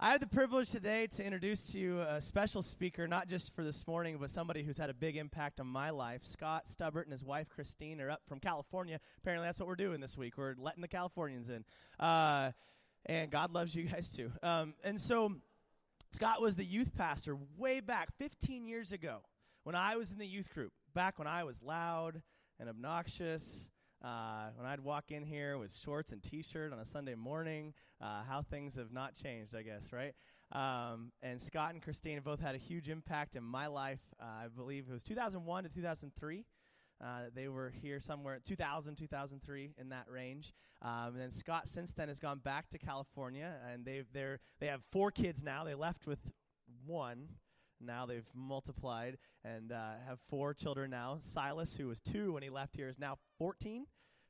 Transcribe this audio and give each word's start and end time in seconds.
I 0.00 0.12
have 0.12 0.20
the 0.20 0.28
privilege 0.28 0.70
today 0.70 1.08
to 1.08 1.24
introduce 1.24 1.72
to 1.72 1.78
you 1.78 2.00
a 2.02 2.20
special 2.20 2.62
speaker, 2.62 3.08
not 3.08 3.26
just 3.26 3.52
for 3.52 3.64
this 3.64 3.84
morning, 3.84 4.18
but 4.20 4.30
somebody 4.30 4.62
who's 4.62 4.78
had 4.78 4.90
a 4.90 4.94
big 4.94 5.16
impact 5.16 5.58
on 5.58 5.66
my 5.66 5.90
life. 5.90 6.20
Scott 6.24 6.68
Stubbert 6.68 7.02
and 7.02 7.10
his 7.10 7.24
wife 7.24 7.48
Christine 7.48 8.00
are 8.00 8.08
up 8.08 8.20
from 8.28 8.38
California. 8.38 9.00
Apparently, 9.20 9.48
that's 9.48 9.58
what 9.58 9.66
we're 9.66 9.74
doing 9.74 10.00
this 10.00 10.16
week. 10.16 10.38
We're 10.38 10.54
letting 10.56 10.82
the 10.82 10.88
Californians 10.88 11.50
in. 11.50 11.64
Uh, 11.98 12.52
and 13.06 13.28
God 13.28 13.52
loves 13.52 13.74
you 13.74 13.86
guys 13.86 14.08
too. 14.08 14.30
Um, 14.40 14.74
and 14.84 15.00
so, 15.00 15.32
Scott 16.12 16.40
was 16.40 16.54
the 16.54 16.64
youth 16.64 16.94
pastor 16.94 17.36
way 17.56 17.80
back 17.80 18.10
15 18.18 18.66
years 18.66 18.92
ago 18.92 19.22
when 19.64 19.74
I 19.74 19.96
was 19.96 20.12
in 20.12 20.18
the 20.18 20.28
youth 20.28 20.54
group, 20.54 20.72
back 20.94 21.18
when 21.18 21.26
I 21.26 21.42
was 21.42 21.60
loud 21.60 22.22
and 22.60 22.68
obnoxious 22.68 23.68
uh, 24.04 24.50
when 24.56 24.66
I'd 24.66 24.80
walk 24.80 25.10
in 25.10 25.24
here 25.24 25.58
with 25.58 25.74
shorts 25.74 26.12
and 26.12 26.22
T-shirt 26.22 26.72
on 26.72 26.78
a 26.78 26.84
Sunday 26.84 27.14
morning, 27.14 27.74
uh, 28.00 28.22
how 28.28 28.42
things 28.42 28.76
have 28.76 28.92
not 28.92 29.14
changed, 29.14 29.54
I 29.56 29.62
guess, 29.62 29.92
right? 29.92 30.14
Um, 30.52 31.12
and 31.22 31.40
Scott 31.40 31.74
and 31.74 31.82
Christine 31.82 32.20
both 32.20 32.40
had 32.40 32.54
a 32.54 32.58
huge 32.58 32.88
impact 32.88 33.36
in 33.36 33.42
my 33.42 33.66
life. 33.66 34.00
Uh, 34.20 34.44
I 34.44 34.48
believe 34.48 34.86
it 34.88 34.92
was 34.92 35.02
2001 35.02 35.64
to 35.64 35.68
2003. 35.68 36.44
Uh, 37.00 37.06
they 37.34 37.48
were 37.48 37.72
here 37.82 38.00
somewhere 38.00 38.38
2000, 38.44 38.96
2003 38.96 39.70
in 39.78 39.88
that 39.90 40.06
range. 40.10 40.52
Um, 40.82 41.12
and 41.12 41.20
then 41.20 41.30
Scott 41.30 41.68
since 41.68 41.92
then 41.92 42.08
has 42.08 42.18
gone 42.18 42.38
back 42.38 42.68
to 42.70 42.78
California, 42.78 43.54
and 43.72 43.84
they've 43.84 44.06
they're 44.12 44.40
they 44.58 44.66
have 44.66 44.82
four 44.90 45.10
kids 45.10 45.42
now. 45.42 45.64
They 45.64 45.74
left 45.74 46.06
with 46.06 46.18
one. 46.86 47.28
Now 47.80 48.06
they've 48.06 48.28
multiplied 48.34 49.18
and 49.44 49.72
uh, 49.72 49.92
have 50.06 50.18
four 50.28 50.54
children 50.54 50.90
now. 50.90 51.18
Silas, 51.20 51.74
who 51.74 51.86
was 51.86 52.00
two 52.00 52.32
when 52.32 52.42
he 52.42 52.50
left 52.50 52.76
here, 52.76 52.88
is 52.88 52.98
now 52.98 53.18
14. 53.38 53.86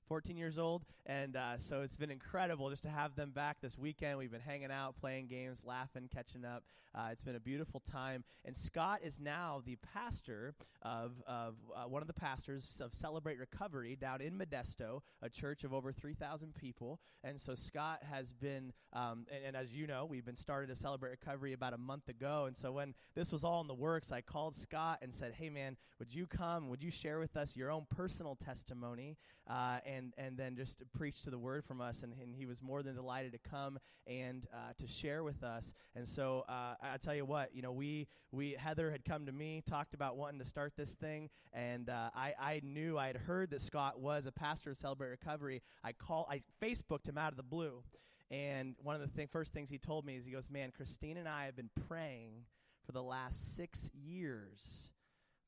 14 0.08 0.38
years 0.38 0.58
old, 0.58 0.86
and 1.04 1.36
uh, 1.36 1.58
so 1.58 1.82
it's 1.82 1.98
been 1.98 2.10
incredible 2.10 2.70
just 2.70 2.82
to 2.84 2.88
have 2.88 3.14
them 3.14 3.30
back 3.30 3.60
this 3.60 3.76
weekend. 3.76 4.16
We've 4.16 4.30
been 4.30 4.40
hanging 4.40 4.70
out, 4.70 4.96
playing 4.98 5.26
games, 5.26 5.62
laughing, 5.64 6.08
catching 6.12 6.46
up. 6.46 6.64
Uh, 6.94 7.08
it's 7.12 7.22
been 7.22 7.36
a 7.36 7.40
beautiful 7.40 7.80
time. 7.80 8.24
And 8.44 8.56
Scott 8.56 9.00
is 9.04 9.20
now 9.20 9.62
the 9.66 9.76
pastor 9.94 10.54
of, 10.82 11.12
of 11.26 11.56
uh, 11.76 11.86
one 11.88 12.02
of 12.02 12.08
the 12.08 12.14
pastors 12.14 12.80
of 12.82 12.94
Celebrate 12.94 13.38
Recovery 13.38 13.96
down 13.96 14.22
in 14.22 14.38
Modesto, 14.38 15.02
a 15.20 15.28
church 15.28 15.64
of 15.64 15.74
over 15.74 15.92
3,000 15.92 16.54
people. 16.54 17.00
And 17.22 17.38
so 17.38 17.54
Scott 17.54 18.02
has 18.10 18.32
been, 18.32 18.72
um, 18.94 19.26
and, 19.30 19.44
and, 19.48 19.56
as 19.56 19.72
you 19.72 19.86
know, 19.86 20.06
we've 20.06 20.24
been 20.24 20.34
started 20.34 20.68
to 20.68 20.76
Celebrate 20.76 21.10
Recovery 21.10 21.52
about 21.52 21.74
a 21.74 21.78
month 21.78 22.08
ago. 22.08 22.44
And 22.46 22.56
so 22.56 22.72
when 22.72 22.94
this 23.14 23.30
was 23.30 23.44
all 23.44 23.60
in 23.60 23.66
the 23.66 23.74
works, 23.74 24.10
I 24.10 24.22
called 24.22 24.56
Scott 24.56 25.00
and 25.02 25.12
said, 25.12 25.34
"Hey, 25.34 25.50
man, 25.50 25.76
would 25.98 26.14
you 26.14 26.26
come? 26.26 26.68
Would 26.68 26.82
you 26.82 26.90
share 26.90 27.18
with 27.18 27.36
us 27.36 27.56
your 27.56 27.70
own 27.70 27.86
personal 27.94 28.36
testimony 28.36 29.16
uh, 29.48 29.78
and 29.98 30.14
and 30.16 30.38
then 30.38 30.56
just 30.56 30.82
preach 30.96 31.22
to 31.22 31.30
the 31.30 31.38
word 31.38 31.64
from 31.64 31.80
us?" 31.80 32.02
And, 32.02 32.14
and 32.22 32.34
he 32.34 32.46
was 32.46 32.62
more 32.62 32.82
than 32.82 32.94
delighted 32.94 33.32
to 33.32 33.38
come 33.38 33.78
and 34.06 34.46
uh, 34.52 34.72
to 34.78 34.86
share 34.86 35.22
with 35.22 35.42
us. 35.42 35.74
And 35.94 36.08
so 36.08 36.44
uh, 36.48 36.74
I 36.80 36.96
tell 36.96 37.14
you 37.14 37.24
what, 37.24 37.54
you 37.54 37.62
know, 37.62 37.72
we 37.72 38.08
we 38.32 38.52
Heather 38.58 38.90
had 38.90 39.04
come 39.04 39.26
to 39.26 39.32
me, 39.32 39.62
talked 39.64 39.94
about 39.94 40.16
wanting 40.16 40.38
to 40.38 40.44
start 40.46 40.72
this 40.76 40.94
thing, 40.94 41.30
and 41.52 41.90
uh, 41.90 42.10
I 42.14 42.34
I 42.38 42.60
knew 42.62 42.98
I 42.98 43.08
had 43.08 43.16
heard 43.16 43.50
that 43.50 43.60
Scott 43.60 44.00
was 44.00 44.26
a 44.26 44.32
pastor 44.32 44.70
of 44.70 44.76
Celebrate 44.76 45.10
Recovery. 45.10 45.62
I 45.84 45.92
call 45.92 46.28
I 46.30 46.42
Facebooked 46.62 47.08
him 47.08 47.18
out 47.18 47.32
of 47.32 47.36
the 47.36 47.42
blue, 47.42 47.82
and 48.30 48.76
one 48.82 48.94
of 48.94 49.00
the 49.00 49.08
thing, 49.08 49.26
first 49.26 49.52
things 49.52 49.70
he 49.70 49.78
told 49.78 50.04
me 50.04 50.16
is 50.16 50.24
he 50.24 50.30
goes, 50.32 50.50
"Man, 50.50 50.70
Christine 50.70 51.16
and 51.16 51.28
I 51.28 51.44
have 51.44 51.56
been 51.56 51.70
praying 51.88 52.44
for 52.86 52.92
the 52.92 53.02
last 53.02 53.56
six 53.56 53.90
years." 53.92 54.90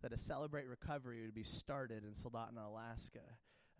That 0.02 0.14
a 0.14 0.18
Celebrate 0.18 0.66
Recovery 0.66 1.20
would 1.20 1.34
be 1.34 1.42
started 1.42 2.04
in 2.04 2.14
Soldotna, 2.14 2.64
Alaska. 2.66 3.20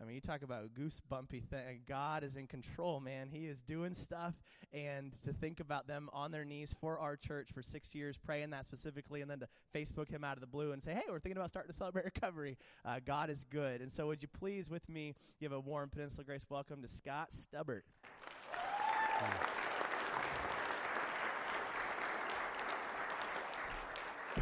I 0.01 0.05
mean, 0.05 0.15
you 0.15 0.21
talk 0.21 0.41
about 0.41 0.73
goosebumpy 0.73 1.43
thing. 1.43 1.81
God 1.87 2.23
is 2.23 2.35
in 2.35 2.47
control, 2.47 2.99
man. 2.99 3.29
He 3.31 3.45
is 3.45 3.61
doing 3.61 3.93
stuff, 3.93 4.33
and 4.73 5.11
to 5.21 5.31
think 5.31 5.59
about 5.59 5.87
them 5.87 6.09
on 6.11 6.31
their 6.31 6.43
knees 6.43 6.73
for 6.79 6.97
our 6.97 7.15
church 7.15 7.49
for 7.53 7.61
six 7.61 7.93
years, 7.93 8.17
praying 8.17 8.49
that 8.49 8.65
specifically, 8.65 9.21
and 9.21 9.29
then 9.29 9.39
to 9.41 9.47
Facebook 9.75 10.09
him 10.09 10.23
out 10.23 10.37
of 10.37 10.41
the 10.41 10.47
blue 10.47 10.71
and 10.71 10.81
say, 10.81 10.93
"Hey, 10.93 11.03
we're 11.07 11.19
thinking 11.19 11.37
about 11.37 11.49
starting 11.49 11.71
to 11.71 11.77
celebrate 11.77 12.05
recovery." 12.15 12.57
Uh, 12.83 12.99
God 13.05 13.29
is 13.29 13.43
good, 13.43 13.81
and 13.81 13.91
so 13.91 14.07
would 14.07 14.23
you 14.23 14.27
please, 14.27 14.71
with 14.71 14.87
me, 14.89 15.13
give 15.39 15.51
a 15.51 15.59
warm 15.59 15.89
Peninsula 15.89 16.25
Grace 16.25 16.45
welcome 16.49 16.81
to 16.81 16.87
Scott 16.87 17.29
Stubbert. 17.31 17.83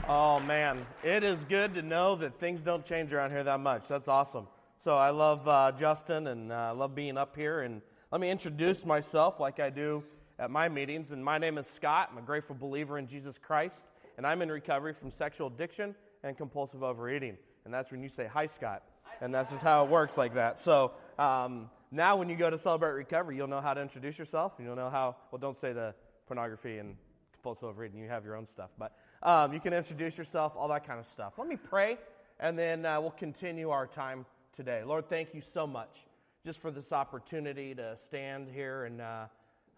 Oh 0.08 0.40
man, 0.40 0.86
it 1.04 1.24
is 1.24 1.44
good 1.44 1.74
to 1.74 1.82
know 1.82 2.16
that 2.16 2.40
things 2.40 2.64
don't 2.64 2.86
change 2.86 3.12
around 3.12 3.32
here 3.32 3.44
that 3.44 3.60
much. 3.60 3.88
That's 3.90 4.08
awesome. 4.08 4.48
So 4.82 4.96
I 4.96 5.10
love 5.10 5.46
uh, 5.46 5.74
Justin 5.74 6.28
and 6.28 6.54
I 6.54 6.70
uh, 6.70 6.74
love 6.74 6.96
being 6.96 7.18
up 7.18 7.36
here. 7.36 7.60
And 7.60 7.82
let 8.14 8.22
me 8.22 8.32
introduce 8.32 8.86
myself 8.86 9.38
like 9.38 9.60
I 9.60 9.70
do 9.70 10.06
at 10.40 10.50
my 10.50 10.70
meetings. 10.70 11.12
And 11.12 11.24
my 11.24 11.38
name 11.38 11.58
is 11.58 11.68
Scott. 11.68 12.08
I'm 12.14 12.18
a 12.18 12.22
grateful 12.22 12.56
believer 12.56 12.98
in 12.98 13.06
Jesus 13.06 13.38
Christ. 13.38 13.86
And 14.16 14.26
I'm 14.26 14.42
in 14.42 14.50
recovery 14.50 14.94
from 14.94 15.12
sexual 15.12 15.48
addiction 15.48 15.96
and 16.24 16.38
compulsive 16.38 16.82
overeating. 16.82 17.38
And 17.66 17.74
that's 17.74 17.92
when 17.92 18.02
you 18.02 18.08
say, 18.08 18.30
Hi, 18.32 18.46
Scott. 18.46 18.84
And 19.20 19.36
that's 19.36 19.52
just 19.52 19.64
how 19.64 19.84
it 19.84 19.90
works 19.90 20.18
like 20.18 20.36
that. 20.36 20.60
So 20.60 20.94
um, 21.18 21.70
now 21.92 22.16
when 22.16 22.30
you 22.30 22.38
go 22.38 22.50
to 22.50 22.58
Celebrate 22.58 22.92
Recovery, 22.92 23.36
you'll 23.36 23.50
know 23.50 23.60
how 23.60 23.74
to 23.74 23.82
introduce 23.82 24.18
yourself. 24.18 24.54
And 24.60 24.66
you'll 24.66 24.78
know 24.78 24.90
how, 24.90 25.18
well, 25.30 25.40
don't 25.40 25.58
say 25.58 25.74
the 25.74 25.94
pornography 26.26 26.78
and 26.78 26.96
compulsive 27.34 27.66
overeating. 27.66 28.00
You 28.00 28.08
have 28.08 28.24
your 28.24 28.38
own 28.38 28.48
stuff. 28.48 28.70
But 28.78 28.94
um, 29.24 29.52
you 29.52 29.60
can 29.60 29.74
introduce 29.74 30.18
yourself, 30.18 30.54
all 30.56 30.70
that 30.70 30.88
kind 30.88 31.02
of 31.02 31.06
stuff. 31.06 31.34
Let 31.38 31.50
me 31.50 31.58
pray, 31.58 31.98
and 32.40 32.58
then 32.58 32.86
uh, 32.86 33.02
we'll 33.02 33.12
continue 33.12 33.72
our 33.72 33.86
time 33.86 34.26
today. 34.52 34.84
Lord, 34.86 35.10
thank 35.10 35.34
you 35.34 35.42
so 35.42 35.68
much 35.68 36.06
just 36.46 36.62
for 36.62 36.72
this 36.72 36.92
opportunity 36.92 37.76
to 37.76 37.96
stand 37.98 38.48
here 38.54 38.86
and 38.86 39.02
uh, 39.02 39.26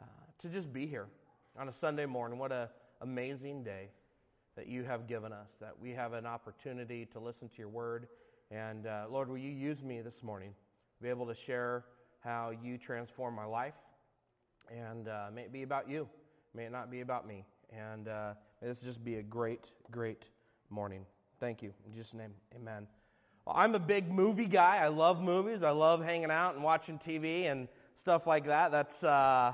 uh, 0.02 0.06
to 0.40 0.50
just 0.50 0.72
be 0.72 0.86
here 0.86 1.08
on 1.58 1.68
a 1.70 1.74
Sunday 1.74 2.06
morning. 2.06 2.40
What 2.40 2.52
an 2.52 2.68
amazing 3.02 3.64
day 3.64 3.90
that 4.56 4.68
you 4.68 4.84
have 4.84 5.08
given 5.08 5.32
us, 5.34 5.58
that 5.60 5.74
we 5.80 5.92
have 5.92 6.14
an 6.14 6.26
opportunity 6.26 7.06
to 7.08 7.20
listen 7.20 7.50
to 7.50 7.58
your 7.58 7.70
word. 7.70 8.08
And 8.50 8.86
uh, 8.88 9.06
Lord, 9.10 9.30
will 9.30 9.38
you 9.38 9.52
use 9.52 9.82
me 9.82 10.02
this 10.02 10.24
morning 10.24 10.54
be 11.02 11.10
able 11.10 11.26
to 11.28 11.36
share 11.36 11.86
how 12.20 12.52
you 12.64 12.78
transform 12.78 13.36
my 13.36 13.46
life? 13.46 13.76
And 14.70 15.08
uh, 15.08 15.28
may 15.34 15.44
it 15.44 15.54
be 15.54 15.64
about 15.64 15.90
you, 15.90 16.08
may 16.54 16.66
it 16.66 16.72
not 16.72 16.92
be 16.92 17.02
about 17.02 17.28
me. 17.28 17.46
And 17.72 18.08
uh, 18.08 18.34
may 18.62 18.68
this 18.68 18.82
just 18.82 19.04
be 19.04 19.16
a 19.16 19.24
great, 19.24 19.72
great 19.90 20.30
morning. 20.70 21.06
Thank 21.40 21.64
you. 21.64 21.74
In 21.86 21.94
Jesus' 21.94 22.14
name, 22.14 22.34
amen. 22.56 23.01
I'm 23.48 23.74
a 23.74 23.80
big 23.80 24.12
movie 24.12 24.46
guy. 24.46 24.78
I 24.78 24.90
love 24.90 25.22
movies. 25.22 25.64
I 25.64 25.72
love 25.72 26.04
hanging 26.04 26.30
out 26.30 26.54
and 26.54 26.64
watching 26.64 27.00
TV 27.00 27.52
and 27.52 27.68
stuff 27.96 28.28
like 28.28 28.46
that. 28.46 28.72
That's 28.72 29.04
uh, 29.04 29.54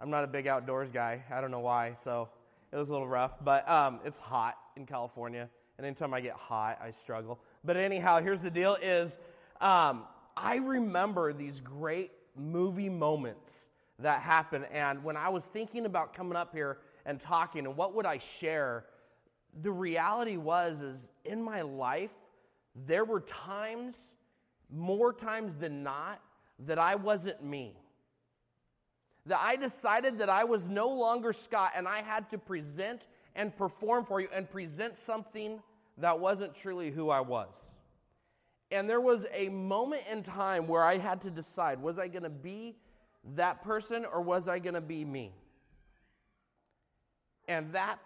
I'm 0.00 0.10
not 0.10 0.24
a 0.24 0.26
big 0.26 0.48
outdoors 0.48 0.90
guy. 0.90 1.22
I 1.30 1.40
don't 1.40 1.52
know 1.52 1.60
why. 1.60 1.94
So 1.94 2.28
it 2.72 2.76
was 2.76 2.88
a 2.88 2.92
little 2.92 3.06
rough, 3.06 3.32
but 3.42 3.68
um, 3.68 4.00
it's 4.04 4.18
hot 4.18 4.56
in 4.76 4.86
California, 4.86 5.48
and 5.78 5.86
anytime 5.86 6.12
I 6.12 6.20
get 6.20 6.34
hot, 6.34 6.78
I 6.82 6.90
struggle. 6.90 7.38
But 7.62 7.76
anyhow, 7.76 8.20
here's 8.20 8.40
the 8.40 8.50
deal: 8.50 8.76
is 8.82 9.16
um, 9.60 10.04
I 10.36 10.56
remember 10.56 11.32
these 11.32 11.60
great 11.60 12.10
movie 12.36 12.88
moments 12.88 13.68
that 14.00 14.20
happen, 14.20 14.64
and 14.72 15.04
when 15.04 15.16
I 15.16 15.28
was 15.28 15.44
thinking 15.44 15.86
about 15.86 16.12
coming 16.12 16.34
up 16.34 16.52
here 16.52 16.78
and 17.06 17.20
talking 17.20 17.66
and 17.66 17.76
what 17.76 17.94
would 17.94 18.06
I 18.06 18.18
share, 18.18 18.84
the 19.60 19.70
reality 19.70 20.36
was 20.36 20.82
is 20.82 21.08
in 21.24 21.42
my 21.42 21.62
life 21.62 22.10
there 22.74 23.04
were 23.04 23.20
times, 23.20 24.12
more 24.70 25.12
times 25.12 25.56
than 25.56 25.82
not, 25.82 26.20
that 26.60 26.78
I 26.78 26.94
wasn't 26.94 27.42
me. 27.42 27.76
That 29.26 29.40
I 29.40 29.56
decided 29.56 30.18
that 30.18 30.28
I 30.28 30.44
was 30.44 30.68
no 30.68 30.88
longer 30.88 31.32
Scott 31.32 31.72
and 31.76 31.86
I 31.86 32.02
had 32.02 32.28
to 32.30 32.38
present 32.38 33.06
and 33.34 33.56
perform 33.56 34.04
for 34.04 34.20
you 34.20 34.28
and 34.32 34.50
present 34.50 34.98
something 34.98 35.60
that 35.98 36.18
wasn't 36.18 36.54
truly 36.54 36.90
who 36.90 37.10
I 37.10 37.20
was. 37.20 37.74
And 38.70 38.88
there 38.88 39.00
was 39.00 39.26
a 39.32 39.48
moment 39.50 40.02
in 40.10 40.22
time 40.22 40.66
where 40.66 40.82
I 40.82 40.96
had 40.96 41.20
to 41.22 41.30
decide 41.30 41.80
was 41.80 41.98
I 41.98 42.08
going 42.08 42.22
to 42.22 42.30
be 42.30 42.76
that 43.36 43.62
person 43.62 44.04
or 44.04 44.22
was 44.22 44.48
I 44.48 44.58
going 44.58 44.74
to 44.74 44.80
be 44.80 45.04
me? 45.04 45.32
And 47.46 47.72
that 47.72 47.98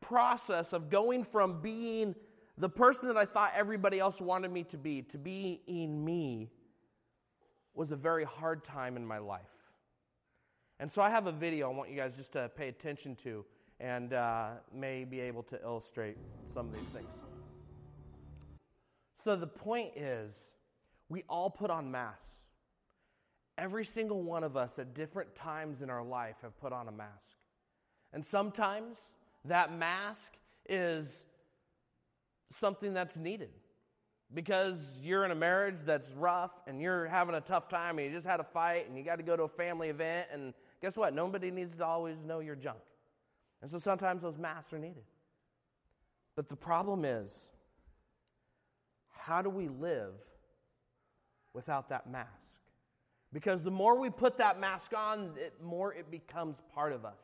process 0.00 0.72
of 0.72 0.88
going 0.88 1.24
from 1.24 1.60
being 1.60 2.14
the 2.58 2.68
person 2.68 3.08
that 3.08 3.16
I 3.16 3.24
thought 3.24 3.52
everybody 3.54 3.98
else 3.98 4.20
wanted 4.20 4.50
me 4.50 4.62
to 4.64 4.78
be, 4.78 5.02
to 5.02 5.18
be 5.18 5.60
in 5.66 6.04
me, 6.04 6.50
was 7.74 7.92
a 7.92 7.96
very 7.96 8.24
hard 8.24 8.64
time 8.64 8.96
in 8.96 9.04
my 9.04 9.18
life. 9.18 9.42
And 10.80 10.90
so 10.90 11.02
I 11.02 11.10
have 11.10 11.26
a 11.26 11.32
video 11.32 11.70
I 11.70 11.74
want 11.74 11.90
you 11.90 11.96
guys 11.96 12.16
just 12.16 12.32
to 12.32 12.50
pay 12.56 12.68
attention 12.68 13.16
to 13.16 13.44
and 13.78 14.14
uh, 14.14 14.48
may 14.74 15.04
be 15.04 15.20
able 15.20 15.42
to 15.44 15.60
illustrate 15.62 16.16
some 16.52 16.68
of 16.68 16.74
these 16.74 16.88
things. 16.94 17.08
So 19.22 19.36
the 19.36 19.46
point 19.46 19.96
is, 19.96 20.52
we 21.08 21.24
all 21.28 21.50
put 21.50 21.70
on 21.70 21.90
masks. 21.90 22.28
Every 23.58 23.84
single 23.84 24.22
one 24.22 24.44
of 24.44 24.56
us 24.56 24.78
at 24.78 24.94
different 24.94 25.34
times 25.34 25.82
in 25.82 25.90
our 25.90 26.02
life 26.02 26.36
have 26.42 26.58
put 26.60 26.72
on 26.72 26.88
a 26.88 26.92
mask. 26.92 27.36
And 28.12 28.24
sometimes 28.24 28.98
that 29.44 29.76
mask 29.76 30.36
is 30.68 31.24
something 32.52 32.94
that's 32.94 33.16
needed 33.16 33.50
because 34.34 34.98
you're 35.02 35.24
in 35.24 35.30
a 35.30 35.36
marriage 35.36 35.76
that's 35.84 36.10
rough 36.12 36.50
and 36.66 36.80
you're 36.80 37.06
having 37.06 37.34
a 37.34 37.40
tough 37.40 37.68
time 37.68 37.98
and 37.98 38.06
you 38.06 38.12
just 38.12 38.26
had 38.26 38.40
a 38.40 38.44
fight 38.44 38.88
and 38.88 38.98
you 38.98 39.04
got 39.04 39.16
to 39.16 39.22
go 39.22 39.36
to 39.36 39.44
a 39.44 39.48
family 39.48 39.88
event 39.88 40.28
and 40.32 40.52
guess 40.82 40.96
what 40.96 41.14
nobody 41.14 41.50
needs 41.50 41.76
to 41.76 41.84
always 41.84 42.24
know 42.24 42.40
your 42.40 42.56
junk 42.56 42.78
And 43.62 43.70
so 43.70 43.78
sometimes 43.78 44.22
those 44.22 44.38
masks 44.38 44.72
are 44.72 44.78
needed. 44.78 45.04
But 46.34 46.48
the 46.48 46.56
problem 46.56 47.04
is, 47.04 47.50
how 49.08 49.42
do 49.42 49.48
we 49.48 49.68
live 49.68 50.12
without 51.54 51.88
that 51.88 52.10
mask? 52.10 52.52
Because 53.32 53.62
the 53.62 53.70
more 53.70 53.98
we 53.98 54.10
put 54.10 54.38
that 54.38 54.60
mask 54.60 54.92
on, 54.96 55.32
the 55.34 55.64
more 55.64 55.94
it 55.94 56.10
becomes 56.10 56.62
part 56.74 56.92
of 56.92 57.04
us. 57.04 57.18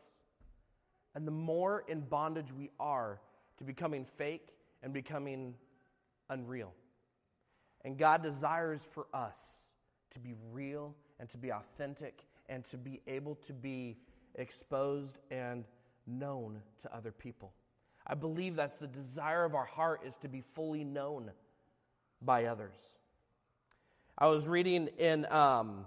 And 1.15 1.27
the 1.27 1.33
more 1.33 1.85
in 1.89 2.01
bondage 2.01 2.53
we 2.53 2.71
are 2.81 3.21
to 3.59 3.65
becoming 3.65 4.07
fake 4.17 4.49
and 4.83 4.93
becoming 4.93 5.55
unreal. 6.29 6.73
And 7.85 7.99
God 7.99 8.23
desires 8.23 8.87
for 8.91 9.07
us 9.13 9.67
to 10.11 10.19
be 10.19 10.35
real 10.53 10.95
and 11.19 11.29
to 11.31 11.39
be 11.39 11.51
authentic 11.51 12.25
and 12.49 12.65
to 12.67 12.77
be 12.77 13.01
able 13.07 13.37
to 13.47 13.53
be 13.53 13.97
exposed 14.35 15.19
and 15.31 15.65
known 16.07 16.61
to 16.83 16.95
other 16.95 17.13
people. 17.13 17.53
I 18.07 18.15
believe 18.15 18.57
that's 18.57 18.79
the 18.79 18.87
desire 18.87 19.45
of 19.45 19.55
our 19.55 19.65
heart 19.65 20.03
is 20.05 20.17
to 20.17 20.29
be 20.29 20.41
fully 20.41 20.85
known 20.85 21.31
by 22.21 22.47
others. 22.47 22.95
I 24.19 24.27
was 24.27 24.47
reading 24.47 24.89
in 24.99 25.27
um, 25.27 25.87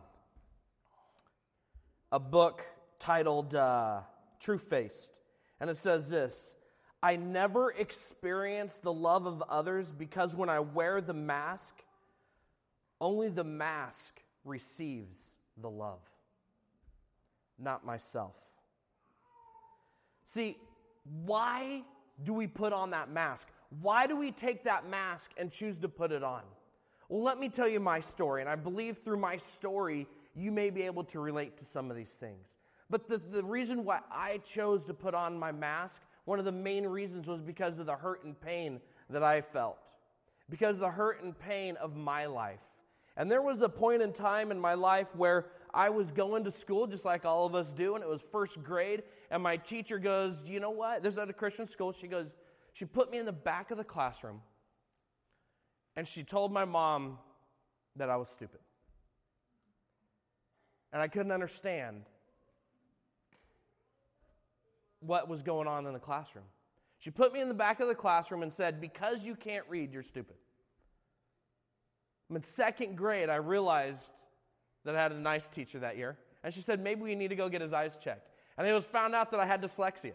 a 2.12 2.20
book 2.20 2.66
titled 3.00 3.56
uh, 3.56 4.02
True 4.40 4.58
Faced, 4.58 5.12
and 5.60 5.70
it 5.70 5.78
says 5.78 6.10
this 6.10 6.56
I 7.06 7.18
never 7.18 7.70
experience 7.70 8.78
the 8.82 8.92
love 8.92 9.28
of 9.28 9.44
others 9.44 9.94
because 9.96 10.36
when 10.36 10.50
I 10.50 10.62
wear 10.62 11.02
the 11.02 11.14
mask, 11.14 11.76
only 13.00 13.30
the 13.30 13.44
mask 13.44 14.20
receives 14.44 15.30
the 15.56 15.70
love, 15.70 16.00
not 17.60 17.86
myself. 17.86 18.34
See, 20.26 20.58
why 21.28 21.84
do 22.24 22.34
we 22.34 22.48
put 22.48 22.74
on 22.74 22.90
that 22.90 23.12
mask? 23.12 23.50
Why 23.82 24.08
do 24.08 24.18
we 24.18 24.32
take 24.32 24.64
that 24.64 24.90
mask 24.90 25.30
and 25.38 25.52
choose 25.52 25.78
to 25.78 25.88
put 25.88 26.12
it 26.12 26.24
on? 26.24 26.42
Well, 27.08 27.22
let 27.22 27.38
me 27.38 27.50
tell 27.50 27.68
you 27.68 27.80
my 27.80 28.00
story, 28.00 28.42
and 28.42 28.50
I 28.50 28.56
believe 28.56 28.98
through 28.98 29.20
my 29.20 29.38
story, 29.38 30.08
you 30.34 30.52
may 30.52 30.72
be 30.72 30.82
able 30.82 31.04
to 31.04 31.20
relate 31.20 31.56
to 31.60 31.66
some 31.66 31.92
of 31.92 31.98
these 31.98 32.10
things. 32.10 32.56
But 32.90 33.08
the, 33.08 33.20
the 33.20 33.44
reason 33.44 33.86
why 33.86 34.00
I 34.12 34.40
chose 34.40 34.86
to 34.86 34.96
put 34.96 35.14
on 35.14 35.38
my 35.38 35.52
mask, 35.52 36.02
one 36.26 36.40
of 36.40 36.46
the 36.46 36.52
main 36.52 36.86
reasons 36.86 37.28
was 37.28 37.40
because 37.40 37.80
of 37.80 37.86
the 37.86 37.96
hurt 37.96 38.24
and 38.24 38.40
pain 38.40 38.82
that 39.10 39.24
I 39.24 39.42
felt, 39.42 39.78
because 40.50 40.80
the 40.80 40.90
hurt 40.90 41.24
and 41.24 41.38
pain 41.38 41.78
of 41.78 41.96
my 41.96 42.26
life. 42.26 42.60
And 43.18 43.32
there 43.32 43.42
was 43.42 43.62
a 43.62 43.70
point 43.70 44.02
in 44.02 44.12
time 44.12 44.52
in 44.52 44.60
my 44.60 44.74
life 44.74 45.16
where 45.16 45.46
I 45.74 45.90
was 45.90 46.12
going 46.12 46.44
to 46.46 46.52
school 46.52 46.88
just 46.88 47.06
like 47.06 47.26
all 47.26 47.46
of 47.46 47.56
us 47.56 47.72
do, 47.72 47.96
and 47.96 48.04
it 48.04 48.10
was 48.10 48.22
first 48.32 48.62
grade. 48.62 49.04
And 49.32 49.42
my 49.42 49.58
teacher 49.58 50.00
goes, 50.00 50.50
you 50.50 50.60
know 50.60 50.72
what? 50.72 51.02
This 51.02 51.14
is 51.14 51.20
at 51.20 51.30
a 51.30 51.34
Christian 51.34 51.66
school. 51.66 51.92
She 51.94 52.08
goes, 52.08 52.36
She 52.74 52.86
put 52.86 53.12
me 53.12 53.18
in 53.18 53.26
the 53.26 53.32
back 53.32 53.72
of 53.72 53.78
the 53.78 53.84
classroom, 53.84 54.42
and 55.96 56.08
she 56.08 56.24
told 56.24 56.52
my 56.52 56.66
mom 56.66 57.20
that 57.96 58.10
I 58.10 58.18
was 58.18 58.30
stupid. 58.30 58.60
And 60.92 61.02
I 61.02 61.08
couldn't 61.08 61.32
understand 61.32 62.04
what 65.06 65.28
was 65.28 65.44
going 65.44 65.68
on 65.68 65.86
in 65.86 65.94
the 65.94 66.00
classroom. 66.00 66.46
She 67.00 67.12
put 67.12 67.34
me 67.34 67.42
in 67.42 67.48
the 67.48 67.54
back 67.54 67.80
of 67.80 67.88
the 67.88 67.96
classroom 67.96 68.44
and 68.44 68.52
said, 68.52 68.82
Because 68.82 69.24
you 69.24 69.36
can't 69.36 69.66
read, 69.70 69.94
you're 69.94 70.04
stupid. 70.04 70.36
In 72.30 72.42
second 72.42 72.98
grade, 72.98 73.30
I 73.30 73.36
realized 73.36 74.12
that 74.84 74.96
I 74.96 75.02
had 75.02 75.12
a 75.12 75.20
nice 75.20 75.48
teacher 75.48 75.80
that 75.80 75.98
year. 75.98 76.18
And 76.44 76.54
she 76.54 76.62
said, 76.62 76.80
maybe 76.80 77.02
we 77.02 77.16
need 77.16 77.30
to 77.30 77.36
go 77.36 77.50
get 77.50 77.62
his 77.62 77.74
eyes 77.74 77.98
checked. 78.02 78.30
And 78.58 78.68
it 78.68 78.74
was 78.74 78.86
found 78.86 79.16
out 79.16 79.32
that 79.32 79.40
I 79.40 79.46
had 79.46 79.62
dyslexia. 79.62 80.14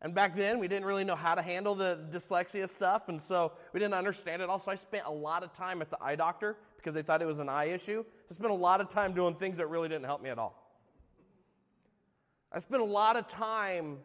And 0.00 0.14
back 0.14 0.36
then, 0.36 0.58
we 0.58 0.68
didn't 0.68 0.84
really 0.84 1.04
know 1.04 1.16
how 1.16 1.34
to 1.34 1.42
handle 1.42 1.74
the 1.74 1.98
dyslexia 2.12 2.68
stuff, 2.68 3.08
and 3.08 3.20
so 3.20 3.52
we 3.72 3.80
didn't 3.80 3.94
understand 3.94 4.42
it. 4.42 4.48
Also, 4.48 4.70
I 4.70 4.76
spent 4.76 5.06
a 5.06 5.10
lot 5.10 5.42
of 5.42 5.52
time 5.52 5.82
at 5.82 5.90
the 5.90 5.98
eye 6.00 6.14
doctor 6.14 6.56
because 6.76 6.94
they 6.94 7.02
thought 7.02 7.20
it 7.20 7.26
was 7.26 7.40
an 7.40 7.48
eye 7.48 7.64
issue. 7.64 8.04
I 8.30 8.34
spent 8.34 8.52
a 8.52 8.54
lot 8.54 8.80
of 8.80 8.88
time 8.88 9.12
doing 9.12 9.34
things 9.34 9.56
that 9.56 9.66
really 9.66 9.88
didn't 9.88 10.04
help 10.04 10.22
me 10.22 10.30
at 10.30 10.38
all. 10.38 10.67
I 12.52 12.58
spent 12.60 12.82
a 12.82 12.86
lot 12.86 13.16
of 13.16 13.26
time 13.26 13.98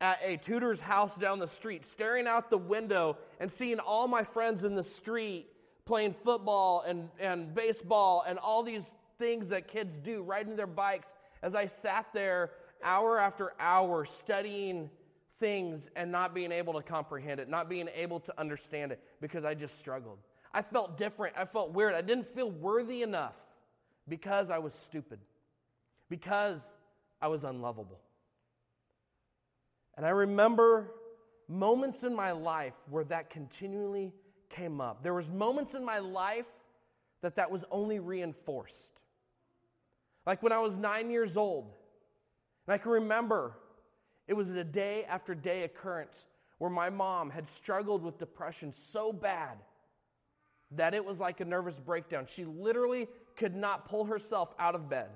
at 0.00 0.18
a 0.22 0.36
tutor's 0.36 0.80
house 0.80 1.16
down 1.16 1.38
the 1.38 1.46
street, 1.46 1.84
staring 1.84 2.26
out 2.26 2.50
the 2.50 2.58
window 2.58 3.16
and 3.40 3.50
seeing 3.50 3.78
all 3.78 4.08
my 4.08 4.24
friends 4.24 4.64
in 4.64 4.74
the 4.74 4.82
street 4.82 5.46
playing 5.84 6.12
football 6.12 6.84
and, 6.86 7.08
and 7.18 7.54
baseball 7.54 8.22
and 8.26 8.38
all 8.38 8.62
these 8.62 8.84
things 9.18 9.48
that 9.48 9.66
kids 9.66 9.96
do, 9.96 10.22
riding 10.22 10.54
their 10.54 10.66
bikes, 10.66 11.14
as 11.42 11.54
I 11.54 11.66
sat 11.66 12.06
there 12.12 12.50
hour 12.84 13.18
after 13.18 13.54
hour 13.58 14.04
studying 14.04 14.90
things 15.38 15.88
and 15.96 16.12
not 16.12 16.34
being 16.34 16.52
able 16.52 16.74
to 16.74 16.82
comprehend 16.82 17.40
it, 17.40 17.48
not 17.48 17.68
being 17.68 17.88
able 17.94 18.20
to 18.20 18.38
understand 18.38 18.92
it 18.92 19.00
because 19.20 19.44
I 19.44 19.54
just 19.54 19.78
struggled. 19.78 20.18
I 20.52 20.62
felt 20.62 20.98
different. 20.98 21.36
I 21.36 21.44
felt 21.44 21.72
weird. 21.72 21.94
I 21.94 22.02
didn't 22.02 22.26
feel 22.26 22.50
worthy 22.50 23.02
enough 23.02 23.36
because 24.08 24.50
I 24.50 24.58
was 24.58 24.74
stupid, 24.74 25.20
because 26.08 26.74
I 27.20 27.28
was 27.28 27.44
unlovable. 27.44 28.00
And 29.96 30.06
I 30.06 30.10
remember 30.10 30.92
moments 31.48 32.04
in 32.04 32.14
my 32.14 32.32
life 32.32 32.74
where 32.88 33.04
that 33.04 33.30
continually 33.30 34.12
came 34.48 34.80
up. 34.80 35.02
There 35.02 35.14
was 35.14 35.28
moments 35.28 35.74
in 35.74 35.84
my 35.84 35.98
life 35.98 36.46
that 37.22 37.36
that 37.36 37.50
was 37.50 37.64
only 37.70 37.98
reinforced. 37.98 38.90
Like 40.26 40.42
when 40.42 40.52
I 40.52 40.58
was 40.58 40.76
9 40.76 41.10
years 41.10 41.36
old. 41.36 41.72
And 42.66 42.74
I 42.74 42.78
can 42.78 42.92
remember 42.92 43.54
it 44.26 44.34
was 44.34 44.52
a 44.52 44.62
day 44.62 45.04
after 45.08 45.34
day 45.34 45.64
occurrence 45.64 46.26
where 46.58 46.70
my 46.70 46.90
mom 46.90 47.30
had 47.30 47.48
struggled 47.48 48.02
with 48.02 48.18
depression 48.18 48.72
so 48.72 49.12
bad 49.12 49.58
that 50.72 50.92
it 50.92 51.04
was 51.04 51.18
like 51.18 51.40
a 51.40 51.44
nervous 51.44 51.78
breakdown. 51.78 52.26
She 52.28 52.44
literally 52.44 53.08
could 53.36 53.56
not 53.56 53.88
pull 53.88 54.04
herself 54.04 54.54
out 54.58 54.74
of 54.74 54.90
bed. 54.90 55.08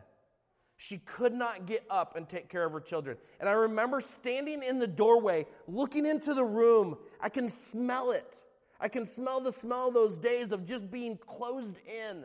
She 0.85 0.99
could 0.99 1.33
not 1.33 1.67
get 1.67 1.85
up 1.89 2.17
and 2.17 2.29
take 2.29 2.49
care 2.49 2.65
of 2.65 2.73
her 2.73 2.81
children. 2.81 3.17
And 3.39 3.49
I 3.49 3.53
remember 3.53 4.01
standing 4.01 4.65
in 4.65 4.81
the 4.81 4.87
doorway, 4.89 5.47
looking 5.69 6.05
into 6.05 6.35
the 6.35 6.43
room. 6.43 6.97
I 7.21 7.29
can 7.29 7.49
smell 7.49 8.11
it. 8.11 8.43
I 8.81 8.89
can 8.89 9.05
smell 9.05 9.41
the 9.41 9.53
smell 9.53 9.87
of 9.87 9.95
those 9.95 10.17
days 10.17 10.51
of 10.51 10.67
just 10.67 10.91
being 10.91 11.19
closed 11.19 11.77
in 11.87 12.25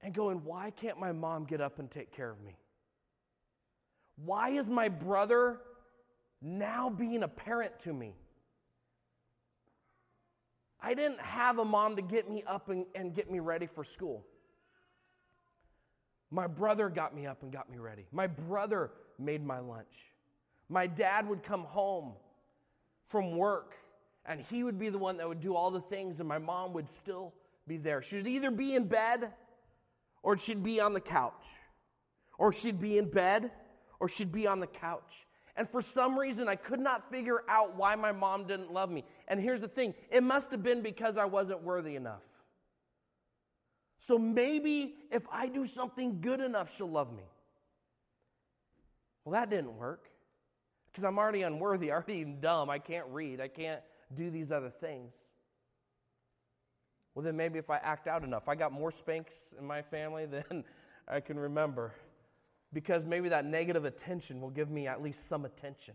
and 0.00 0.14
going, 0.14 0.42
why 0.42 0.70
can't 0.70 0.98
my 0.98 1.12
mom 1.12 1.44
get 1.44 1.60
up 1.60 1.80
and 1.80 1.90
take 1.90 2.12
care 2.12 2.30
of 2.30 2.40
me? 2.40 2.56
Why 4.16 4.48
is 4.48 4.70
my 4.70 4.88
brother 4.88 5.60
now 6.40 6.88
being 6.88 7.24
a 7.24 7.28
parent 7.28 7.78
to 7.80 7.92
me? 7.92 8.14
I 10.80 10.94
didn't 10.94 11.20
have 11.20 11.58
a 11.58 11.64
mom 11.66 11.96
to 11.96 12.02
get 12.02 12.30
me 12.30 12.42
up 12.46 12.70
and, 12.70 12.86
and 12.94 13.14
get 13.14 13.30
me 13.30 13.38
ready 13.38 13.66
for 13.66 13.84
school. 13.84 14.24
My 16.30 16.46
brother 16.46 16.88
got 16.88 17.14
me 17.14 17.26
up 17.26 17.42
and 17.42 17.52
got 17.52 17.70
me 17.70 17.78
ready. 17.78 18.06
My 18.12 18.26
brother 18.26 18.90
made 19.18 19.44
my 19.44 19.60
lunch. 19.60 20.12
My 20.68 20.86
dad 20.86 21.28
would 21.28 21.42
come 21.42 21.64
home 21.64 22.12
from 23.08 23.36
work 23.36 23.74
and 24.26 24.40
he 24.40 24.62
would 24.62 24.78
be 24.78 24.90
the 24.90 24.98
one 24.98 25.16
that 25.16 25.28
would 25.28 25.40
do 25.40 25.56
all 25.56 25.70
the 25.70 25.80
things, 25.80 26.20
and 26.20 26.28
my 26.28 26.36
mom 26.36 26.74
would 26.74 26.90
still 26.90 27.32
be 27.66 27.78
there. 27.78 28.02
She'd 28.02 28.26
either 28.26 28.50
be 28.50 28.74
in 28.74 28.86
bed 28.86 29.32
or 30.22 30.36
she'd 30.36 30.62
be 30.62 30.80
on 30.80 30.92
the 30.92 31.00
couch, 31.00 31.46
or 32.38 32.52
she'd 32.52 32.78
be 32.78 32.98
in 32.98 33.08
bed 33.10 33.50
or 34.00 34.08
she'd 34.08 34.32
be 34.32 34.46
on 34.46 34.60
the 34.60 34.66
couch. 34.66 35.26
And 35.56 35.68
for 35.68 35.82
some 35.82 36.18
reason, 36.18 36.48
I 36.48 36.54
could 36.54 36.78
not 36.78 37.10
figure 37.10 37.42
out 37.48 37.76
why 37.76 37.96
my 37.96 38.12
mom 38.12 38.46
didn't 38.46 38.72
love 38.72 38.90
me. 38.90 39.04
And 39.26 39.40
here's 39.40 39.60
the 39.60 39.68
thing 39.68 39.94
it 40.10 40.22
must 40.22 40.50
have 40.50 40.62
been 40.62 40.82
because 40.82 41.16
I 41.16 41.24
wasn't 41.24 41.62
worthy 41.62 41.96
enough. 41.96 42.22
So 43.98 44.18
maybe 44.18 44.94
if 45.10 45.22
I 45.30 45.48
do 45.48 45.64
something 45.64 46.20
good 46.20 46.40
enough, 46.40 46.76
she'll 46.76 46.90
love 46.90 47.12
me. 47.12 47.24
Well, 49.24 49.32
that 49.32 49.50
didn't 49.50 49.76
work 49.76 50.08
because 50.90 51.04
I'm 51.04 51.18
already 51.18 51.42
unworthy, 51.42 51.92
already 51.92 52.24
dumb. 52.24 52.70
I 52.70 52.78
can't 52.78 53.06
read. 53.10 53.40
I 53.40 53.48
can't 53.48 53.82
do 54.14 54.30
these 54.30 54.52
other 54.52 54.70
things. 54.70 55.12
Well, 57.14 57.24
then 57.24 57.36
maybe 57.36 57.58
if 57.58 57.68
I 57.68 57.78
act 57.78 58.06
out 58.06 58.22
enough, 58.22 58.48
I 58.48 58.54
got 58.54 58.72
more 58.72 58.92
spanks 58.92 59.44
in 59.58 59.66
my 59.66 59.82
family 59.82 60.26
than 60.50 60.64
I 61.06 61.20
can 61.20 61.38
remember. 61.38 61.92
Because 62.72 63.04
maybe 63.04 63.30
that 63.30 63.44
negative 63.44 63.84
attention 63.84 64.40
will 64.40 64.50
give 64.50 64.70
me 64.70 64.86
at 64.86 65.02
least 65.02 65.26
some 65.26 65.44
attention. 65.44 65.94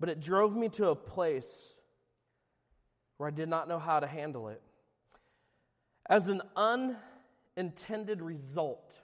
But 0.00 0.08
it 0.08 0.20
drove 0.20 0.56
me 0.56 0.68
to 0.70 0.88
a 0.88 0.94
place 0.94 1.74
where 3.16 3.28
I 3.28 3.32
did 3.32 3.48
not 3.48 3.68
know 3.68 3.78
how 3.78 4.00
to 4.00 4.06
handle 4.06 4.48
it. 4.48 4.62
As 6.08 6.28
an 6.28 6.40
unintended 6.56 8.22
result, 8.22 9.00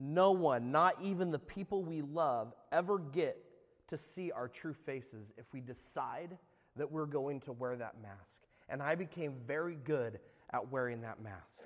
no 0.00 0.32
one, 0.32 0.70
not 0.70 0.96
even 1.02 1.30
the 1.30 1.38
people 1.38 1.82
we 1.82 2.00
love, 2.02 2.54
ever 2.72 2.98
get 2.98 3.44
to 3.88 3.98
see 3.98 4.30
our 4.30 4.48
true 4.48 4.72
faces 4.72 5.32
if 5.36 5.44
we 5.52 5.60
decide 5.60 6.38
that 6.76 6.90
we're 6.90 7.06
going 7.06 7.40
to 7.40 7.52
wear 7.52 7.76
that 7.76 8.00
mask. 8.00 8.38
And 8.68 8.82
I 8.82 8.94
became 8.94 9.34
very 9.46 9.76
good 9.84 10.20
at 10.50 10.70
wearing 10.70 11.02
that 11.02 11.20
mask. 11.20 11.64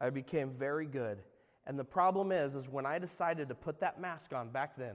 I 0.00 0.10
became 0.10 0.50
very 0.50 0.86
good. 0.86 1.18
And 1.66 1.78
the 1.78 1.84
problem 1.84 2.32
is, 2.32 2.54
is 2.54 2.68
when 2.68 2.86
I 2.86 2.98
decided 2.98 3.48
to 3.48 3.54
put 3.54 3.80
that 3.80 4.00
mask 4.00 4.32
on 4.32 4.48
back 4.48 4.76
then, 4.76 4.94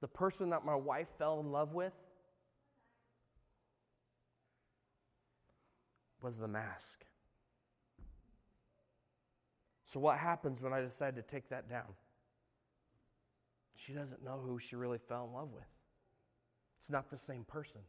the 0.00 0.08
person 0.08 0.50
that 0.50 0.64
my 0.64 0.74
wife 0.74 1.08
fell 1.18 1.40
in 1.40 1.52
love 1.52 1.72
with 1.72 1.92
was 6.24 6.38
the 6.38 6.48
mask. 6.48 7.04
So, 9.84 10.00
what 10.00 10.16
happens 10.18 10.62
when 10.62 10.72
I 10.72 10.80
decide 10.80 11.16
to 11.16 11.22
take 11.22 11.50
that 11.50 11.68
down? 11.68 11.94
She 13.76 13.92
doesn't 13.92 14.24
know 14.24 14.40
who 14.44 14.58
she 14.58 14.74
really 14.74 14.98
fell 14.98 15.26
in 15.26 15.34
love 15.34 15.52
with. 15.52 15.62
It's 16.80 16.90
not 16.90 17.10
the 17.10 17.18
same 17.18 17.44
person. 17.44 17.82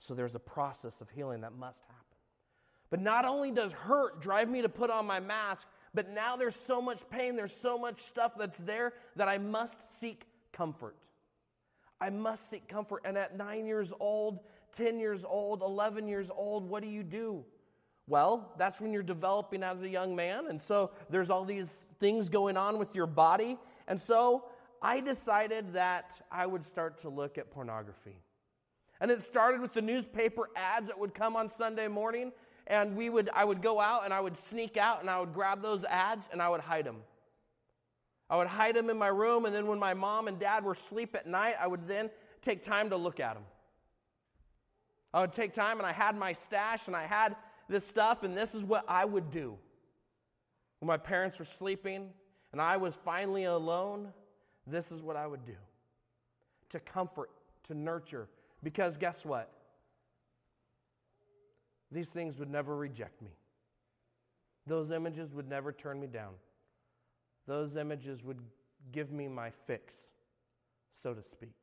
So, 0.00 0.14
there's 0.14 0.34
a 0.34 0.40
process 0.40 1.00
of 1.00 1.08
healing 1.08 1.42
that 1.42 1.54
must 1.54 1.80
happen. 1.82 1.94
But 2.90 3.00
not 3.00 3.24
only 3.24 3.52
does 3.52 3.70
hurt 3.70 4.20
drive 4.20 4.48
me 4.48 4.62
to 4.62 4.68
put 4.68 4.90
on 4.90 5.06
my 5.06 5.20
mask, 5.20 5.68
but 5.94 6.10
now 6.10 6.36
there's 6.36 6.56
so 6.56 6.82
much 6.82 7.08
pain, 7.10 7.36
there's 7.36 7.54
so 7.54 7.78
much 7.78 8.00
stuff 8.00 8.32
that's 8.36 8.58
there 8.58 8.92
that 9.16 9.28
I 9.28 9.38
must 9.38 9.78
seek 10.00 10.26
comfort. 10.52 10.96
I 12.00 12.10
must 12.10 12.50
seek 12.50 12.68
comfort. 12.68 13.02
And 13.04 13.16
at 13.16 13.36
nine 13.36 13.66
years 13.66 13.92
old, 14.00 14.40
10 14.72 15.00
years 15.00 15.24
old, 15.24 15.62
11 15.62 16.08
years 16.08 16.30
old, 16.34 16.68
what 16.68 16.82
do 16.82 16.88
you 16.88 17.02
do? 17.02 17.44
Well, 18.06 18.54
that's 18.56 18.80
when 18.80 18.92
you're 18.92 19.02
developing 19.02 19.62
as 19.62 19.82
a 19.82 19.88
young 19.88 20.16
man. 20.16 20.46
And 20.48 20.60
so 20.60 20.90
there's 21.10 21.28
all 21.28 21.44
these 21.44 21.86
things 22.00 22.28
going 22.30 22.56
on 22.56 22.78
with 22.78 22.94
your 22.94 23.06
body. 23.06 23.58
And 23.86 24.00
so 24.00 24.44
I 24.80 25.00
decided 25.00 25.74
that 25.74 26.20
I 26.32 26.46
would 26.46 26.64
start 26.64 27.00
to 27.02 27.10
look 27.10 27.36
at 27.36 27.50
pornography. 27.50 28.16
And 29.00 29.10
it 29.10 29.22
started 29.22 29.60
with 29.60 29.74
the 29.74 29.82
newspaper 29.82 30.48
ads 30.56 30.88
that 30.88 30.98
would 30.98 31.14
come 31.14 31.36
on 31.36 31.50
Sunday 31.52 31.86
morning. 31.86 32.32
And 32.66 32.96
we 32.96 33.10
would, 33.10 33.28
I 33.34 33.44
would 33.44 33.62
go 33.62 33.78
out 33.80 34.04
and 34.04 34.14
I 34.14 34.20
would 34.20 34.36
sneak 34.36 34.76
out 34.76 35.00
and 35.00 35.10
I 35.10 35.20
would 35.20 35.34
grab 35.34 35.62
those 35.62 35.84
ads 35.84 36.28
and 36.32 36.40
I 36.40 36.48
would 36.48 36.60
hide 36.60 36.86
them. 36.86 36.96
I 38.30 38.36
would 38.36 38.46
hide 38.46 38.74
them 38.74 38.90
in 38.90 38.98
my 38.98 39.08
room. 39.08 39.44
And 39.44 39.54
then 39.54 39.66
when 39.66 39.78
my 39.78 39.94
mom 39.94 40.28
and 40.28 40.38
dad 40.38 40.64
were 40.64 40.72
asleep 40.72 41.14
at 41.14 41.26
night, 41.26 41.56
I 41.60 41.66
would 41.66 41.86
then 41.86 42.10
take 42.42 42.64
time 42.64 42.90
to 42.90 42.96
look 42.96 43.20
at 43.20 43.34
them. 43.34 43.44
I 45.12 45.20
would 45.20 45.32
take 45.32 45.54
time 45.54 45.78
and 45.78 45.86
I 45.86 45.92
had 45.92 46.16
my 46.16 46.32
stash 46.32 46.86
and 46.86 46.96
I 46.96 47.06
had 47.06 47.36
this 47.68 47.86
stuff, 47.86 48.22
and 48.22 48.36
this 48.36 48.54
is 48.54 48.64
what 48.64 48.84
I 48.88 49.04
would 49.04 49.30
do. 49.30 49.56
When 50.80 50.86
my 50.86 50.96
parents 50.96 51.38
were 51.38 51.44
sleeping 51.44 52.10
and 52.52 52.60
I 52.60 52.78
was 52.78 52.98
finally 53.04 53.44
alone, 53.44 54.12
this 54.66 54.90
is 54.90 55.02
what 55.02 55.16
I 55.16 55.26
would 55.26 55.44
do 55.44 55.56
to 56.70 56.80
comfort, 56.80 57.30
to 57.64 57.74
nurture. 57.74 58.28
Because 58.62 58.96
guess 58.96 59.24
what? 59.24 59.50
These 61.90 62.10
things 62.10 62.38
would 62.38 62.50
never 62.50 62.76
reject 62.76 63.22
me. 63.22 63.30
Those 64.66 64.90
images 64.90 65.32
would 65.32 65.48
never 65.48 65.72
turn 65.72 65.98
me 65.98 66.06
down. 66.06 66.34
Those 67.46 67.76
images 67.76 68.22
would 68.22 68.40
give 68.92 69.10
me 69.10 69.28
my 69.28 69.50
fix, 69.66 70.06
so 70.94 71.14
to 71.14 71.22
speak. 71.22 71.57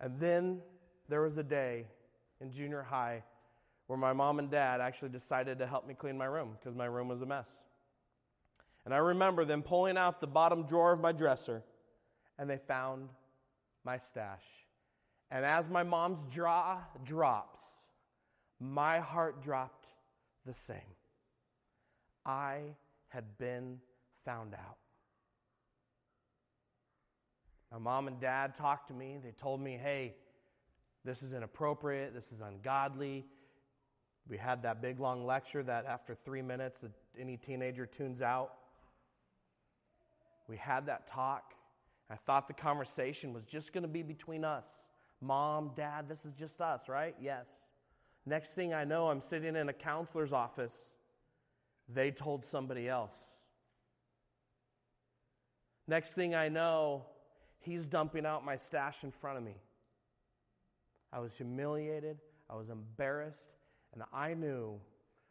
And 0.00 0.18
then 0.18 0.60
there 1.08 1.20
was 1.20 1.36
a 1.36 1.42
day 1.42 1.86
in 2.40 2.50
junior 2.50 2.82
high 2.82 3.22
where 3.86 3.98
my 3.98 4.12
mom 4.12 4.38
and 4.38 4.50
dad 4.50 4.80
actually 4.80 5.10
decided 5.10 5.58
to 5.58 5.66
help 5.66 5.86
me 5.86 5.94
clean 5.94 6.16
my 6.16 6.24
room 6.24 6.56
because 6.58 6.76
my 6.76 6.86
room 6.86 7.08
was 7.08 7.22
a 7.22 7.26
mess. 7.26 7.48
And 8.84 8.94
I 8.94 8.98
remember 8.98 9.44
them 9.44 9.62
pulling 9.62 9.96
out 9.96 10.20
the 10.20 10.26
bottom 10.26 10.64
drawer 10.64 10.92
of 10.92 11.00
my 11.00 11.12
dresser 11.12 11.62
and 12.38 12.48
they 12.48 12.56
found 12.56 13.10
my 13.84 13.98
stash. 13.98 14.44
And 15.30 15.44
as 15.44 15.68
my 15.68 15.82
mom's 15.82 16.24
jaw 16.34 16.78
drops, 17.04 17.62
my 18.58 18.98
heart 18.98 19.42
dropped 19.42 19.86
the 20.46 20.54
same. 20.54 20.96
I 22.24 22.60
had 23.08 23.38
been 23.38 23.78
found 24.24 24.54
out. 24.54 24.79
My 27.72 27.78
mom 27.78 28.08
and 28.08 28.20
dad 28.20 28.54
talked 28.54 28.88
to 28.88 28.94
me. 28.94 29.18
They 29.22 29.32
told 29.32 29.60
me, 29.60 29.78
hey, 29.80 30.14
this 31.04 31.22
is 31.22 31.32
inappropriate. 31.32 32.14
This 32.14 32.32
is 32.32 32.40
ungodly. 32.40 33.24
We 34.28 34.36
had 34.36 34.62
that 34.62 34.82
big 34.82 35.00
long 35.00 35.24
lecture 35.24 35.62
that 35.62 35.86
after 35.86 36.14
three 36.14 36.42
minutes, 36.42 36.82
any 37.18 37.36
teenager 37.36 37.86
tunes 37.86 38.22
out. 38.22 38.52
We 40.48 40.56
had 40.56 40.86
that 40.86 41.06
talk. 41.06 41.54
I 42.10 42.16
thought 42.16 42.48
the 42.48 42.54
conversation 42.54 43.32
was 43.32 43.44
just 43.44 43.72
going 43.72 43.82
to 43.82 43.88
be 43.88 44.02
between 44.02 44.44
us. 44.44 44.86
Mom, 45.20 45.70
dad, 45.76 46.08
this 46.08 46.24
is 46.24 46.32
just 46.32 46.60
us, 46.60 46.88
right? 46.88 47.14
Yes. 47.20 47.46
Next 48.26 48.52
thing 48.54 48.74
I 48.74 48.84
know, 48.84 49.08
I'm 49.08 49.20
sitting 49.20 49.54
in 49.54 49.68
a 49.68 49.72
counselor's 49.72 50.32
office. 50.32 50.94
They 51.88 52.10
told 52.10 52.44
somebody 52.44 52.88
else. 52.88 53.16
Next 55.86 56.12
thing 56.12 56.34
I 56.34 56.48
know, 56.48 57.04
he's 57.60 57.86
dumping 57.86 58.26
out 58.26 58.44
my 58.44 58.56
stash 58.56 59.04
in 59.04 59.10
front 59.10 59.38
of 59.38 59.44
me. 59.44 59.54
I 61.12 61.20
was 61.20 61.34
humiliated, 61.34 62.18
I 62.48 62.56
was 62.56 62.70
embarrassed, 62.70 63.50
and 63.92 64.02
I 64.12 64.34
knew 64.34 64.78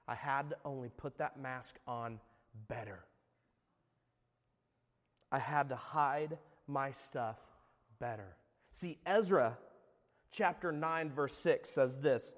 I 0.07 0.15
had 0.15 0.49
to 0.49 0.57
only 0.65 0.89
put 0.89 1.17
that 1.17 1.39
mask 1.39 1.75
on 1.87 2.19
better. 2.67 2.99
I 5.31 5.39
had 5.39 5.69
to 5.69 5.75
hide 5.75 6.37
my 6.67 6.91
stuff 6.91 7.37
better. 7.99 8.35
See, 8.71 8.97
Ezra 9.05 9.57
chapter 10.31 10.71
9, 10.71 11.11
verse 11.11 11.33
6 11.33 11.69
says 11.69 11.99
this 11.99 12.33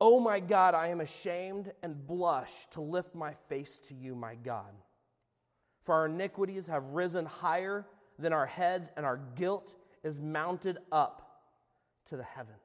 Oh 0.00 0.20
my 0.20 0.40
God, 0.40 0.74
I 0.74 0.88
am 0.88 1.00
ashamed 1.00 1.72
and 1.82 2.06
blush 2.06 2.66
to 2.72 2.80
lift 2.80 3.14
my 3.14 3.34
face 3.48 3.78
to 3.88 3.94
you, 3.94 4.14
my 4.14 4.34
God. 4.34 4.72
For 5.84 5.94
our 5.94 6.06
iniquities 6.06 6.66
have 6.66 6.84
risen 6.90 7.26
higher 7.26 7.86
than 8.18 8.32
our 8.32 8.46
heads, 8.46 8.90
and 8.96 9.04
our 9.04 9.20
guilt 9.34 9.74
is 10.02 10.20
mounted 10.20 10.78
up 10.92 11.42
to 12.06 12.16
the 12.16 12.22
heavens. 12.22 12.58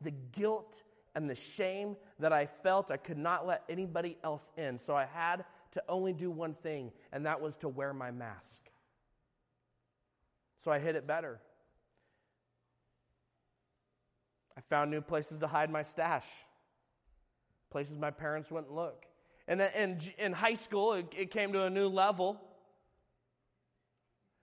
The 0.00 0.12
guilt 0.32 0.82
and 1.14 1.28
the 1.28 1.34
shame 1.34 1.96
that 2.18 2.32
I 2.32 2.46
felt, 2.46 2.90
I 2.90 2.96
could 2.96 3.18
not 3.18 3.46
let 3.46 3.64
anybody 3.68 4.16
else 4.22 4.50
in. 4.56 4.78
So 4.78 4.94
I 4.94 5.06
had 5.06 5.44
to 5.72 5.82
only 5.88 6.12
do 6.12 6.30
one 6.30 6.54
thing, 6.54 6.92
and 7.12 7.26
that 7.26 7.40
was 7.40 7.56
to 7.58 7.68
wear 7.68 7.92
my 7.92 8.10
mask. 8.10 8.62
So 10.64 10.70
I 10.70 10.78
hid 10.78 10.96
it 10.96 11.06
better. 11.06 11.40
I 14.56 14.60
found 14.68 14.90
new 14.90 15.00
places 15.00 15.38
to 15.38 15.46
hide 15.46 15.70
my 15.70 15.82
stash, 15.82 16.28
places 17.70 17.96
my 17.96 18.10
parents 18.10 18.50
wouldn't 18.50 18.72
look. 18.72 19.06
And 19.46 19.60
then 19.60 19.98
in, 20.18 20.32
high 20.32 20.54
school, 20.54 20.92
it 20.92 21.30
came 21.30 21.52
to 21.52 21.64
a 21.64 21.70
new 21.70 21.88
level. 21.88 22.40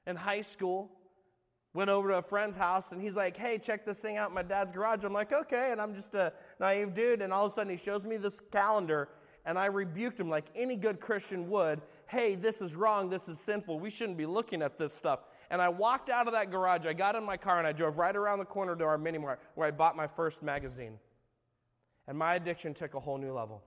In 0.07 0.15
high 0.15 0.41
school, 0.41 0.91
went 1.75 1.89
over 1.89 2.09
to 2.09 2.17
a 2.17 2.21
friend's 2.21 2.55
house 2.55 2.93
and 2.93 3.01
he's 3.01 3.15
like, 3.15 3.35
hey, 3.35 3.57
check 3.57 3.85
this 3.85 3.99
thing 3.99 4.17
out 4.17 4.33
my 4.33 4.41
dad's 4.41 4.71
garage. 4.71 5.03
I'm 5.03 5.13
like, 5.13 5.33
okay. 5.33 5.71
And 5.71 5.81
I'm 5.81 5.93
just 5.93 6.15
a 6.15 6.31
naive 6.59 6.95
dude. 6.95 7.21
And 7.21 7.33
all 7.33 7.45
of 7.45 7.51
a 7.51 7.55
sudden 7.55 7.69
he 7.69 7.77
shows 7.77 8.05
me 8.05 8.17
this 8.17 8.39
calendar 8.51 9.09
and 9.45 9.59
I 9.59 9.65
rebuked 9.65 10.19
him 10.19 10.29
like 10.29 10.45
any 10.55 10.75
good 10.75 10.99
Christian 10.99 11.49
would. 11.49 11.81
Hey, 12.07 12.35
this 12.35 12.61
is 12.61 12.75
wrong. 12.75 13.09
This 13.09 13.27
is 13.27 13.39
sinful. 13.39 13.79
We 13.79 13.89
shouldn't 13.89 14.17
be 14.17 14.25
looking 14.25 14.61
at 14.61 14.79
this 14.79 14.93
stuff. 14.93 15.19
And 15.51 15.61
I 15.61 15.69
walked 15.69 16.09
out 16.09 16.27
of 16.27 16.33
that 16.33 16.49
garage. 16.49 16.85
I 16.85 16.93
got 16.93 17.15
in 17.15 17.23
my 17.23 17.37
car 17.37 17.59
and 17.59 17.67
I 17.67 17.71
drove 17.71 17.97
right 17.97 18.15
around 18.15 18.39
the 18.39 18.45
corner 18.45 18.75
to 18.75 18.83
our 18.85 18.97
mini 18.97 19.17
mart 19.17 19.39
where 19.55 19.67
I 19.67 19.71
bought 19.71 19.95
my 19.95 20.07
first 20.07 20.41
magazine. 20.41 20.97
And 22.07 22.17
my 22.17 22.35
addiction 22.35 22.73
took 22.73 22.93
a 22.93 22.99
whole 22.99 23.17
new 23.17 23.33
level. 23.33 23.61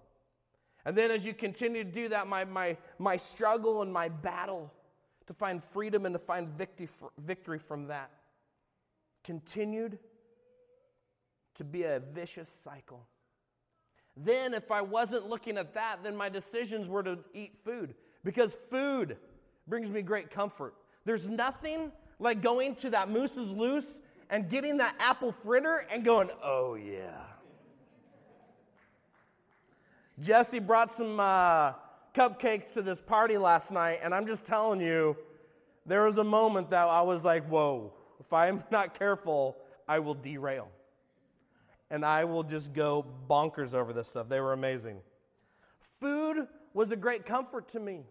And 0.85 0.97
then 0.97 1.11
as 1.11 1.27
you 1.27 1.35
continue 1.35 1.85
to 1.85 1.91
do 1.91 2.09
that, 2.09 2.27
my, 2.27 2.45
my, 2.45 2.77
my 2.99 3.17
struggle 3.17 3.83
and 3.83 3.93
my 3.93 4.09
battle 4.09 4.73
to 5.29 5.35
find 5.35 5.63
freedom 5.63 6.07
and 6.07 6.15
to 6.15 6.19
find 6.19 6.49
victory, 7.19 7.59
from 7.59 7.87
that 7.89 8.11
continued 9.23 9.99
to 11.55 11.65
be 11.65 11.83
a 11.83 12.01
vicious 12.01 12.49
cycle. 12.49 13.07
Then, 14.17 14.55
if 14.55 14.73
I 14.73 14.81
wasn't 14.81 15.29
looking 15.29 15.59
at 15.59 15.75
that, 15.75 15.99
then 16.03 16.17
my 16.17 16.31
decisions 16.31 16.89
were 16.89 17.03
to 17.03 17.19
eat 17.35 17.59
food 17.63 17.95
because 18.25 18.57
food 18.71 19.19
brings 19.67 19.91
me 19.91 20.01
great 20.01 20.31
comfort. 20.31 20.75
There's 21.05 21.29
nothing 21.29 21.93
like 22.19 22.41
going 22.41 22.75
to 22.77 22.91
that 22.91 23.11
Moose's 23.11 23.51
Loose 23.51 24.01
and 24.31 24.49
getting 24.49 24.79
that 24.79 24.95
apple 24.99 25.33
fritter 25.33 25.87
and 25.91 26.05
going, 26.07 26.31
oh 26.43 26.75
yeah. 26.75 27.21
Jesse 30.19 30.59
brought 30.59 30.91
some 30.91 31.21
uh, 31.21 31.75
cupcakes 32.15 32.73
to 32.75 32.83
this 32.83 33.01
party 33.01 33.39
last 33.39 33.71
night, 33.71 34.01
and 34.03 34.15
I'm 34.15 34.27
just 34.27 34.47
telling 34.47 34.81
you, 34.81 35.17
there 35.87 36.05
was 36.05 36.19
a 36.19 36.25
moment 36.25 36.71
that 36.71 36.87
I 36.87 37.03
was 37.03 37.25
like, 37.25 37.47
whoa, 37.49 37.93
if 38.21 38.33
I'm 38.33 38.63
not 38.71 38.99
careful, 38.99 39.57
I 39.89 39.99
will 40.01 40.15
derail. 40.15 40.69
And 41.91 42.05
I 42.05 42.25
will 42.25 42.43
just 42.43 42.75
go 42.75 43.07
bonkers 43.29 43.73
over 43.73 43.93
this 43.93 44.09
stuff. 44.09 44.29
They 44.29 44.41
were 44.41 44.53
amazing. 44.53 45.01
Food 46.01 46.47
was 46.75 46.93
a 46.93 46.97
great 46.97 47.25
comfort 47.25 47.69
to 47.69 47.81
me. 47.81 48.03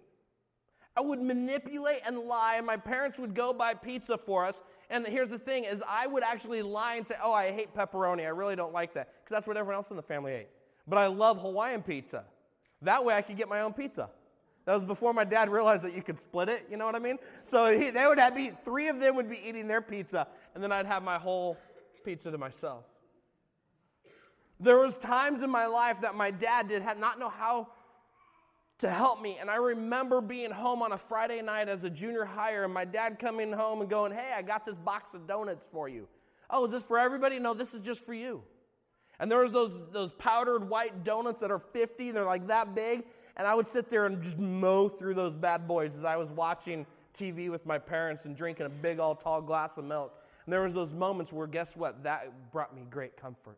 I 0.98 1.01
would 1.01 1.22
manipulate 1.22 2.01
and 2.08 2.18
lie, 2.22 2.56
and 2.58 2.66
my 2.66 2.77
parents 2.77 3.20
would 3.20 3.36
go 3.36 3.54
buy 3.54 3.75
pizza 3.75 4.18
for 4.18 4.46
us, 4.46 4.60
And 4.89 5.06
here's 5.06 5.30
the 5.30 5.38
thing 5.38 5.66
is 5.66 5.84
I 5.88 6.08
would 6.08 6.24
actually 6.24 6.63
lie 6.63 6.96
and 6.96 7.06
say, 7.06 7.16
"Oh, 7.22 7.34
I 7.34 7.51
hate 7.51 7.75
pepperoni. 7.75 8.22
I 8.22 8.30
really 8.30 8.56
don't 8.56 8.74
like 8.74 8.94
that." 8.94 9.10
Because 9.20 9.36
that's 9.36 9.48
what 9.48 9.58
everyone 9.58 9.75
else 9.75 9.92
in 9.92 9.98
the 9.98 10.01
family 10.01 10.32
ate. 10.32 10.48
But 10.88 10.98
I 10.98 11.08
love 11.08 11.39
Hawaiian 11.42 11.84
pizza. 11.84 12.24
That 12.81 13.03
way 13.03 13.15
I 13.15 13.22
could 13.22 13.38
get 13.38 13.50
my 13.50 13.62
own 13.62 13.74
pizza. 13.74 14.10
That 14.65 14.75
was 14.75 14.84
before 14.84 15.13
my 15.13 15.24
dad 15.24 15.50
realized 15.50 15.84
that 15.86 15.96
you 15.96 16.03
could 16.03 16.19
split 16.19 16.50
it, 16.50 16.67
you 16.69 16.75
know 16.75 16.86
what 16.86 16.96
I 16.96 17.00
mean? 17.00 17.17
So 17.46 17.67
he, 17.67 17.89
they 17.89 18.05
would 18.05 18.19
have 18.19 18.36
be 18.36 18.51
three 18.65 18.89
of 18.89 19.00
them 19.00 19.15
would 19.15 19.29
be 19.29 19.39
eating 19.43 19.67
their 19.67 19.81
pizza 19.81 20.27
and 20.53 20.63
then 20.63 20.72
I'd 20.74 20.86
have 20.86 21.03
my 21.03 21.17
whole 21.17 21.57
pizza 22.03 22.31
to 22.31 22.38
myself. 22.38 22.84
There 24.60 24.77
was 24.77 24.98
times 24.98 25.43
in 25.43 25.50
my 25.50 25.67
life 25.67 26.01
that 26.01 26.15
my 26.15 26.31
dad 26.31 26.67
did 26.67 26.84
not 27.00 27.19
know 27.19 27.29
how 27.29 27.67
to 28.79 28.89
help 28.89 29.22
me. 29.22 29.38
And 29.39 29.50
I 29.50 29.55
remember 29.55 30.22
being 30.22 30.51
home 30.51 30.81
on 30.81 30.91
a 30.91 30.98
Friday 30.98 31.41
night 31.41 31.69
as 31.69 31.84
a 31.84 31.89
junior 31.89 32.25
higher 32.25 32.63
and 32.63 32.74
my 32.74 32.86
dad 32.86 33.19
coming 33.19 33.51
home 33.51 33.81
and 33.81 33.89
going, 33.89 34.12
Hey, 34.12 34.34
I 34.36 34.41
got 34.41 34.65
this 34.65 34.77
box 34.77 35.13
of 35.13 35.27
donuts 35.27 35.65
for 35.72 35.88
you. 35.88 36.07
Oh, 36.50 36.65
is 36.65 36.72
this 36.72 36.84
for 36.84 36.98
everybody? 36.98 37.39
No, 37.39 37.53
this 37.53 37.74
is 37.74 37.81
just 37.81 38.01
for 38.01 38.13
you. 38.13 38.43
And 39.19 39.31
there 39.31 39.39
was 39.39 39.51
those, 39.51 39.71
those 39.91 40.12
powdered 40.13 40.69
white 40.69 41.03
donuts 41.03 41.39
that 41.41 41.51
are 41.51 41.59
50, 41.59 42.12
they're 42.12 42.25
like 42.25 42.47
that 42.47 42.75
big. 42.75 43.03
And 43.36 43.47
I 43.47 43.55
would 43.55 43.67
sit 43.67 43.89
there 43.89 44.05
and 44.05 44.21
just 44.21 44.38
mow 44.38 44.89
through 44.89 45.15
those 45.15 45.36
bad 45.36 45.67
boys 45.67 45.95
as 45.95 46.03
I 46.03 46.15
was 46.17 46.31
watching 46.31 46.86
TV 47.13 47.50
with 47.50 47.65
my 47.65 47.77
parents 47.77 48.25
and 48.25 48.36
drinking 48.36 48.65
a 48.65 48.69
big, 48.69 49.00
all 49.00 49.15
tall 49.15 49.41
glass 49.41 49.77
of 49.77 49.86
milk. 49.86 50.13
And 50.45 50.53
there 50.53 50.62
was 50.62 50.74
those 50.74 50.93
moments 50.93 51.33
where, 51.33 51.47
guess 51.47 51.75
what? 51.75 52.03
That 52.03 52.51
brought 52.51 52.75
me 52.75 52.83
great 52.89 53.17
comfort. 53.17 53.57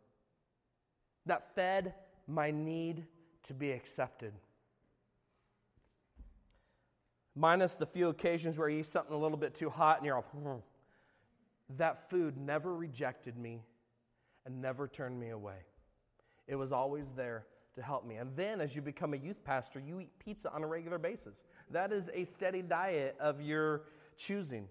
That 1.26 1.54
fed 1.56 1.94
my 2.28 2.52
need 2.52 3.06
to 3.44 3.54
be 3.54 3.72
accepted 3.72 4.34
minus 7.40 7.76
the 7.76 7.86
few 7.86 8.10
occasions 8.10 8.58
where 8.58 8.70
you 8.70 8.80
eat 8.80 8.86
something 8.86 9.16
a 9.16 9.18
little 9.18 9.38
bit 9.38 9.56
too 9.56 9.70
hot 9.70 9.98
and 9.98 10.06
you're 10.06 10.18
all, 10.18 10.22
hmm. 10.24 10.60
that 11.78 12.10
food 12.10 12.38
never 12.38 12.76
rejected 12.76 13.38
me 13.38 13.62
and 14.46 14.62
never 14.62 14.88
turned 14.88 15.20
me 15.20 15.30
away. 15.30 15.58
It 16.48 16.56
was 16.56 16.72
always 16.72 17.12
there 17.12 17.46
to 17.76 17.82
help 17.82 18.06
me. 18.06 18.16
And 18.16 18.36
then 18.36 18.62
as 18.62 18.76
you 18.76 18.82
become 18.82 19.14
a 19.14 19.18
youth 19.18 19.44
pastor, 19.44 19.80
you 19.80 20.00
eat 20.00 20.12
pizza 20.20 20.52
on 20.52 20.64
a 20.64 20.68
regular 20.68 20.98
basis. 20.98 21.46
That 21.72 21.92
is 21.92 22.10
a 22.14 22.24
steady 22.24 22.62
diet 22.62 23.16
of 23.20 23.42
your 23.42 23.84
choosing. 24.18 24.68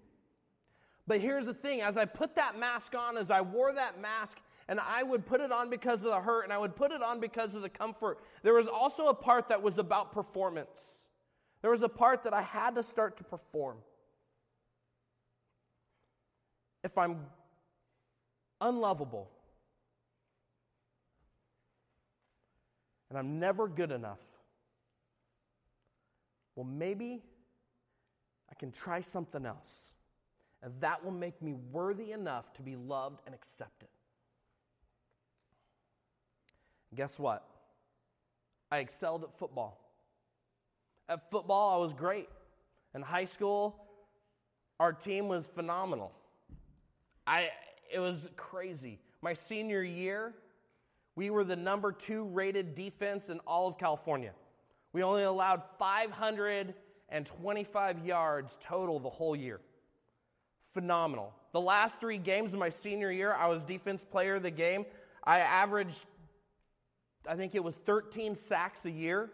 But 1.06 1.20
here's 1.20 1.46
the 1.46 1.54
thing 1.54 1.80
as 1.80 1.96
I 1.96 2.04
put 2.04 2.36
that 2.36 2.58
mask 2.58 2.94
on, 2.94 3.16
as 3.16 3.30
I 3.30 3.40
wore 3.40 3.72
that 3.72 4.00
mask, 4.00 4.38
and 4.68 4.78
I 4.78 5.02
would 5.02 5.24
put 5.24 5.40
it 5.40 5.50
on 5.50 5.70
because 5.70 6.00
of 6.00 6.08
the 6.08 6.20
hurt, 6.20 6.44
and 6.44 6.52
I 6.52 6.58
would 6.58 6.76
put 6.76 6.92
it 6.92 7.02
on 7.02 7.20
because 7.20 7.54
of 7.54 7.62
the 7.62 7.70
comfort, 7.70 8.18
there 8.42 8.52
was 8.52 8.66
also 8.66 9.06
a 9.06 9.14
part 9.14 9.48
that 9.48 9.62
was 9.62 9.78
about 9.78 10.12
performance. 10.12 11.00
There 11.62 11.70
was 11.70 11.82
a 11.82 11.88
part 11.88 12.24
that 12.24 12.34
I 12.34 12.42
had 12.42 12.74
to 12.74 12.82
start 12.82 13.16
to 13.16 13.24
perform. 13.24 13.78
If 16.84 16.98
I'm 16.98 17.20
unlovable 18.60 19.30
and 23.08 23.18
I'm 23.18 23.38
never 23.38 23.68
good 23.68 23.90
enough, 23.90 24.18
well, 26.54 26.66
maybe 26.66 27.22
I 28.50 28.54
can 28.54 28.72
try 28.72 29.00
something 29.00 29.46
else. 29.46 29.92
And 30.62 30.72
that 30.80 31.04
will 31.04 31.12
make 31.12 31.40
me 31.40 31.54
worthy 31.70 32.10
enough 32.10 32.52
to 32.54 32.62
be 32.62 32.74
loved 32.74 33.20
and 33.26 33.34
accepted. 33.34 33.88
Guess 36.94 37.20
what? 37.20 37.46
I 38.70 38.78
excelled 38.78 39.22
at 39.22 39.38
football. 39.38 39.78
At 41.08 41.30
football, 41.30 41.78
I 41.78 41.82
was 41.82 41.94
great. 41.94 42.28
In 42.94 43.02
high 43.02 43.24
school, 43.24 43.76
our 44.80 44.92
team 44.92 45.28
was 45.28 45.46
phenomenal. 45.46 46.12
I, 47.26 47.50
it 47.92 48.00
was 48.00 48.26
crazy. 48.36 48.98
My 49.22 49.34
senior 49.34 49.82
year, 49.82 50.34
we 51.18 51.28
were 51.30 51.42
the 51.42 51.56
number 51.56 51.90
two 51.90 52.26
rated 52.26 52.76
defense 52.76 53.28
in 53.28 53.40
all 53.40 53.66
of 53.66 53.76
California. 53.76 54.30
We 54.92 55.02
only 55.02 55.24
allowed 55.24 55.64
525 55.76 58.06
yards 58.06 58.56
total 58.62 59.00
the 59.00 59.10
whole 59.10 59.34
year. 59.34 59.58
Phenomenal. 60.74 61.34
The 61.52 61.60
last 61.60 61.98
three 61.98 62.18
games 62.18 62.52
of 62.52 62.60
my 62.60 62.68
senior 62.68 63.10
year, 63.10 63.34
I 63.34 63.48
was 63.48 63.64
defense 63.64 64.04
player 64.04 64.36
of 64.36 64.44
the 64.44 64.52
game. 64.52 64.86
I 65.24 65.40
averaged, 65.40 66.06
I 67.26 67.34
think 67.34 67.56
it 67.56 67.64
was 67.64 67.74
13 67.84 68.36
sacks 68.36 68.84
a 68.84 68.90
year 68.90 69.30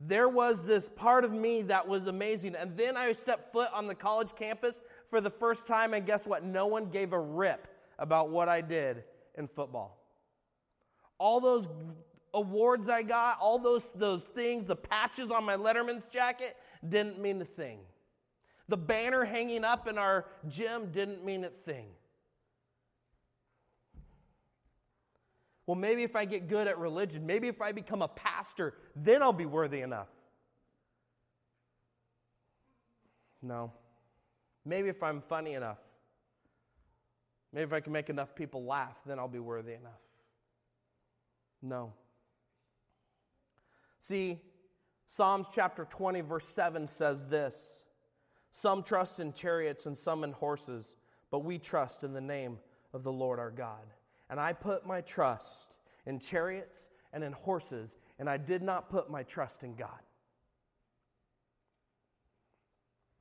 there 0.00 0.28
was 0.28 0.62
this 0.62 0.90
part 0.90 1.24
of 1.24 1.32
me 1.32 1.62
that 1.62 1.88
was 1.88 2.08
amazing. 2.08 2.56
And 2.56 2.76
then 2.76 2.96
I 2.96 3.12
stepped 3.12 3.52
foot 3.52 3.70
on 3.72 3.86
the 3.86 3.94
college 3.94 4.34
campus 4.36 4.82
for 5.08 5.20
the 5.20 5.30
first 5.30 5.66
time, 5.66 5.94
and 5.94 6.04
guess 6.04 6.26
what? 6.26 6.44
No 6.44 6.66
one 6.66 6.90
gave 6.90 7.12
a 7.12 7.18
rip 7.18 7.68
about 7.98 8.28
what 8.28 8.48
I 8.48 8.60
did 8.60 9.04
in 9.36 9.48
football. 9.48 10.03
All 11.24 11.40
those 11.40 11.70
awards 12.34 12.86
I 12.90 13.02
got, 13.02 13.38
all 13.40 13.58
those, 13.58 13.82
those 13.94 14.22
things, 14.22 14.66
the 14.66 14.76
patches 14.76 15.30
on 15.30 15.42
my 15.42 15.56
Letterman's 15.56 16.04
jacket 16.12 16.54
didn't 16.86 17.18
mean 17.18 17.40
a 17.40 17.46
thing. 17.46 17.78
The 18.68 18.76
banner 18.76 19.24
hanging 19.24 19.64
up 19.64 19.88
in 19.88 19.96
our 19.96 20.26
gym 20.48 20.92
didn't 20.92 21.24
mean 21.24 21.44
a 21.44 21.48
thing. 21.48 21.86
Well, 25.66 25.76
maybe 25.76 26.02
if 26.02 26.14
I 26.14 26.26
get 26.26 26.46
good 26.46 26.68
at 26.68 26.78
religion, 26.78 27.24
maybe 27.24 27.48
if 27.48 27.62
I 27.62 27.72
become 27.72 28.02
a 28.02 28.08
pastor, 28.08 28.74
then 28.94 29.22
I'll 29.22 29.32
be 29.32 29.46
worthy 29.46 29.80
enough. 29.80 30.08
No. 33.40 33.72
Maybe 34.66 34.90
if 34.90 35.02
I'm 35.02 35.22
funny 35.22 35.54
enough, 35.54 35.78
maybe 37.50 37.64
if 37.64 37.72
I 37.72 37.80
can 37.80 37.94
make 37.94 38.10
enough 38.10 38.34
people 38.34 38.66
laugh, 38.66 38.98
then 39.06 39.18
I'll 39.18 39.26
be 39.26 39.38
worthy 39.38 39.72
enough. 39.72 40.03
No. 41.64 41.94
See, 44.00 44.38
Psalms 45.08 45.46
chapter 45.52 45.86
20, 45.86 46.20
verse 46.20 46.46
7 46.46 46.86
says 46.86 47.26
this 47.26 47.82
Some 48.50 48.82
trust 48.82 49.18
in 49.18 49.32
chariots 49.32 49.86
and 49.86 49.96
some 49.96 50.24
in 50.24 50.32
horses, 50.32 50.94
but 51.30 51.38
we 51.40 51.58
trust 51.58 52.04
in 52.04 52.12
the 52.12 52.20
name 52.20 52.58
of 52.92 53.02
the 53.02 53.12
Lord 53.12 53.38
our 53.38 53.50
God. 53.50 53.84
And 54.28 54.38
I 54.38 54.52
put 54.52 54.86
my 54.86 55.00
trust 55.00 55.74
in 56.04 56.18
chariots 56.18 56.88
and 57.14 57.24
in 57.24 57.32
horses, 57.32 57.96
and 58.18 58.28
I 58.28 58.36
did 58.36 58.62
not 58.62 58.90
put 58.90 59.10
my 59.10 59.22
trust 59.22 59.62
in 59.62 59.74
God. 59.74 59.88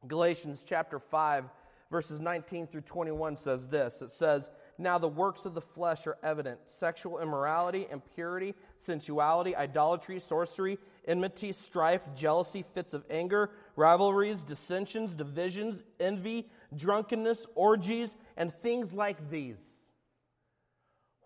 Galatians 0.06 0.65
chapter 0.67 0.99
5, 0.99 1.45
verses 1.89 2.19
19 2.19 2.67
through 2.67 2.82
21 2.82 3.38
says 3.38 3.69
this 3.69 4.01
It 4.01 4.10
says, 4.10 4.49
Now 4.84 4.98
the 4.98 5.08
works 5.08 5.46
of 5.46 5.54
the 5.54 5.62
flesh 5.62 6.06
are 6.08 6.17
evident 6.22 6.60
sexual 6.65 7.19
immorality, 7.19 7.88
impurity, 7.89 8.54
sensuality, 8.78 9.56
idolatry, 9.56 10.19
sorcery, 10.19 10.78
enmity, 11.08 11.54
strife, 11.54 12.02
jealousy, 12.13 12.65
fits 12.74 12.93
of 12.93 13.06
anger, 13.10 13.50
rivalries, 13.78 14.43
dissensions, 14.43 15.15
divisions, 15.15 15.86
envy, 16.02 16.50
drunkenness, 16.76 17.48
orgies, 17.56 18.13
and 18.36 18.54
things 18.54 18.91
like 18.91 19.30
these 19.30 19.56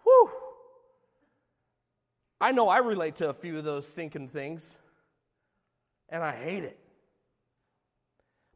Whew. 0.04 0.30
I 2.40 2.52
know 2.52 2.70
I 2.70 2.78
relate 2.78 3.16
to 3.18 3.30
a 3.30 3.34
few 3.34 3.58
of 3.58 3.64
those 3.64 3.88
stinking 3.88 4.30
things, 4.30 4.78
and 6.10 6.24
I 6.24 6.32
hate 6.32 6.64
it. 6.64 6.78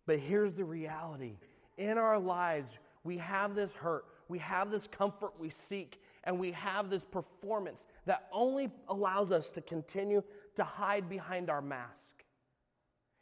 But 0.06 0.20
here's 0.20 0.54
the 0.54 0.64
reality 0.64 1.38
in 1.78 1.98
our 1.98 2.20
lives, 2.20 2.78
we 3.04 3.18
have 3.18 3.56
this 3.56 3.74
hurt, 3.74 4.06
we 4.32 4.40
have 4.40 4.72
this 4.72 4.88
comfort 4.88 5.34
we 5.38 5.50
seek, 5.50 6.02
and 6.24 6.40
we 6.40 6.54
have 6.54 6.90
this 6.90 7.04
performance 7.04 7.86
that 8.06 8.30
only 8.32 8.72
allows 8.88 9.30
us 9.30 9.52
to 9.52 9.62
continue 9.62 10.24
to 10.56 10.64
hide 10.64 11.10
behind 11.10 11.50
our 11.50 11.62
mask. 11.62 12.24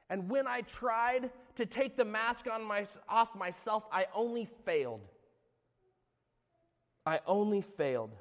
And 0.08 0.30
when 0.30 0.46
I 0.46 0.62
tried 0.62 1.32
to 1.56 1.66
take 1.66 1.98
the 1.98 2.06
mask 2.06 2.46
on 2.48 2.64
my, 2.64 2.86
off 3.10 3.36
myself, 3.36 3.86
I 3.92 4.06
only 4.14 4.46
failed. 4.66 5.02
I 7.08 7.22
only 7.26 7.62
failed. 7.62 8.16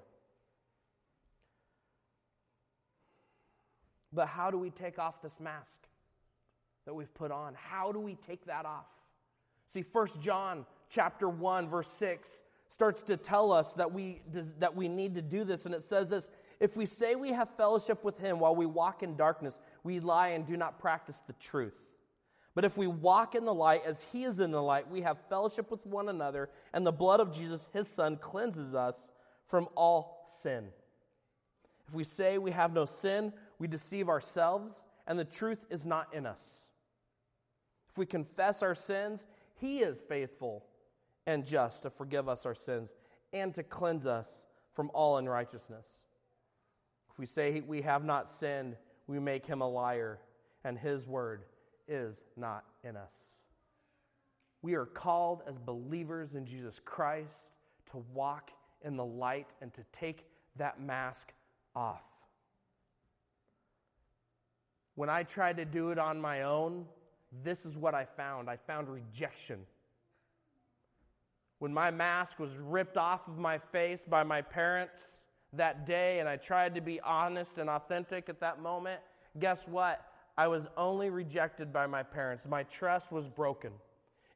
But 4.14 4.28
how 4.28 4.50
do 4.50 4.56
we 4.56 4.70
take 4.70 4.98
off 4.98 5.20
this 5.20 5.38
mask 5.38 5.76
that 6.86 6.94
we've 6.94 7.12
put 7.12 7.30
on? 7.30 7.54
How 7.54 7.92
do 7.92 8.00
we 8.00 8.14
take 8.14 8.46
that 8.46 8.64
off? 8.64 8.86
See, 9.66 9.82
First 9.82 10.22
John 10.22 10.64
chapter 10.88 11.28
1 11.28 11.68
verse 11.68 11.88
6 11.88 12.42
starts 12.68 13.02
to 13.02 13.16
tell 13.16 13.52
us 13.52 13.72
that 13.74 13.92
we 13.92 14.20
that 14.58 14.76
we 14.76 14.88
need 14.88 15.14
to 15.14 15.22
do 15.22 15.44
this 15.44 15.66
and 15.66 15.74
it 15.74 15.82
says 15.82 16.10
this, 16.10 16.28
if 16.60 16.76
we 16.76 16.86
say 16.86 17.14
we 17.14 17.32
have 17.32 17.48
fellowship 17.56 18.04
with 18.04 18.18
him 18.18 18.40
while 18.40 18.54
we 18.54 18.66
walk 18.66 19.02
in 19.02 19.16
darkness, 19.16 19.60
we 19.84 20.00
lie 20.00 20.28
and 20.28 20.44
do 20.44 20.56
not 20.56 20.80
practice 20.80 21.22
the 21.26 21.32
truth. 21.34 21.80
But 22.54 22.64
if 22.64 22.76
we 22.76 22.88
walk 22.88 23.36
in 23.36 23.44
the 23.44 23.54
light 23.54 23.82
as 23.86 24.02
he 24.12 24.24
is 24.24 24.40
in 24.40 24.50
the 24.50 24.62
light, 24.62 24.90
we 24.90 25.02
have 25.02 25.18
fellowship 25.28 25.70
with 25.70 25.86
one 25.86 26.08
another, 26.08 26.50
and 26.72 26.84
the 26.84 26.90
blood 26.90 27.20
of 27.20 27.32
Jesus, 27.32 27.68
his 27.72 27.86
son, 27.86 28.16
cleanses 28.16 28.74
us 28.74 29.12
from 29.46 29.68
all 29.76 30.24
sin. 30.26 30.68
If 31.86 31.94
we 31.94 32.02
say 32.02 32.36
we 32.36 32.50
have 32.50 32.72
no 32.72 32.84
sin, 32.84 33.32
we 33.60 33.68
deceive 33.68 34.08
ourselves, 34.08 34.82
and 35.06 35.16
the 35.16 35.24
truth 35.24 35.64
is 35.70 35.86
not 35.86 36.12
in 36.12 36.26
us. 36.26 36.68
If 37.90 37.96
we 37.96 38.06
confess 38.06 38.62
our 38.62 38.74
sins, 38.74 39.24
he 39.60 39.78
is 39.78 40.02
faithful 40.08 40.64
and 41.28 41.44
just 41.44 41.82
to 41.82 41.90
forgive 41.90 42.26
us 42.26 42.46
our 42.46 42.54
sins 42.54 42.94
and 43.34 43.54
to 43.54 43.62
cleanse 43.62 44.06
us 44.06 44.46
from 44.72 44.90
all 44.94 45.18
unrighteousness. 45.18 46.00
If 47.12 47.18
we 47.18 47.26
say 47.26 47.60
we 47.60 47.82
have 47.82 48.02
not 48.02 48.30
sinned, 48.30 48.76
we 49.06 49.20
make 49.20 49.44
him 49.44 49.60
a 49.60 49.68
liar, 49.68 50.20
and 50.64 50.78
his 50.78 51.06
word 51.06 51.44
is 51.86 52.22
not 52.34 52.64
in 52.82 52.96
us. 52.96 53.34
We 54.62 54.72
are 54.74 54.86
called 54.86 55.42
as 55.46 55.58
believers 55.58 56.34
in 56.34 56.46
Jesus 56.46 56.80
Christ 56.82 57.50
to 57.90 57.98
walk 58.14 58.50
in 58.80 58.96
the 58.96 59.04
light 59.04 59.48
and 59.60 59.72
to 59.74 59.84
take 59.92 60.24
that 60.56 60.80
mask 60.80 61.34
off. 61.76 62.04
When 64.94 65.10
I 65.10 65.24
tried 65.24 65.58
to 65.58 65.66
do 65.66 65.90
it 65.90 65.98
on 65.98 66.18
my 66.18 66.44
own, 66.44 66.86
this 67.44 67.66
is 67.66 67.76
what 67.76 67.94
I 67.94 68.06
found 68.06 68.48
I 68.48 68.56
found 68.56 68.88
rejection. 68.88 69.66
When 71.58 71.74
my 71.74 71.90
mask 71.90 72.38
was 72.38 72.56
ripped 72.56 72.96
off 72.96 73.26
of 73.26 73.38
my 73.38 73.58
face 73.58 74.04
by 74.08 74.22
my 74.22 74.42
parents 74.42 75.22
that 75.52 75.86
day, 75.86 76.20
and 76.20 76.28
I 76.28 76.36
tried 76.36 76.74
to 76.76 76.80
be 76.80 77.00
honest 77.00 77.58
and 77.58 77.68
authentic 77.68 78.28
at 78.28 78.40
that 78.40 78.60
moment, 78.60 79.00
guess 79.38 79.66
what? 79.66 80.04
I 80.36 80.46
was 80.46 80.68
only 80.76 81.10
rejected 81.10 81.72
by 81.72 81.86
my 81.86 82.02
parents. 82.02 82.46
My 82.46 82.62
trust 82.64 83.10
was 83.10 83.28
broken. 83.28 83.72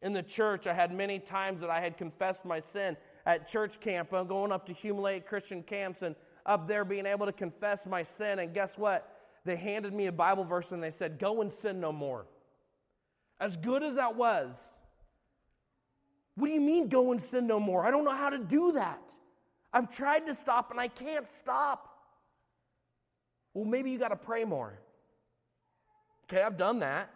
In 0.03 0.13
the 0.13 0.23
church, 0.23 0.67
I 0.67 0.75
had 0.75 0.93
many 0.93 1.21
times 1.21 1.61
that 1.61 1.71
I 1.71 1.81
had 1.81 1.97
confessed 1.97 2.45
my 2.45 2.61
sin 2.61 2.97
at 3.25 3.47
church 3.47 3.79
camp, 3.81 4.11
going 4.11 4.51
up 4.51 4.67
to 4.67 4.73
Hume 4.73 4.99
Lake 4.99 5.29
Christian 5.29 5.63
camps, 5.63 6.03
and 6.03 6.17
up 6.45 6.67
there 6.67 6.85
being 6.85 7.07
able 7.07 7.27
to 7.27 7.33
confess 7.33 7.87
my 7.87 8.03
sin. 8.03 8.41
And 8.41 8.53
guess 8.53 8.77
what? 8.77 9.17
They 9.45 9.55
handed 9.55 9.93
me 9.93 10.07
a 10.07 10.13
Bible 10.13 10.45
verse 10.45 10.73
and 10.73 10.83
they 10.83 10.91
said, 10.91 11.21
Go 11.21 11.41
and 11.41 11.53
sin 11.53 11.79
no 11.79 11.93
more. 11.93 12.27
As 13.41 13.57
good 13.57 13.83
as 13.83 13.95
that 13.95 14.17
was, 14.17 14.57
what 16.35 16.47
do 16.47 16.53
you 16.53 16.61
mean 16.61 16.88
go 16.88 17.12
and 17.12 17.21
sin 17.21 17.47
no 17.47 17.61
more? 17.61 17.85
I 17.85 17.90
don't 17.90 18.05
know 18.05 18.16
how 18.16 18.31
to 18.31 18.38
do 18.38 18.73
that. 18.73 19.03
I've 19.73 19.90
tried 19.90 20.27
to 20.27 20.35
stop 20.35 20.71
and 20.71 20.81
I 20.81 20.88
can't 20.88 21.29
stop. 21.29 21.88
Well, 23.55 23.64
maybe 23.64 23.90
you 23.90 23.99
got 23.99 24.09
to 24.09 24.16
pray 24.16 24.45
more. 24.45 24.79
Okay, 26.25 26.42
I've 26.42 26.57
done 26.57 26.79
that. 26.81 27.11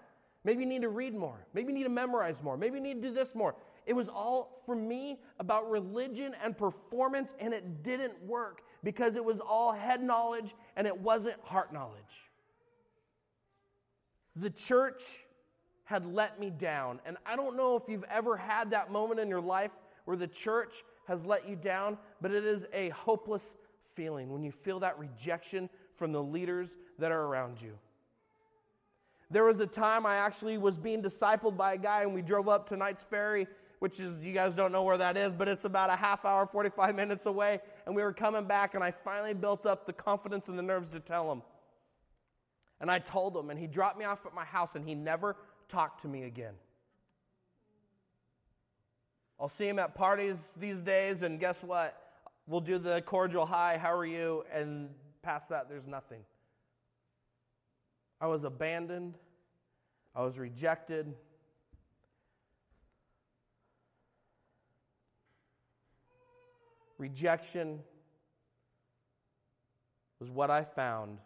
Maybe 0.44 0.62
you 0.62 0.68
need 0.68 0.82
to 0.82 0.88
read 0.88 1.14
more. 1.14 1.46
Maybe 1.54 1.68
you 1.68 1.74
need 1.74 1.84
to 1.84 1.88
memorize 1.88 2.42
more. 2.42 2.56
Maybe 2.56 2.76
you 2.76 2.82
need 2.82 3.02
to 3.02 3.08
do 3.08 3.14
this 3.14 3.34
more. 3.34 3.54
It 3.86 3.94
was 3.94 4.08
all, 4.08 4.62
for 4.66 4.74
me, 4.74 5.18
about 5.38 5.70
religion 5.70 6.34
and 6.42 6.56
performance, 6.56 7.34
and 7.40 7.54
it 7.54 7.82
didn't 7.82 8.22
work 8.22 8.62
because 8.84 9.16
it 9.16 9.24
was 9.24 9.40
all 9.40 9.72
head 9.72 10.02
knowledge 10.02 10.54
and 10.76 10.86
it 10.86 10.96
wasn't 10.96 11.40
heart 11.42 11.72
knowledge. 11.72 12.30
The 14.34 14.50
church 14.50 15.24
had 15.86 16.04
let 16.04 16.38
me 16.38 16.50
down. 16.50 17.00
And 17.06 17.16
I 17.24 17.36
don't 17.36 17.56
know 17.56 17.76
if 17.76 17.84
you've 17.88 18.04
ever 18.10 18.36
had 18.36 18.70
that 18.72 18.92
moment 18.92 19.18
in 19.18 19.28
your 19.28 19.40
life 19.40 19.70
where 20.04 20.16
the 20.16 20.26
church 20.26 20.84
has 21.06 21.24
let 21.24 21.48
you 21.48 21.56
down, 21.56 21.96
but 22.20 22.32
it 22.32 22.44
is 22.44 22.66
a 22.72 22.90
hopeless 22.90 23.54
feeling 23.94 24.30
when 24.30 24.42
you 24.42 24.52
feel 24.52 24.80
that 24.80 24.98
rejection 24.98 25.70
from 25.96 26.12
the 26.12 26.22
leaders 26.22 26.76
that 26.98 27.10
are 27.10 27.22
around 27.22 27.62
you. 27.62 27.72
There 29.30 29.44
was 29.44 29.60
a 29.60 29.66
time 29.66 30.06
I 30.06 30.16
actually 30.16 30.58
was 30.58 30.76
being 30.76 31.02
discipled 31.02 31.56
by 31.56 31.74
a 31.74 31.78
guy, 31.78 32.02
and 32.02 32.14
we 32.14 32.22
drove 32.22 32.48
up 32.48 32.68
to 32.68 32.76
Knights 32.76 33.04
Ferry, 33.04 33.46
which 33.78 34.00
is, 34.00 34.24
you 34.24 34.32
guys 34.32 34.54
don't 34.54 34.72
know 34.72 34.82
where 34.82 34.98
that 34.98 35.16
is, 35.16 35.32
but 35.32 35.48
it's 35.48 35.64
about 35.64 35.90
a 35.90 35.96
half 35.96 36.24
hour, 36.24 36.46
45 36.46 36.94
minutes 36.96 37.26
away. 37.26 37.60
And 37.86 37.94
we 37.94 38.02
were 38.02 38.12
coming 38.12 38.44
back, 38.44 38.74
and 38.74 38.82
I 38.82 38.90
finally 38.90 39.34
built 39.34 39.66
up 39.66 39.86
the 39.86 39.92
confidence 39.92 40.48
and 40.48 40.58
the 40.58 40.62
nerves 40.62 40.88
to 40.90 41.00
tell 41.00 41.30
him. 41.30 41.42
And 42.80 42.90
I 42.90 42.98
told 42.98 43.36
him, 43.36 43.50
and 43.50 43.58
he 43.58 43.66
dropped 43.66 43.98
me 43.98 44.04
off 44.04 44.26
at 44.26 44.34
my 44.34 44.44
house, 44.44 44.76
and 44.76 44.84
he 44.84 44.94
never 44.94 45.36
talked 45.68 46.02
to 46.02 46.08
me 46.08 46.24
again. 46.24 46.54
I'll 49.38 49.48
see 49.48 49.68
him 49.68 49.78
at 49.78 49.94
parties 49.94 50.52
these 50.58 50.80
days, 50.80 51.22
and 51.22 51.38
guess 51.38 51.62
what? 51.62 52.00
We'll 52.46 52.60
do 52.60 52.78
the 52.78 53.02
cordial 53.02 53.44
hi, 53.44 53.76
how 53.76 53.94
are 53.94 54.06
you? 54.06 54.44
And 54.52 54.90
past 55.22 55.50
that, 55.50 55.68
there's 55.68 55.86
nothing. 55.86 56.20
I 58.20 58.28
was 58.28 58.44
abandoned. 58.44 59.14
I 60.14 60.22
was 60.22 60.38
rejected. 60.38 61.12
Rejection 66.98 67.80
was 70.18 70.30
what 70.30 70.50
I 70.50 70.64
found 70.64 71.18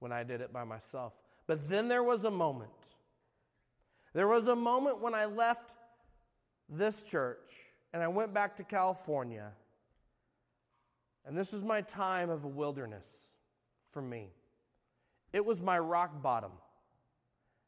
when 0.00 0.10
I 0.10 0.24
did 0.24 0.40
it 0.40 0.52
by 0.52 0.64
myself. 0.64 1.12
But 1.46 1.68
then 1.68 1.86
there 1.86 2.02
was 2.02 2.24
a 2.24 2.30
moment. 2.30 2.70
There 4.18 4.26
was 4.26 4.48
a 4.48 4.56
moment 4.56 5.00
when 5.00 5.14
I 5.14 5.26
left 5.26 5.70
this 6.68 7.04
church 7.04 7.52
and 7.92 8.02
I 8.02 8.08
went 8.08 8.34
back 8.34 8.56
to 8.56 8.64
California. 8.64 9.52
And 11.24 11.38
this 11.38 11.52
was 11.52 11.62
my 11.62 11.82
time 11.82 12.28
of 12.28 12.42
a 12.42 12.48
wilderness 12.48 13.28
for 13.92 14.02
me. 14.02 14.30
It 15.32 15.46
was 15.46 15.60
my 15.60 15.78
rock 15.78 16.20
bottom. 16.20 16.50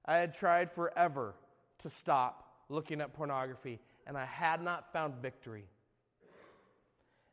I 0.04 0.16
had 0.16 0.34
tried 0.34 0.72
forever 0.72 1.36
to 1.82 1.88
stop 1.88 2.52
looking 2.68 3.00
at 3.00 3.12
pornography, 3.12 3.78
and 4.08 4.18
I 4.18 4.24
had 4.24 4.60
not 4.60 4.92
found 4.92 5.22
victory. 5.22 5.66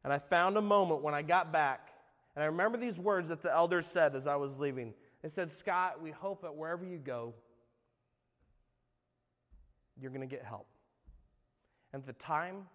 And 0.04 0.14
I 0.14 0.20
found 0.20 0.58
a 0.58 0.62
moment 0.62 1.02
when 1.02 1.16
I 1.16 1.24
got 1.24 1.52
back, 1.52 1.90
and 2.36 2.44
I 2.44 2.46
remember 2.46 2.78
these 2.78 3.00
words 3.00 3.30
that 3.30 3.42
the 3.42 3.52
elders 3.52 3.88
said 3.88 4.16
as 4.16 4.28
I 4.28 4.36
was 4.36 4.60
leaving. 4.60 4.94
They 5.24 5.30
said, 5.30 5.52
Scott, 5.52 6.04
we 6.04 6.12
hope 6.12 6.44
that 6.44 6.54
wherever 6.54 6.86
you 6.86 7.00
go, 7.00 7.34
you're 10.02 10.12
going 10.12 10.28
to 10.28 10.36
get 10.36 10.44
help. 10.44 10.68
And 11.94 12.02
at 12.02 12.08
the 12.08 12.24
time, 12.24 12.68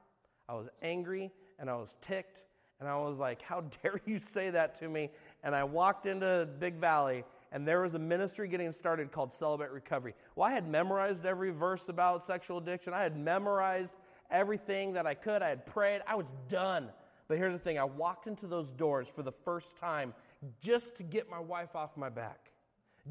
I 0.49 0.55
was 0.55 0.69
angry 0.83 1.31
and 1.59 1.71
I 1.71 1.75
was 1.75 1.97
ticked, 2.01 2.43
and 2.81 2.89
I 2.89 2.97
was 2.97 3.19
like, 3.19 3.43
How 3.43 3.61
dare 3.83 4.01
you 4.05 4.19
say 4.19 4.51
that 4.51 4.79
to 4.81 4.89
me? 4.89 5.11
And 5.45 5.55
I 5.55 5.65
walked 5.65 6.07
into 6.07 6.49
Big 6.59 6.75
Valley 6.75 7.25
and 7.53 7.69
there 7.69 7.83
was 7.83 7.95
a 7.95 7.99
ministry 7.99 8.49
getting 8.49 8.73
started 8.73 9.13
called 9.13 9.33
Celebrate 9.35 9.71
Recovery. 9.71 10.15
Well, 10.35 10.49
I 10.49 10.53
had 10.53 10.67
memorized 10.67 11.27
every 11.27 11.51
verse 11.51 11.89
about 11.89 12.25
sexual 12.25 12.59
addiction, 12.59 12.95
I 12.95 13.03
had 13.03 13.17
memorized 13.17 13.95
everything 14.31 14.95
that 14.95 15.07
I 15.07 15.15
could, 15.15 15.43
I 15.43 15.51
had 15.51 15.67
prayed, 15.67 16.01
I 16.07 16.15
was 16.15 16.27
done. 16.49 16.89
But 17.29 17.39
here's 17.39 17.53
the 17.53 17.59
thing 17.59 17.79
I 17.79 17.85
walked 17.85 18.27
into 18.27 18.47
those 18.47 18.73
doors 18.73 19.07
for 19.15 19.23
the 19.23 19.33
first 19.33 19.77
time 19.77 20.15
just 20.61 20.97
to 20.97 21.03
get 21.03 21.31
my 21.31 21.39
wife 21.39 21.77
off 21.77 21.97
my 21.97 22.09
back, 22.09 22.51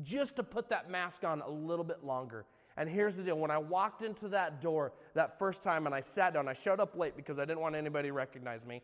just 0.01 0.35
to 0.35 0.43
put 0.43 0.69
that 0.69 0.89
mask 0.89 1.23
on 1.23 1.41
a 1.41 1.49
little 1.49 1.85
bit 1.85 2.03
longer. 2.03 2.45
And 2.77 2.89
here's 2.89 3.15
the 3.15 3.23
deal 3.23 3.37
when 3.37 3.51
I 3.51 3.57
walked 3.57 4.01
into 4.01 4.29
that 4.29 4.61
door 4.61 4.93
that 5.13 5.37
first 5.37 5.63
time 5.63 5.85
and 5.85 5.93
I 5.93 6.01
sat 6.01 6.33
down, 6.33 6.47
I 6.47 6.53
showed 6.53 6.79
up 6.79 6.95
late 6.95 7.15
because 7.15 7.37
I 7.37 7.45
didn't 7.45 7.59
want 7.59 7.75
anybody 7.75 8.09
to 8.09 8.13
recognize 8.13 8.65
me 8.65 8.81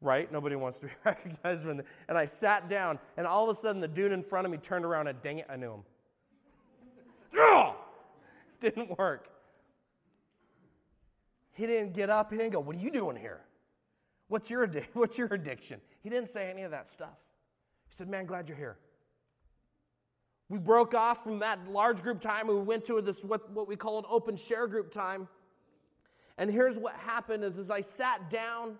right? 0.00 0.30
Nobody 0.30 0.56
wants 0.56 0.78
to 0.78 0.86
be 0.86 0.92
recognized. 1.04 1.64
The, 1.64 1.84
and 2.08 2.16
I 2.16 2.24
sat 2.24 2.68
down, 2.68 2.98
and 3.16 3.26
all 3.26 3.48
of 3.48 3.56
a 3.56 3.60
sudden, 3.60 3.80
the 3.80 3.88
dude 3.88 4.12
in 4.12 4.22
front 4.22 4.46
of 4.46 4.52
me 4.52 4.58
turned 4.58 4.84
around 4.84 5.08
and 5.08 5.20
dang 5.22 5.38
it, 5.38 5.46
I 5.50 5.56
knew 5.56 5.72
him. 5.72 5.82
didn't 8.60 8.96
work. 8.98 9.28
He 11.52 11.66
didn't 11.66 11.92
get 11.94 12.10
up. 12.10 12.30
He 12.30 12.38
didn't 12.38 12.52
go, 12.52 12.60
What 12.60 12.76
are 12.76 12.78
you 12.78 12.90
doing 12.90 13.16
here? 13.16 13.40
What's 14.28 14.50
your, 14.50 14.70
what's 14.92 15.18
your 15.18 15.28
addiction? 15.32 15.80
He 16.02 16.08
didn't 16.08 16.28
say 16.28 16.50
any 16.50 16.62
of 16.62 16.70
that 16.70 16.88
stuff. 16.88 17.18
He 17.88 17.94
said, 17.94 18.08
Man, 18.08 18.26
glad 18.26 18.48
you're 18.48 18.56
here. 18.56 18.76
We 20.48 20.58
broke 20.58 20.94
off 20.94 21.22
from 21.22 21.40
that 21.40 21.70
large 21.70 22.02
group 22.02 22.20
time. 22.20 22.46
We 22.46 22.54
went 22.54 22.86
to 22.86 23.00
this 23.02 23.22
what, 23.22 23.50
what 23.50 23.68
we 23.68 23.76
call 23.76 23.98
an 23.98 24.04
open 24.08 24.36
share 24.36 24.66
group 24.66 24.90
time. 24.90 25.28
And 26.38 26.50
here's 26.50 26.78
what 26.78 26.94
happened 26.94 27.44
is 27.44 27.58
as 27.58 27.70
I 27.70 27.82
sat 27.82 28.30
down 28.30 28.76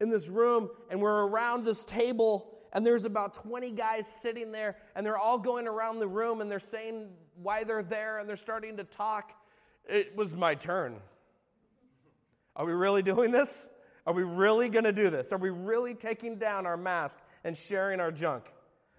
in 0.00 0.08
this 0.08 0.28
room 0.28 0.70
and 0.90 1.02
we're 1.02 1.26
around 1.26 1.64
this 1.64 1.84
table 1.84 2.54
and 2.72 2.86
there's 2.86 3.04
about 3.04 3.34
20 3.34 3.70
guys 3.72 4.06
sitting 4.06 4.52
there 4.52 4.76
and 4.94 5.04
they're 5.04 5.18
all 5.18 5.38
going 5.38 5.66
around 5.66 5.98
the 5.98 6.08
room 6.08 6.40
and 6.40 6.50
they're 6.50 6.58
saying 6.58 7.08
why 7.42 7.64
they're 7.64 7.82
there 7.82 8.18
and 8.18 8.28
they're 8.28 8.36
starting 8.36 8.76
to 8.76 8.84
talk 8.84 9.32
it 9.86 10.16
was 10.16 10.34
my 10.34 10.54
turn 10.54 10.96
are 12.54 12.66
we 12.66 12.72
really 12.72 13.02
doing 13.02 13.30
this 13.30 13.70
are 14.06 14.12
we 14.12 14.22
really 14.22 14.68
going 14.68 14.84
to 14.84 14.92
do 14.92 15.10
this 15.10 15.32
are 15.32 15.38
we 15.38 15.50
really 15.50 15.94
taking 15.94 16.38
down 16.38 16.66
our 16.66 16.76
mask 16.76 17.18
and 17.44 17.56
sharing 17.56 18.00
our 18.00 18.12
junk 18.12 18.44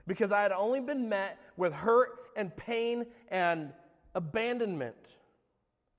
because 0.10 0.34
i 0.34 0.42
had 0.42 0.52
only 0.52 0.82
been 0.82 1.08
met 1.08 1.40
with 1.56 1.72
hurt 1.72 2.10
and 2.36 2.56
pain 2.58 3.06
and 3.30 3.72
abandonment 4.16 4.96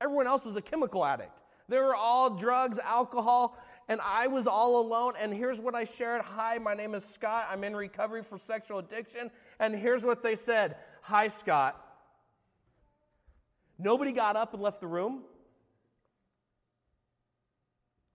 everyone 0.03 0.27
else 0.27 0.45
was 0.45 0.57
a 0.57 0.63
chemical 0.63 1.05
addict 1.05 1.33
they 1.69 1.79
were 1.79 1.95
all 1.95 2.29
drugs 2.31 2.79
alcohol 2.79 3.57
and 3.91 4.01
I 4.01 4.29
was 4.29 4.47
all 4.47 4.81
alone. 4.81 5.15
And 5.21 5.35
here's 5.35 5.59
what 5.59 5.75
I 5.75 5.83
shared 5.83 6.23
Hi, 6.23 6.59
my 6.59 6.75
name 6.75 6.95
is 6.95 7.05
Scott. 7.05 7.49
I'm 7.51 7.65
in 7.65 7.75
recovery 7.75 8.23
for 8.23 8.39
sexual 8.39 8.79
addiction. 8.79 9.33
And 9.59 9.75
here's 9.75 10.05
what 10.05 10.23
they 10.23 10.37
said 10.37 10.77
Hi, 11.03 11.27
Scott. 11.27 11.77
Nobody 13.79 14.13
got 14.13 14.37
up 14.37 14.55
and 14.55 14.63
left 14.63 14.81
the 14.81 14.87
room. 14.87 15.23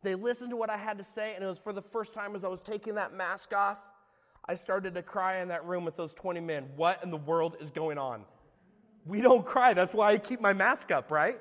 They 0.02 0.16
listened 0.16 0.52
to 0.52 0.56
what 0.56 0.70
I 0.70 0.78
had 0.78 0.98
to 1.00 1.04
say, 1.04 1.34
and 1.36 1.44
it 1.44 1.48
was 1.48 1.60
for 1.60 1.74
the 1.74 1.82
first 1.82 2.14
time 2.14 2.36
as 2.36 2.44
I 2.46 2.48
was 2.48 2.62
taking 2.62 2.96
that 2.96 3.14
mask 3.14 3.54
off, 3.54 3.80
I 4.48 4.56
started 4.56 4.94
to 4.96 5.02
cry 5.02 5.42
in 5.42 5.48
that 5.48 5.66
room 5.66 5.86
with 5.86 5.96
those 5.96 6.14
20 6.14 6.40
men. 6.40 6.66
What 6.76 7.04
in 7.04 7.10
the 7.10 7.18
world 7.18 7.58
is 7.60 7.72
going 7.72 7.98
on? 7.98 8.24
We 9.06 9.22
don't 9.22 9.46
cry. 9.46 9.74
That's 9.74 9.94
why 9.94 10.12
I 10.12 10.18
keep 10.18 10.40
my 10.40 10.54
mask 10.54 10.92
up, 10.92 11.12
right? 11.12 11.40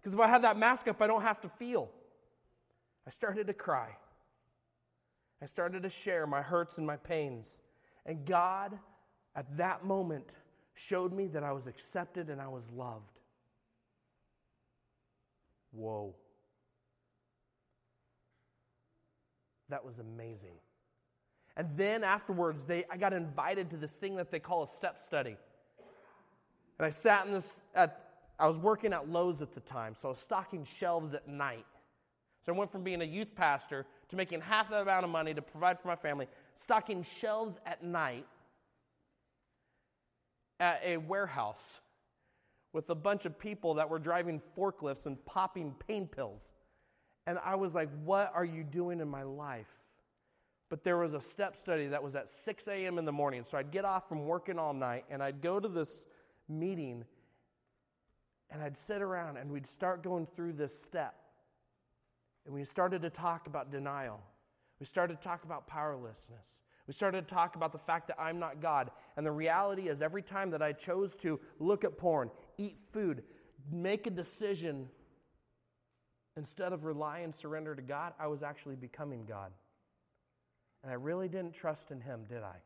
Because 0.00 0.14
if 0.14 0.20
I 0.20 0.28
have 0.28 0.42
that 0.42 0.56
mask 0.56 0.88
up, 0.88 1.02
I 1.02 1.06
don't 1.06 1.22
have 1.22 1.40
to 1.42 1.48
feel. 1.48 1.90
I 3.06 3.10
started 3.10 3.46
to 3.48 3.54
cry. 3.54 3.96
I 5.42 5.46
started 5.46 5.82
to 5.82 5.90
share 5.90 6.26
my 6.26 6.42
hurts 6.42 6.78
and 6.78 6.86
my 6.86 6.96
pains. 6.96 7.56
And 8.06 8.24
God, 8.24 8.78
at 9.36 9.56
that 9.56 9.84
moment, 9.84 10.30
showed 10.74 11.12
me 11.12 11.26
that 11.28 11.42
I 11.42 11.52
was 11.52 11.66
accepted 11.66 12.30
and 12.30 12.40
I 12.40 12.48
was 12.48 12.70
loved. 12.70 13.18
Whoa. 15.72 16.14
That 19.68 19.84
was 19.84 19.98
amazing. 19.98 20.54
And 21.58 21.76
then 21.76 22.04
afterwards, 22.04 22.64
they, 22.64 22.84
I 22.88 22.96
got 22.96 23.12
invited 23.12 23.70
to 23.70 23.76
this 23.76 23.90
thing 23.90 24.16
that 24.16 24.30
they 24.30 24.38
call 24.38 24.62
a 24.62 24.68
step 24.68 25.00
study. 25.00 25.36
And 26.78 26.86
I 26.86 26.90
sat 26.90 27.26
in 27.26 27.32
this, 27.32 27.60
at, 27.74 28.10
I 28.38 28.46
was 28.46 28.58
working 28.60 28.92
at 28.92 29.10
Lowe's 29.10 29.42
at 29.42 29.52
the 29.52 29.60
time, 29.60 29.96
so 29.96 30.08
I 30.08 30.10
was 30.10 30.20
stocking 30.20 30.64
shelves 30.64 31.14
at 31.14 31.26
night. 31.26 31.66
So 32.46 32.54
I 32.54 32.56
went 32.56 32.70
from 32.70 32.84
being 32.84 33.02
a 33.02 33.04
youth 33.04 33.34
pastor 33.34 33.84
to 34.10 34.16
making 34.16 34.40
half 34.40 34.70
that 34.70 34.82
amount 34.82 35.04
of 35.04 35.10
money 35.10 35.34
to 35.34 35.42
provide 35.42 35.80
for 35.80 35.88
my 35.88 35.96
family, 35.96 36.28
stocking 36.54 37.04
shelves 37.20 37.56
at 37.66 37.82
night 37.82 38.26
at 40.60 40.80
a 40.84 40.96
warehouse 40.96 41.80
with 42.72 42.88
a 42.90 42.94
bunch 42.94 43.24
of 43.24 43.36
people 43.36 43.74
that 43.74 43.90
were 43.90 43.98
driving 43.98 44.40
forklifts 44.56 45.06
and 45.06 45.22
popping 45.24 45.74
pain 45.88 46.06
pills. 46.06 46.42
And 47.26 47.36
I 47.44 47.56
was 47.56 47.74
like, 47.74 47.88
what 48.04 48.30
are 48.32 48.44
you 48.44 48.62
doing 48.62 49.00
in 49.00 49.08
my 49.08 49.24
life? 49.24 49.66
But 50.68 50.84
there 50.84 50.98
was 50.98 51.14
a 51.14 51.20
step 51.20 51.56
study 51.56 51.86
that 51.88 52.02
was 52.02 52.14
at 52.14 52.28
6 52.28 52.68
a.m. 52.68 52.98
in 52.98 53.04
the 53.04 53.12
morning. 53.12 53.44
So 53.44 53.56
I'd 53.56 53.70
get 53.70 53.84
off 53.84 54.08
from 54.08 54.26
working 54.26 54.58
all 54.58 54.74
night 54.74 55.04
and 55.10 55.22
I'd 55.22 55.40
go 55.40 55.58
to 55.58 55.68
this 55.68 56.06
meeting 56.48 57.04
and 58.50 58.62
I'd 58.62 58.76
sit 58.76 59.02
around 59.02 59.36
and 59.36 59.50
we'd 59.50 59.66
start 59.66 60.02
going 60.02 60.26
through 60.34 60.54
this 60.54 60.78
step. 60.78 61.14
And 62.46 62.54
we 62.54 62.64
started 62.64 63.02
to 63.02 63.10
talk 63.10 63.46
about 63.46 63.70
denial. 63.70 64.20
We 64.80 64.86
started 64.86 65.20
to 65.20 65.22
talk 65.22 65.44
about 65.44 65.66
powerlessness. 65.66 66.46
We 66.86 66.94
started 66.94 67.28
to 67.28 67.34
talk 67.34 67.56
about 67.56 67.72
the 67.72 67.78
fact 67.78 68.08
that 68.08 68.18
I'm 68.18 68.38
not 68.38 68.62
God. 68.62 68.90
And 69.16 69.26
the 69.26 69.32
reality 69.32 69.88
is, 69.88 70.00
every 70.00 70.22
time 70.22 70.50
that 70.52 70.62
I 70.62 70.72
chose 70.72 71.14
to 71.16 71.38
look 71.58 71.84
at 71.84 71.98
porn, 71.98 72.30
eat 72.56 72.78
food, 72.92 73.22
make 73.70 74.06
a 74.06 74.10
decision, 74.10 74.88
instead 76.38 76.72
of 76.72 76.84
rely 76.84 77.18
and 77.18 77.34
surrender 77.34 77.74
to 77.74 77.82
God, 77.82 78.14
I 78.18 78.28
was 78.28 78.42
actually 78.42 78.76
becoming 78.76 79.26
God. 79.26 79.52
And 80.82 80.92
I 80.92 80.94
really 80.94 81.28
didn't 81.28 81.54
trust 81.54 81.90
in 81.90 82.00
Him, 82.00 82.24
did 82.28 82.42
I? 82.42 82.56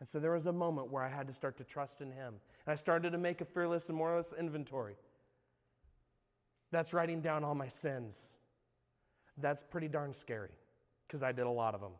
And 0.00 0.08
so 0.08 0.18
there 0.18 0.32
was 0.32 0.46
a 0.46 0.52
moment 0.52 0.90
where 0.90 1.02
I 1.02 1.08
had 1.08 1.26
to 1.26 1.32
start 1.32 1.56
to 1.58 1.64
trust 1.64 2.00
in 2.00 2.10
Him. 2.10 2.34
And 2.66 2.72
I 2.72 2.74
started 2.74 3.12
to 3.12 3.18
make 3.18 3.40
a 3.40 3.44
fearless 3.44 3.88
and 3.88 3.98
moralist 3.98 4.34
inventory. 4.38 4.96
That's 6.70 6.92
writing 6.92 7.20
down 7.20 7.44
all 7.44 7.54
my 7.54 7.68
sins. 7.68 8.18
That's 9.36 9.62
pretty 9.62 9.88
darn 9.88 10.12
scary 10.12 10.52
because 11.06 11.22
I 11.22 11.32
did 11.32 11.46
a 11.46 11.50
lot 11.50 11.74
of 11.74 11.80
them. 11.80 11.92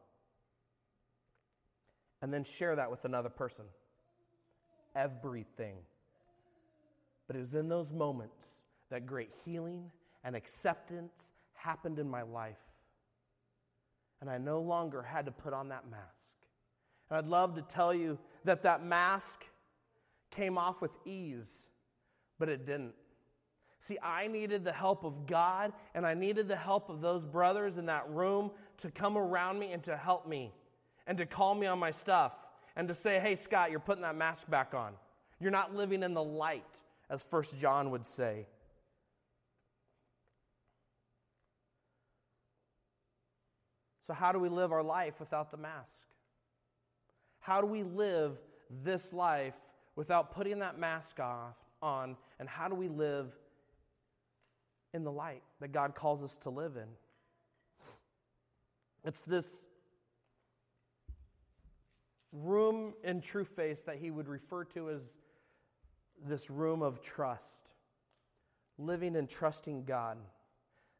And 2.23 2.33
then 2.33 2.45
share 2.45 2.77
that 2.77 2.91
with 2.91 3.05
another 3.05 3.31
person. 3.31 3.65
Everything. 4.95 5.77
But 7.27 7.37
it 7.37 7.41
was 7.41 7.55
in 7.55 7.69
those 7.69 7.93
moments 7.93 8.61
that 8.91 9.07
great 9.07 9.31
healing 9.45 9.91
and 10.25 10.37
acceptance 10.37 11.33
happened 11.55 11.99
in 11.99 12.09
my 12.09 12.23
life. 12.23 12.59
And 14.21 14.29
I 14.29 14.39
no 14.39 14.61
longer 14.61 15.03
had 15.03 15.27
to 15.27 15.33
put 15.33 15.53
on 15.53 15.69
that 15.69 15.91
mask. 15.91 16.05
And 17.09 17.19
I'd 17.19 17.27
love 17.27 17.55
to 17.55 17.63
tell 17.63 17.95
you 17.95 18.19
that 18.45 18.63
that 18.63 18.85
mask 18.85 19.45
came 20.31 20.59
off 20.59 20.81
with 20.81 20.97
ease, 21.05 21.65
but 22.39 22.49
it 22.49 22.67
didn't. 22.67 22.95
See, 23.81 23.99
I 24.03 24.27
needed 24.27 24.65
the 24.65 24.73
help 24.73 25.05
of 25.05 25.27
God, 25.27 25.73
and 25.95 26.07
I 26.07 26.13
needed 26.13 26.49
the 26.49 26.57
help 26.57 26.91
of 26.91 27.01
those 27.01 27.25
brothers 27.25 27.79
in 27.79 27.87
that 27.87 28.09
room 28.11 28.51
to 28.79 28.91
come 28.91 29.17
around 29.17 29.59
me 29.59 29.73
and 29.73 29.83
to 29.85 29.97
help 29.97 30.29
me, 30.29 30.53
and 31.07 31.17
to 31.17 31.25
call 31.25 31.55
me 31.55 31.67
on 31.67 31.79
my 31.79 31.91
stuff, 31.91 32.33
and 32.77 32.87
to 32.89 32.95
say, 32.95 33.19
hey, 33.19 33.35
Scott, 33.35 33.71
you're 33.71 33.81
putting 33.81 34.03
that 34.03 34.17
mask 34.17 34.49
back 34.51 34.75
on. 34.75 34.93
You're 35.41 35.51
not 35.51 35.75
living 35.75 36.03
in 36.03 36.13
the 36.13 36.23
light, 36.23 36.81
as 37.09 37.23
First 37.23 37.59
John 37.59 37.91
would 37.91 38.07
say. 38.07 38.47
So, 44.03 44.15
how 44.15 44.33
do 44.33 44.39
we 44.39 44.49
live 44.49 44.73
our 44.73 44.83
life 44.83 45.21
without 45.21 45.51
the 45.51 45.57
mask? 45.57 45.95
How 47.41 47.61
do 47.61 47.67
we 47.67 47.83
live 47.83 48.39
this 48.83 49.13
life 49.13 49.55
without 49.97 50.33
putting 50.33 50.61
that 50.61 50.79
mask 50.79 51.21
off, 51.21 51.57
on? 51.83 52.17
And 52.39 52.49
how 52.49 52.69
do 52.69 52.75
we 52.75 52.89
live 52.89 53.33
in 54.93 55.05
the 55.05 55.13
light 55.13 55.43
that 55.61 55.73
God 55.73 55.95
calls 55.95 56.23
us 56.23 56.37
to 56.39 56.51
live 56.51 56.77
in? 56.77 56.89
It's 59.05 59.21
this 59.23 59.67
room 62.33 62.95
in 63.03 63.21
Trueface 63.21 63.85
that 63.85 63.97
he 63.97 64.11
would 64.11 64.29
refer 64.29 64.65
to 64.65 64.91
as 64.91 65.19
this 66.27 66.51
room 66.51 66.83
of 66.83 67.01
trust, 67.01 67.59
living 68.79 69.17
and 69.17 69.29
trusting 69.29 69.85
God. 69.85 70.19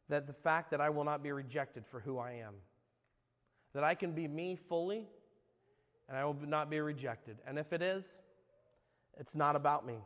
That 0.09 0.27
the 0.27 0.33
fact 0.33 0.71
that 0.71 0.81
I 0.81 0.89
will 0.89 1.05
not 1.05 1.23
be 1.23 1.31
rejected 1.31 1.85
for 1.85 1.99
who 1.99 2.17
I 2.17 2.33
am, 2.33 2.55
that 3.73 3.83
I 3.83 3.95
can 3.95 4.11
be 4.11 4.27
me 4.27 4.55
fully 4.55 5.07
and 6.09 6.17
I 6.17 6.25
will 6.25 6.35
not 6.45 6.69
be 6.69 6.79
rejected. 6.79 7.37
And 7.47 7.57
if 7.57 7.71
it 7.71 7.81
is, 7.81 8.21
it's 9.17 9.35
not 9.35 9.55
about 9.55 9.85
me. 9.85 9.97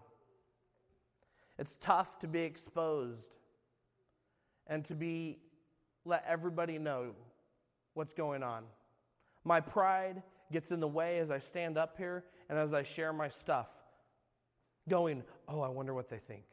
It's 1.58 1.75
tough 1.80 2.19
to 2.19 2.28
be 2.28 2.41
exposed 2.41 3.32
and 4.67 4.86
to 4.86 4.95
be 4.95 5.39
let 6.04 6.23
everybody 6.28 6.78
know 6.78 7.12
what's 7.93 8.13
going 8.13 8.43
on. 8.43 8.65
My 9.43 9.62
pride 9.62 10.21
gets 10.51 10.71
in 10.71 10.80
the 10.80 10.88
way 10.88 11.19
as 11.19 11.32
I 11.32 11.39
stand 11.39 11.78
up 11.78 11.97
here 11.97 12.23
and 12.49 12.60
as 12.60 12.73
I 12.73 12.84
share 12.84 13.13
my 13.13 13.30
stuff, 13.30 13.67
going, 14.88 15.23
"Oh, 15.47 15.62
I 15.62 15.69
wonder 15.69 15.93
what 15.93 16.10
they 16.10 16.19
think." 16.19 16.45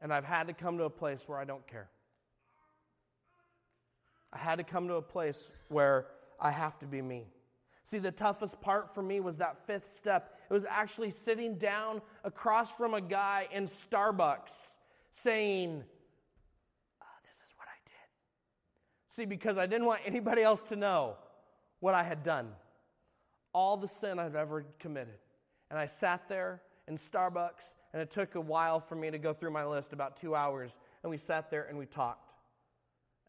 And 0.00 0.12
I've 0.12 0.24
had 0.24 0.46
to 0.46 0.54
come 0.54 0.78
to 0.78 0.84
a 0.84 0.90
place 0.90 1.28
where 1.28 1.38
I 1.38 1.44
don't 1.44 1.66
care. 1.66 1.90
I 4.34 4.38
had 4.38 4.56
to 4.56 4.64
come 4.64 4.88
to 4.88 4.94
a 4.94 5.02
place 5.02 5.50
where 5.68 6.06
I 6.40 6.50
have 6.50 6.78
to 6.80 6.86
be 6.86 7.00
me. 7.00 7.26
See, 7.84 7.98
the 7.98 8.10
toughest 8.10 8.60
part 8.60 8.94
for 8.94 9.02
me 9.02 9.20
was 9.20 9.36
that 9.38 9.66
fifth 9.66 9.92
step. 9.92 10.38
It 10.50 10.52
was 10.52 10.64
actually 10.68 11.10
sitting 11.10 11.56
down 11.56 12.00
across 12.24 12.70
from 12.70 12.94
a 12.94 13.00
guy 13.00 13.46
in 13.52 13.66
Starbucks 13.66 14.76
saying, 15.12 15.84
oh, 17.02 17.06
This 17.26 17.36
is 17.36 17.54
what 17.56 17.68
I 17.68 17.78
did. 17.84 17.94
See, 19.08 19.26
because 19.26 19.58
I 19.58 19.66
didn't 19.66 19.86
want 19.86 20.00
anybody 20.06 20.42
else 20.42 20.62
to 20.64 20.76
know 20.76 21.16
what 21.80 21.94
I 21.94 22.02
had 22.02 22.24
done, 22.24 22.48
all 23.52 23.76
the 23.76 23.88
sin 23.88 24.18
I've 24.18 24.34
ever 24.34 24.64
committed. 24.78 25.18
And 25.70 25.78
I 25.78 25.86
sat 25.86 26.28
there 26.28 26.62
in 26.88 26.96
Starbucks, 26.96 27.74
and 27.92 28.00
it 28.00 28.10
took 28.10 28.34
a 28.34 28.40
while 28.40 28.80
for 28.80 28.96
me 28.96 29.10
to 29.10 29.18
go 29.18 29.32
through 29.34 29.50
my 29.50 29.64
list, 29.64 29.92
about 29.92 30.16
two 30.16 30.34
hours. 30.34 30.78
And 31.02 31.10
we 31.10 31.18
sat 31.18 31.50
there 31.50 31.64
and 31.64 31.78
we 31.78 31.86
talked. 31.86 32.33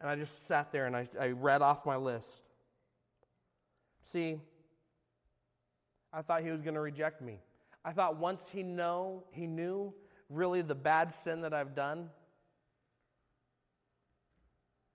And 0.06 0.12
I 0.12 0.18
just 0.18 0.46
sat 0.46 0.72
there 0.72 0.86
and 0.86 0.96
I, 0.96 1.08
I 1.20 1.30
read 1.30 1.64
off 1.64 1.84
my 1.84 1.96
list. 1.96 2.44
See, 4.04 4.40
I 6.14 6.22
thought 6.22 6.44
he 6.44 6.52
was 6.52 6.62
going 6.62 6.76
to 6.76 6.80
reject 6.80 7.24
me. 7.24 7.40
I 7.84 7.92
thought 7.92 8.18
once 8.18 8.48
he 8.48 8.62
know 8.62 9.24
he 9.32 9.48
knew 9.48 9.96
really 10.30 10.62
the 10.62 10.76
bad 10.76 11.12
sin 11.12 11.42
that 11.42 11.56
I've 11.56 11.74
done, 11.74 12.12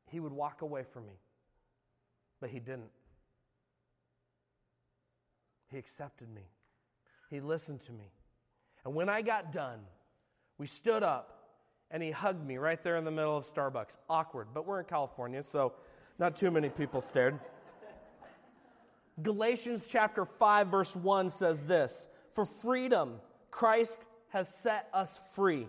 he 0.07 0.21
would 0.21 0.31
walk 0.31 0.63
away 0.63 0.85
from 0.85 1.09
me. 1.09 1.19
But 2.41 2.51
he 2.51 2.61
didn't. 2.61 2.93
He 5.73 5.79
accepted 5.79 6.33
me. 6.33 6.47
He 7.31 7.41
listened 7.41 7.81
to 7.81 7.93
me. 7.93 8.13
And 8.85 8.95
when 8.95 9.09
I 9.09 9.23
got 9.23 9.53
done, 9.53 9.81
we 10.57 10.69
stood 10.69 11.03
up 11.03 11.40
and 11.91 12.03
he 12.03 12.11
hugged 12.11 12.47
me 12.47 12.57
right 12.57 12.83
there 12.83 12.97
in 12.97 13.05
the 13.05 13.11
middle 13.11 13.37
of 13.37 13.53
Starbucks. 13.53 13.97
Awkward, 14.09 14.49
but 14.55 14.67
we're 14.67 14.81
in 14.81 14.87
California, 14.87 15.43
so 15.45 15.73
not 16.19 16.37
too 16.37 16.51
many 16.51 16.69
people 16.69 17.01
stared. 17.01 17.39
Galatians 19.23 19.87
chapter 19.87 20.25
5 20.25 20.69
verse 20.69 20.97
1 20.97 21.31
says 21.31 21.67
this, 21.67 22.09
"For 22.33 22.45
freedom 22.45 23.21
Christ 23.51 24.07
has 24.29 24.49
set 24.49 24.89
us 24.93 25.21
free. 25.33 25.69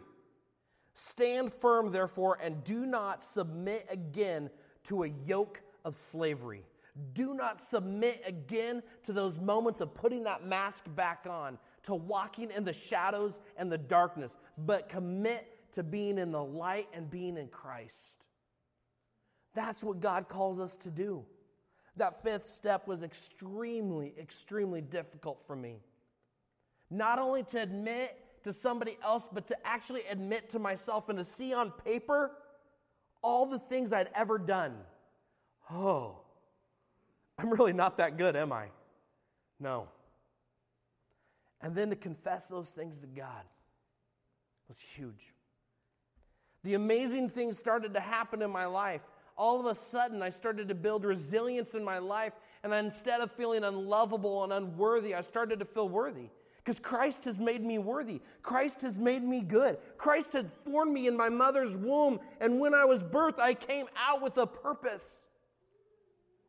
Stand 0.93 1.53
firm 1.53 1.91
therefore 1.91 2.37
and 2.41 2.63
do 2.63 2.85
not 2.85 3.23
submit 3.23 3.87
again 3.89 4.49
to 4.83 5.03
a 5.03 5.07
yoke 5.07 5.61
of 5.83 5.95
slavery." 5.95 6.65
Do 7.13 7.33
not 7.33 7.61
submit 7.61 8.21
again 8.25 8.83
to 9.03 9.13
those 9.13 9.39
moments 9.39 9.79
of 9.79 9.93
putting 9.93 10.23
that 10.23 10.43
mask 10.43 10.83
back 10.93 11.25
on, 11.25 11.57
to 11.83 11.95
walking 11.95 12.51
in 12.51 12.65
the 12.65 12.73
shadows 12.73 13.39
and 13.55 13.71
the 13.71 13.77
darkness, 13.77 14.37
but 14.57 14.89
commit 14.89 15.50
to 15.73 15.83
being 15.83 16.17
in 16.17 16.31
the 16.31 16.43
light 16.43 16.87
and 16.93 17.09
being 17.09 17.37
in 17.37 17.47
Christ. 17.47 18.25
That's 19.53 19.83
what 19.83 19.99
God 19.99 20.29
calls 20.29 20.59
us 20.59 20.75
to 20.77 20.89
do. 20.89 21.25
That 21.97 22.23
fifth 22.23 22.49
step 22.49 22.87
was 22.87 23.03
extremely, 23.03 24.13
extremely 24.19 24.81
difficult 24.81 25.41
for 25.45 25.55
me. 25.55 25.77
Not 26.89 27.19
only 27.19 27.43
to 27.43 27.61
admit 27.61 28.17
to 28.43 28.53
somebody 28.53 28.97
else, 29.03 29.27
but 29.31 29.47
to 29.47 29.67
actually 29.67 30.03
admit 30.09 30.49
to 30.51 30.59
myself 30.59 31.09
and 31.09 31.17
to 31.17 31.23
see 31.23 31.53
on 31.53 31.71
paper 31.71 32.31
all 33.21 33.45
the 33.45 33.59
things 33.59 33.93
I'd 33.93 34.09
ever 34.15 34.37
done. 34.37 34.75
Oh, 35.69 36.17
I'm 37.37 37.49
really 37.49 37.73
not 37.73 37.97
that 37.97 38.17
good, 38.17 38.35
am 38.35 38.51
I? 38.51 38.67
No. 39.59 39.87
And 41.61 41.75
then 41.75 41.89
to 41.89 41.95
confess 41.95 42.47
those 42.47 42.69
things 42.69 42.99
to 43.01 43.07
God 43.07 43.43
was 44.67 44.79
huge. 44.79 45.33
The 46.63 46.75
amazing 46.75 47.29
things 47.29 47.57
started 47.57 47.93
to 47.93 47.99
happen 47.99 48.41
in 48.41 48.51
my 48.51 48.65
life. 48.65 49.01
All 49.37 49.59
of 49.59 49.65
a 49.65 49.73
sudden, 49.73 50.21
I 50.21 50.29
started 50.29 50.67
to 50.67 50.75
build 50.75 51.03
resilience 51.03 51.73
in 51.73 51.83
my 51.83 51.97
life, 51.97 52.33
and 52.63 52.73
instead 52.73 53.21
of 53.21 53.31
feeling 53.31 53.63
unlovable 53.63 54.43
and 54.43 54.53
unworthy, 54.53 55.15
I 55.15 55.21
started 55.21 55.59
to 55.59 55.65
feel 55.65 55.89
worthy. 55.89 56.29
Because 56.57 56.79
Christ 56.79 57.25
has 57.25 57.39
made 57.39 57.63
me 57.63 57.79
worthy. 57.79 58.21
Christ 58.43 58.81
has 58.81 58.99
made 58.99 59.23
me 59.23 59.41
good. 59.41 59.79
Christ 59.97 60.33
had 60.33 60.51
formed 60.51 60.93
me 60.93 61.07
in 61.07 61.17
my 61.17 61.29
mother's 61.29 61.75
womb, 61.75 62.19
and 62.39 62.59
when 62.59 62.75
I 62.75 62.85
was 62.85 63.01
birthed, 63.01 63.39
I 63.39 63.55
came 63.55 63.87
out 63.97 64.21
with 64.21 64.37
a 64.37 64.45
purpose. 64.45 65.25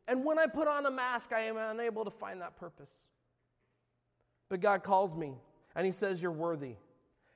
And 0.07 0.23
when 0.23 0.37
I 0.37 0.45
put 0.45 0.67
on 0.67 0.85
a 0.85 0.91
mask, 0.91 1.31
I 1.33 1.41
am 1.41 1.57
unable 1.57 2.05
to 2.05 2.11
find 2.11 2.41
that 2.41 2.57
purpose. 2.57 2.89
But 4.49 4.61
God 4.61 4.83
calls 4.83 5.15
me, 5.15 5.33
and 5.75 5.85
He 5.85 5.91
says, 5.91 6.21
You're 6.21 6.31
worthy. 6.31 6.75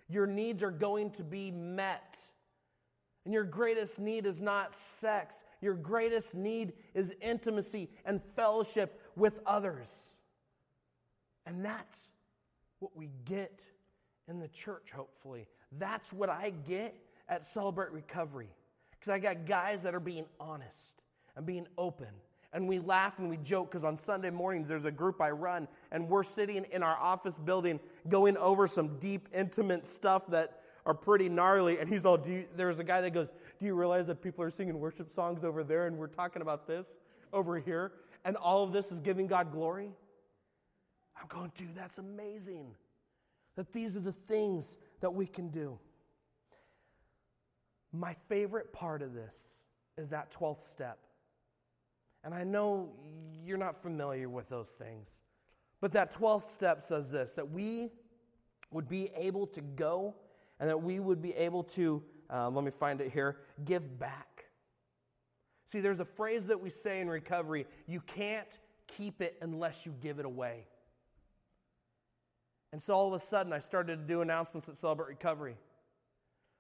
Your 0.07 0.27
needs 0.27 0.61
are 0.61 0.71
going 0.71 1.09
to 1.11 1.23
be 1.23 1.49
met. 1.49 2.17
And 3.27 3.33
your 3.33 3.43
greatest 3.43 3.99
need 3.99 4.25
is 4.25 4.39
not 4.39 4.73
sex, 4.73 5.43
your 5.59 5.73
greatest 5.73 6.33
need 6.33 6.71
is 6.93 7.13
intimacy 7.21 7.89
and 8.05 8.21
fellowship 8.37 9.01
with 9.17 9.41
others. 9.45 10.15
And 11.45 11.65
that's 11.65 12.09
what 12.79 12.95
we 12.95 13.09
get 13.25 13.59
in 14.29 14.39
the 14.39 14.47
church, 14.47 14.91
hopefully. 14.95 15.45
That's 15.77 16.13
what 16.13 16.29
I 16.29 16.53
get 16.65 16.95
at 17.27 17.43
Celebrate 17.43 17.91
Recovery. 17.91 18.47
Because 18.91 19.11
I 19.11 19.19
got 19.19 19.45
guys 19.45 19.83
that 19.83 19.93
are 19.93 19.99
being 19.99 20.23
honest 20.39 20.93
and 21.35 21.45
being 21.45 21.67
open. 21.77 22.07
And 22.53 22.65
we 22.65 22.79
laugh 22.79 23.19
and 23.19 23.29
we 23.29 23.35
joke 23.35 23.69
because 23.69 23.83
on 23.83 23.97
Sunday 23.97 24.29
mornings 24.29 24.69
there's 24.69 24.85
a 24.85 24.91
group 24.91 25.21
I 25.21 25.31
run, 25.31 25.67
and 25.91 26.07
we're 26.07 26.23
sitting 26.23 26.65
in 26.71 26.81
our 26.81 26.95
office 26.95 27.37
building 27.43 27.81
going 28.07 28.37
over 28.37 28.67
some 28.67 28.97
deep, 28.99 29.27
intimate 29.33 29.85
stuff 29.85 30.27
that 30.27 30.61
are 30.88 30.93
pretty 30.93 31.28
gnarly. 31.28 31.78
And 31.80 31.89
he's 31.89 32.06
all, 32.06 32.17
you, 32.26 32.45
there's 32.56 32.80
a 32.80 32.84
guy 32.84 33.02
that 33.02 33.12
goes, 33.12 33.30
Do 33.60 33.65
you 33.65 33.76
realize 33.76 34.08
that 34.08 34.23
people 34.23 34.43
are 34.43 34.50
singing 34.50 34.80
worship 34.80 35.12
songs 35.12 35.43
over 35.43 35.63
there 35.63 35.86
and 35.86 35.97
we're 35.97 36.08
talking 36.08 36.41
about 36.41 36.65
this 36.65 36.88
over 37.34 37.60
here? 37.60 37.91
And 38.26 38.38
all 38.38 38.63
of 38.63 38.71
this 38.71 38.91
is 38.91 39.00
giving 39.02 39.28
God 39.28 39.52
glory? 39.52 39.91
I'm 41.19 41.28
going, 41.28 41.52
dude, 41.56 41.76
that's 41.76 41.97
amazing. 41.97 42.73
That 43.58 43.73
these 43.73 43.97
are 43.97 44.02
the 44.02 44.13
things 44.13 44.78
that 45.02 45.13
we 45.13 45.28
can 45.28 45.50
do. 45.50 45.78
My 47.91 48.15
favorite 48.30 48.71
part 48.71 49.02
of 49.02 49.13
this 49.13 49.63
is 49.97 50.10
that 50.10 50.32
12th 50.32 50.69
step. 50.69 51.00
And 52.23 52.34
I 52.34 52.43
know 52.43 52.89
you're 53.43 53.58
not 53.58 53.82
familiar 53.82 54.30
with 54.30 54.47
those 54.47 54.69
things, 54.69 55.08
but 55.82 55.91
that 55.93 56.13
12th 56.13 56.50
step 56.50 56.84
says 56.84 57.12
this 57.12 57.32
that 57.32 57.52
we 57.52 57.89
would 58.71 58.88
be 58.88 59.10
able 59.15 59.47
to 59.47 59.62
go 59.62 60.15
and 60.60 60.70
that 60.70 60.82
we 60.82 61.00
would 61.00 61.22
be 61.22 61.34
able 61.34 61.63
to, 61.63 62.04
uh, 62.30 62.50
let 62.50 62.63
me 62.63 62.72
find 62.72 63.02
it 63.02 63.12
here, 63.12 63.38
give 63.65 64.00
back. 64.00 64.46
See, 65.65 65.82
there's 65.82 66.00
a 66.00 66.06
phrase 66.06 66.48
that 66.48 66.62
we 66.62 66.70
say 66.70 67.02
in 67.02 67.10
recovery 67.10 67.67
you 67.88 68.02
can't 68.02 68.58
keep 68.88 69.22
it 69.22 69.38
unless 69.41 69.86
you 69.86 69.93
give 70.02 70.20
it 70.20 70.26
away. 70.26 70.65
And 72.72 72.82
so 72.82 72.93
all 72.93 73.08
of 73.08 73.13
a 73.13 73.20
sudden, 73.20 73.54
I 73.54 73.60
started 73.60 73.98
to 73.98 74.04
do 74.04 74.22
announcements 74.22 74.67
at 74.67 74.78
Celebrate 74.78 75.08
Recovery. 75.08 75.58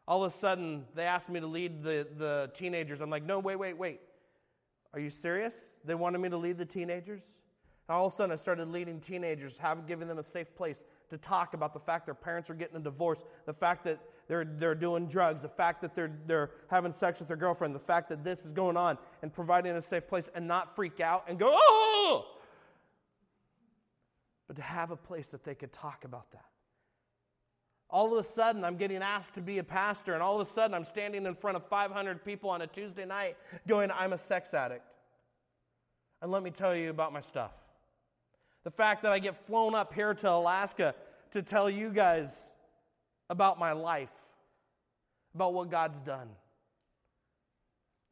All 0.07 0.23
of 0.23 0.31
a 0.31 0.35
sudden, 0.35 0.85
they 0.95 1.03
asked 1.03 1.27
me 1.27 1.39
to 1.39 1.47
lead 1.47 1.83
the, 1.83 2.07
the 2.17 2.49
teenagers. 2.53 3.01
I'm 3.01 3.09
like, 3.09 3.25
no, 3.25 3.39
wait, 3.39 3.57
wait, 3.57 3.77
wait. 3.77 3.99
Are 4.93 4.99
you 4.99 5.09
serious? 5.09 5.53
They 5.83 5.95
wanted 5.95 6.19
me 6.19 6.29
to 6.29 6.37
lead 6.37 6.57
the 6.57 6.65
teenagers? 6.65 7.35
And 7.87 7.97
all 7.97 8.07
of 8.07 8.13
a 8.13 8.15
sudden, 8.15 8.31
I 8.31 8.35
started 8.35 8.69
leading 8.69 9.01
teenagers, 9.01 9.57
having 9.57 9.85
given 9.85 10.07
them 10.07 10.17
a 10.17 10.23
safe 10.23 10.55
place 10.55 10.85
to 11.09 11.17
talk 11.17 11.53
about 11.53 11.73
the 11.73 11.79
fact 11.79 12.05
their 12.05 12.15
parents 12.15 12.49
are 12.49 12.53
getting 12.53 12.75
a 12.75 12.81
divorce, 12.81 13.23
the 13.45 13.53
fact 13.53 13.83
that 13.85 13.99
they're, 14.27 14.45
they're 14.45 14.75
doing 14.75 15.07
drugs, 15.07 15.41
the 15.41 15.49
fact 15.49 15.81
that 15.81 15.95
they're, 15.95 16.11
they're 16.25 16.51
having 16.69 16.91
sex 16.91 17.19
with 17.19 17.27
their 17.27 17.37
girlfriend, 17.37 17.73
the 17.73 17.79
fact 17.79 18.09
that 18.09 18.23
this 18.23 18.45
is 18.45 18.51
going 18.53 18.75
on, 18.75 18.97
and 19.21 19.33
providing 19.33 19.75
a 19.75 19.81
safe 19.81 20.07
place 20.07 20.29
and 20.35 20.47
not 20.47 20.75
freak 20.75 20.99
out 20.99 21.25
and 21.27 21.39
go, 21.39 21.49
oh! 21.53 22.25
but 24.47 24.55
to 24.55 24.61
have 24.61 24.91
a 24.91 24.95
place 24.95 25.29
that 25.29 25.43
they 25.43 25.55
could 25.55 25.73
talk 25.73 26.05
about 26.05 26.31
that. 26.31 26.45
All 27.89 28.11
of 28.11 28.17
a 28.17 28.27
sudden, 28.27 28.65
I'm 28.65 28.75
getting 28.75 29.01
asked 29.01 29.35
to 29.35 29.41
be 29.41 29.59
a 29.59 29.63
pastor, 29.63 30.13
and 30.13 30.21
all 30.21 30.39
of 30.39 30.45
a 30.45 30.49
sudden, 30.49 30.73
I'm 30.73 30.83
standing 30.83 31.25
in 31.25 31.35
front 31.35 31.55
of 31.55 31.65
500 31.67 32.23
people 32.23 32.49
on 32.49 32.61
a 32.61 32.67
Tuesday 32.67 33.05
night 33.05 33.37
going, 33.65 33.91
I'm 33.91 34.13
a 34.13 34.17
sex 34.17 34.53
addict. 34.53 34.83
And 36.21 36.31
let 36.31 36.43
me 36.43 36.51
tell 36.51 36.75
you 36.75 36.89
about 36.89 37.13
my 37.13 37.21
stuff. 37.21 37.51
The 38.63 38.71
fact 38.71 39.03
that 39.03 39.11
I 39.11 39.19
get 39.19 39.35
flown 39.45 39.75
up 39.75 39.93
here 39.93 40.13
to 40.13 40.31
Alaska 40.31 40.95
to 41.31 41.41
tell 41.41 41.69
you 41.69 41.89
guys 41.89 42.51
about 43.29 43.59
my 43.59 43.71
life, 43.71 44.11
about 45.35 45.53
what 45.53 45.69
God's 45.69 46.01
done, 46.01 46.29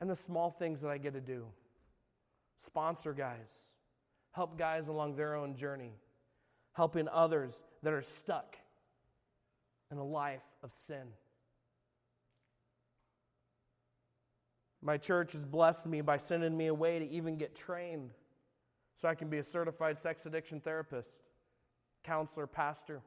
and 0.02 0.10
the 0.10 0.16
small 0.16 0.52
things 0.52 0.82
that 0.82 0.90
I 0.90 0.98
get 0.98 1.14
to 1.14 1.22
do. 1.22 1.46
Sponsor 2.58 3.14
guys, 3.14 3.54
help 4.32 4.58
guys 4.58 4.88
along 4.88 5.16
their 5.16 5.36
own 5.36 5.56
journey 5.56 5.92
helping 6.76 7.08
others 7.08 7.62
that 7.84 7.94
are 7.94 8.02
stuck 8.02 8.58
in 9.92 9.98
a 9.98 10.04
life 10.04 10.44
of 10.62 10.72
sin. 10.74 11.08
My 14.82 14.98
church 14.98 15.32
has 15.32 15.46
blessed 15.46 15.86
me 15.86 16.02
by 16.02 16.18
sending 16.18 16.56
me 16.56 16.68
away 16.68 17.00
to 17.00 17.10
even 17.10 17.38
get 17.38 17.56
trained 17.56 18.12
so 18.96 19.08
I 19.08 19.16
can 19.16 19.30
be 19.30 19.38
a 19.38 19.44
certified 19.44 19.98
sex 19.98 20.26
addiction 20.26 20.60
therapist, 20.60 21.18
counselor, 22.04 22.48
pastor. 22.48 23.02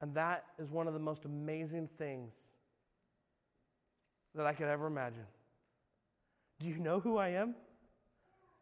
And 0.00 0.14
that 0.14 0.44
is 0.58 0.70
one 0.70 0.86
of 0.86 0.94
the 0.94 1.00
most 1.00 1.24
amazing 1.24 1.88
things 1.98 2.50
that 4.34 4.46
I 4.46 4.52
could 4.52 4.68
ever 4.68 4.86
imagine. 4.86 5.24
Do 6.60 6.68
you 6.68 6.78
know 6.78 7.00
who 7.00 7.16
I 7.16 7.28
am? 7.30 7.54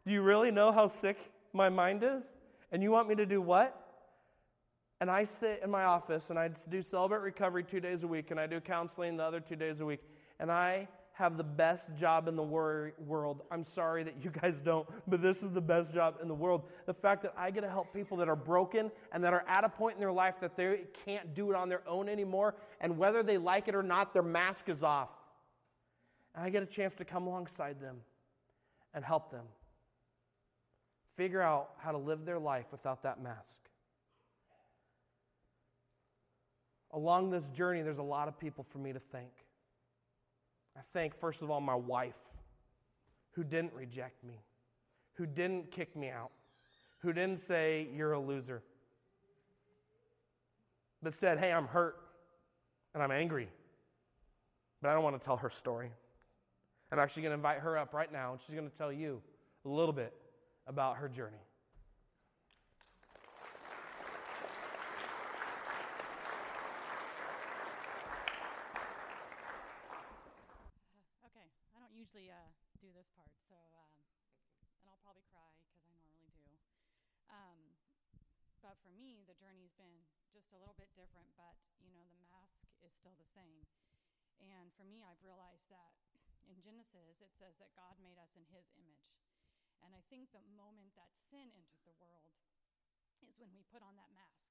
Do 0.06 0.12
you 0.12 0.22
really 0.22 0.50
know 0.50 0.72
how 0.72 0.86
sick 0.86 1.18
my 1.52 1.68
mind 1.68 2.02
is? 2.02 2.36
And 2.72 2.82
you 2.82 2.90
want 2.90 3.08
me 3.08 3.14
to 3.16 3.26
do 3.26 3.40
what? 3.40 3.88
And 5.00 5.10
I 5.10 5.24
sit 5.24 5.60
in 5.62 5.70
my 5.70 5.84
office 5.84 6.30
and 6.30 6.38
I 6.38 6.50
do 6.68 6.82
celebrate 6.82 7.20
recovery 7.20 7.62
two 7.62 7.80
days 7.80 8.02
a 8.02 8.08
week 8.08 8.30
and 8.30 8.40
I 8.40 8.46
do 8.46 8.60
counseling 8.60 9.16
the 9.16 9.22
other 9.22 9.40
two 9.40 9.56
days 9.56 9.80
a 9.80 9.86
week. 9.86 10.00
And 10.40 10.50
I 10.50 10.88
have 11.18 11.36
the 11.36 11.42
best 11.42 11.96
job 11.96 12.28
in 12.28 12.36
the 12.36 12.42
wor- 12.42 12.92
world. 13.04 13.42
I'm 13.50 13.64
sorry 13.64 14.04
that 14.04 14.22
you 14.22 14.30
guys 14.30 14.60
don't, 14.60 14.88
but 15.08 15.20
this 15.20 15.42
is 15.42 15.50
the 15.50 15.60
best 15.60 15.92
job 15.92 16.14
in 16.22 16.28
the 16.28 16.34
world. 16.34 16.62
The 16.86 16.94
fact 16.94 17.22
that 17.22 17.34
I 17.36 17.50
get 17.50 17.62
to 17.62 17.68
help 17.68 17.92
people 17.92 18.16
that 18.18 18.28
are 18.28 18.36
broken 18.36 18.92
and 19.10 19.24
that 19.24 19.32
are 19.32 19.44
at 19.48 19.64
a 19.64 19.68
point 19.68 19.96
in 19.96 20.00
their 20.00 20.12
life 20.12 20.36
that 20.40 20.56
they 20.56 20.82
can't 21.04 21.34
do 21.34 21.50
it 21.50 21.56
on 21.56 21.68
their 21.68 21.82
own 21.88 22.08
anymore. 22.08 22.54
And 22.80 22.96
whether 22.96 23.24
they 23.24 23.36
like 23.36 23.66
it 23.66 23.74
or 23.74 23.82
not, 23.82 24.12
their 24.12 24.22
mask 24.22 24.68
is 24.68 24.84
off. 24.84 25.08
And 26.36 26.44
I 26.44 26.50
get 26.50 26.62
a 26.62 26.66
chance 26.66 26.94
to 26.94 27.04
come 27.04 27.26
alongside 27.26 27.80
them 27.80 27.96
and 28.94 29.04
help 29.04 29.32
them 29.32 29.46
figure 31.16 31.42
out 31.42 31.70
how 31.78 31.90
to 31.90 31.98
live 31.98 32.24
their 32.24 32.38
life 32.38 32.66
without 32.70 33.02
that 33.02 33.20
mask. 33.20 33.60
Along 36.92 37.32
this 37.32 37.48
journey, 37.48 37.82
there's 37.82 37.98
a 37.98 38.04
lot 38.04 38.28
of 38.28 38.38
people 38.38 38.64
for 38.70 38.78
me 38.78 38.92
to 38.92 39.00
thank. 39.00 39.32
I 40.78 40.82
thank, 40.92 41.18
first 41.18 41.42
of 41.42 41.50
all, 41.50 41.60
my 41.60 41.74
wife, 41.74 42.14
who 43.32 43.42
didn't 43.42 43.72
reject 43.74 44.22
me, 44.22 44.40
who 45.14 45.26
didn't 45.26 45.72
kick 45.72 45.96
me 45.96 46.08
out, 46.08 46.30
who 47.00 47.12
didn't 47.12 47.40
say, 47.40 47.88
You're 47.92 48.12
a 48.12 48.20
loser, 48.20 48.62
but 51.02 51.16
said, 51.16 51.38
Hey, 51.38 51.52
I'm 51.52 51.66
hurt 51.66 51.96
and 52.94 53.02
I'm 53.02 53.10
angry, 53.10 53.48
but 54.80 54.90
I 54.90 54.94
don't 54.94 55.02
want 55.02 55.20
to 55.20 55.24
tell 55.24 55.38
her 55.38 55.50
story. 55.50 55.90
I'm 56.90 56.98
actually 56.98 57.22
going 57.22 57.32
to 57.32 57.36
invite 57.36 57.58
her 57.58 57.76
up 57.76 57.92
right 57.92 58.10
now, 58.10 58.32
and 58.32 58.40
she's 58.40 58.54
going 58.54 58.70
to 58.70 58.76
tell 58.78 58.92
you 58.92 59.20
a 59.64 59.68
little 59.68 59.92
bit 59.92 60.14
about 60.66 60.96
her 60.96 61.08
journey. 61.08 61.42
Okay, 71.28 71.44
I 71.76 71.78
don't 71.84 71.92
usually 71.92 72.32
uh, 72.32 72.48
do 72.80 72.88
this 72.96 73.12
part, 73.12 73.28
so 73.52 73.58
um, 73.76 73.92
and 74.80 74.88
I'll 74.88 75.02
probably 75.04 75.28
cry 75.28 75.44
because 75.60 75.76
I 75.76 75.92
normally 75.92 76.32
do. 76.40 76.48
Um, 77.28 77.60
but 78.64 78.80
for 78.80 78.88
me, 78.96 79.27
the 79.27 79.27
journey's 79.38 79.74
been 79.78 80.04
just 80.34 80.50
a 80.52 80.58
little 80.60 80.76
bit 80.76 80.90
different, 80.98 81.30
but 81.38 81.56
you 81.80 81.94
know, 81.94 82.04
the 82.10 82.20
mask 82.28 82.58
is 82.82 82.92
still 82.94 83.14
the 83.16 83.30
same. 83.32 83.64
And 84.38 84.70
for 84.74 84.86
me, 84.86 85.02
I've 85.02 85.22
realized 85.24 85.66
that 85.70 85.94
in 86.46 86.62
Genesis, 86.62 87.18
it 87.22 87.32
says 87.38 87.58
that 87.58 87.74
God 87.74 87.98
made 87.98 88.18
us 88.18 88.34
in 88.38 88.46
His 88.50 88.68
image. 88.78 89.14
And 89.82 89.94
I 89.94 90.02
think 90.10 90.30
the 90.34 90.42
moment 90.54 90.94
that 90.98 91.14
sin 91.30 91.50
entered 91.54 91.82
the 91.86 91.96
world 91.98 92.34
is 93.22 93.38
when 93.38 93.54
we 93.54 93.66
put 93.70 93.82
on 93.82 93.94
that 93.98 94.10
mask 94.14 94.48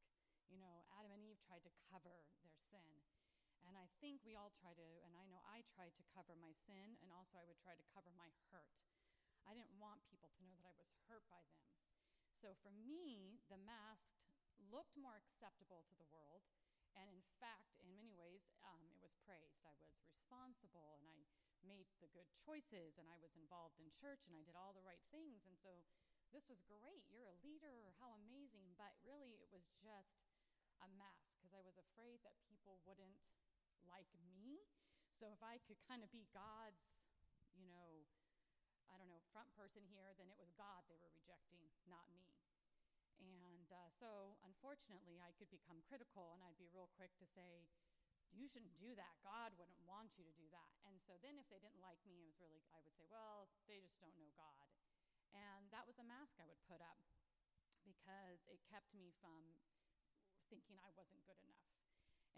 you 0.48 0.60
know, 0.60 0.88
Adam 0.96 1.12
and 1.12 1.24
Eve 1.24 1.40
tried 1.44 1.64
to 1.68 1.74
cover 1.92 2.24
their 2.40 2.56
sin. 2.72 2.88
And 3.68 3.76
I 3.76 3.92
think 4.00 4.24
we 4.24 4.40
all 4.40 4.56
try 4.64 4.72
to, 4.72 4.88
and 5.04 5.12
I 5.20 5.28
know 5.28 5.44
I 5.44 5.68
tried 5.76 5.92
to 6.00 6.04
cover 6.16 6.40
my 6.40 6.56
sin, 6.64 6.96
and 7.04 7.12
also 7.12 7.36
I 7.36 7.44
would 7.44 7.60
try 7.60 7.76
to 7.76 7.92
cover 7.92 8.08
my 8.16 8.32
hurt. 8.48 8.72
I 9.44 9.52
didn't 9.52 9.76
want 9.76 10.08
people 10.08 10.32
to 10.32 10.42
know 10.48 10.56
that 10.64 10.72
I 10.72 10.76
was 10.80 10.92
hurt 11.12 11.28
by 11.28 11.44
them. 11.52 11.68
So 12.40 12.56
for 12.64 12.72
me, 12.72 13.36
the 13.52 13.60
masked 13.60 14.27
looked 14.70 14.98
more 14.98 15.18
acceptable 15.18 15.86
to 15.88 15.96
the 15.98 16.10
world. 16.10 16.46
And 16.98 17.06
in 17.10 17.22
fact, 17.38 17.78
in 17.78 17.94
many 17.94 18.14
ways, 18.14 18.42
um, 18.66 18.90
it 18.90 19.02
was 19.02 19.14
praised. 19.22 19.62
I 19.66 19.76
was 19.78 19.94
responsible 20.02 20.98
and 20.98 21.06
I 21.06 21.18
made 21.62 21.86
the 22.02 22.10
good 22.10 22.26
choices 22.42 22.98
and 22.98 23.06
I 23.06 23.22
was 23.22 23.38
involved 23.38 23.78
in 23.78 23.94
church 23.94 24.26
and 24.26 24.34
I 24.34 24.42
did 24.42 24.58
all 24.58 24.74
the 24.74 24.86
right 24.86 25.04
things. 25.14 25.46
And 25.46 25.58
so 25.62 25.86
this 26.34 26.50
was 26.50 26.60
great. 26.66 27.06
You're 27.08 27.30
a 27.30 27.42
leader. 27.46 27.94
How 28.02 28.18
amazing. 28.26 28.74
But 28.76 28.98
really, 29.06 29.38
it 29.38 29.50
was 29.54 29.66
just 29.78 30.18
a 30.82 30.90
mask 30.98 31.30
because 31.38 31.54
I 31.54 31.62
was 31.62 31.78
afraid 31.78 32.22
that 32.26 32.38
people 32.50 32.82
wouldn't 32.86 33.22
like 33.86 34.10
me. 34.34 34.66
So 35.18 35.34
if 35.34 35.42
I 35.42 35.62
could 35.66 35.82
kind 35.86 36.02
of 36.02 36.10
be 36.14 36.30
God's, 36.34 36.82
you 37.58 37.66
know, 37.66 38.06
I 38.88 38.96
don't 38.96 39.10
know, 39.12 39.20
front 39.36 39.52
person 39.58 39.84
here, 39.92 40.16
then 40.16 40.32
it 40.32 40.40
was 40.40 40.54
God 40.56 40.86
they 40.88 40.98
were 40.98 41.12
rejecting. 41.12 41.27
And 43.68 43.76
uh, 43.76 43.92
so, 44.00 44.40
unfortunately, 44.48 45.20
I 45.20 45.36
could 45.36 45.52
become 45.52 45.84
critical 45.84 46.32
and 46.32 46.40
I'd 46.40 46.56
be 46.56 46.72
real 46.72 46.88
quick 46.96 47.12
to 47.20 47.28
say, 47.28 47.68
You 48.32 48.48
shouldn't 48.48 48.80
do 48.80 48.96
that. 48.96 49.20
God 49.28 49.52
wouldn't 49.60 49.84
want 49.84 50.16
you 50.16 50.24
to 50.24 50.32
do 50.40 50.48
that. 50.56 50.72
And 50.88 51.04
so, 51.04 51.20
then 51.20 51.36
if 51.36 51.52
they 51.52 51.60
didn't 51.60 51.84
like 51.84 52.00
me, 52.08 52.16
it 52.16 52.28
was 52.32 52.40
really, 52.40 52.64
I 52.72 52.80
would 52.80 52.96
say, 52.96 53.04
Well, 53.12 53.52
they 53.68 53.84
just 53.84 54.00
don't 54.00 54.16
know 54.16 54.32
God. 54.40 54.72
And 55.36 55.68
that 55.76 55.84
was 55.84 56.00
a 56.00 56.08
mask 56.08 56.40
I 56.40 56.48
would 56.48 56.64
put 56.64 56.80
up 56.80 56.96
because 57.84 58.40
it 58.48 58.64
kept 58.72 58.88
me 58.96 59.12
from 59.20 59.60
thinking 60.48 60.80
I 60.80 60.88
wasn't 60.96 61.28
good 61.28 61.40
enough. 61.44 61.68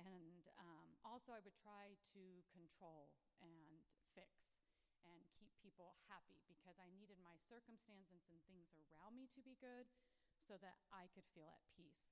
And 0.01 0.49
um, 0.57 0.97
also, 1.05 1.29
I 1.29 1.45
would 1.45 1.53
try 1.61 1.93
to 2.17 2.23
control 2.49 3.13
and 3.37 3.85
fix 4.17 4.33
and 5.05 5.21
keep 5.37 5.53
people 5.61 5.93
happy 6.09 6.41
because 6.49 6.81
I 6.81 6.89
needed 6.89 7.21
my 7.21 7.37
circumstances 7.45 8.25
and 8.25 8.41
things 8.49 8.73
around 8.89 9.13
me 9.13 9.29
to 9.37 9.45
be 9.45 9.53
good 9.61 9.85
so 10.49 10.57
that 10.65 10.81
I 10.89 11.05
could 11.13 11.29
feel 11.37 11.53
at 11.53 11.61
peace. 11.77 12.09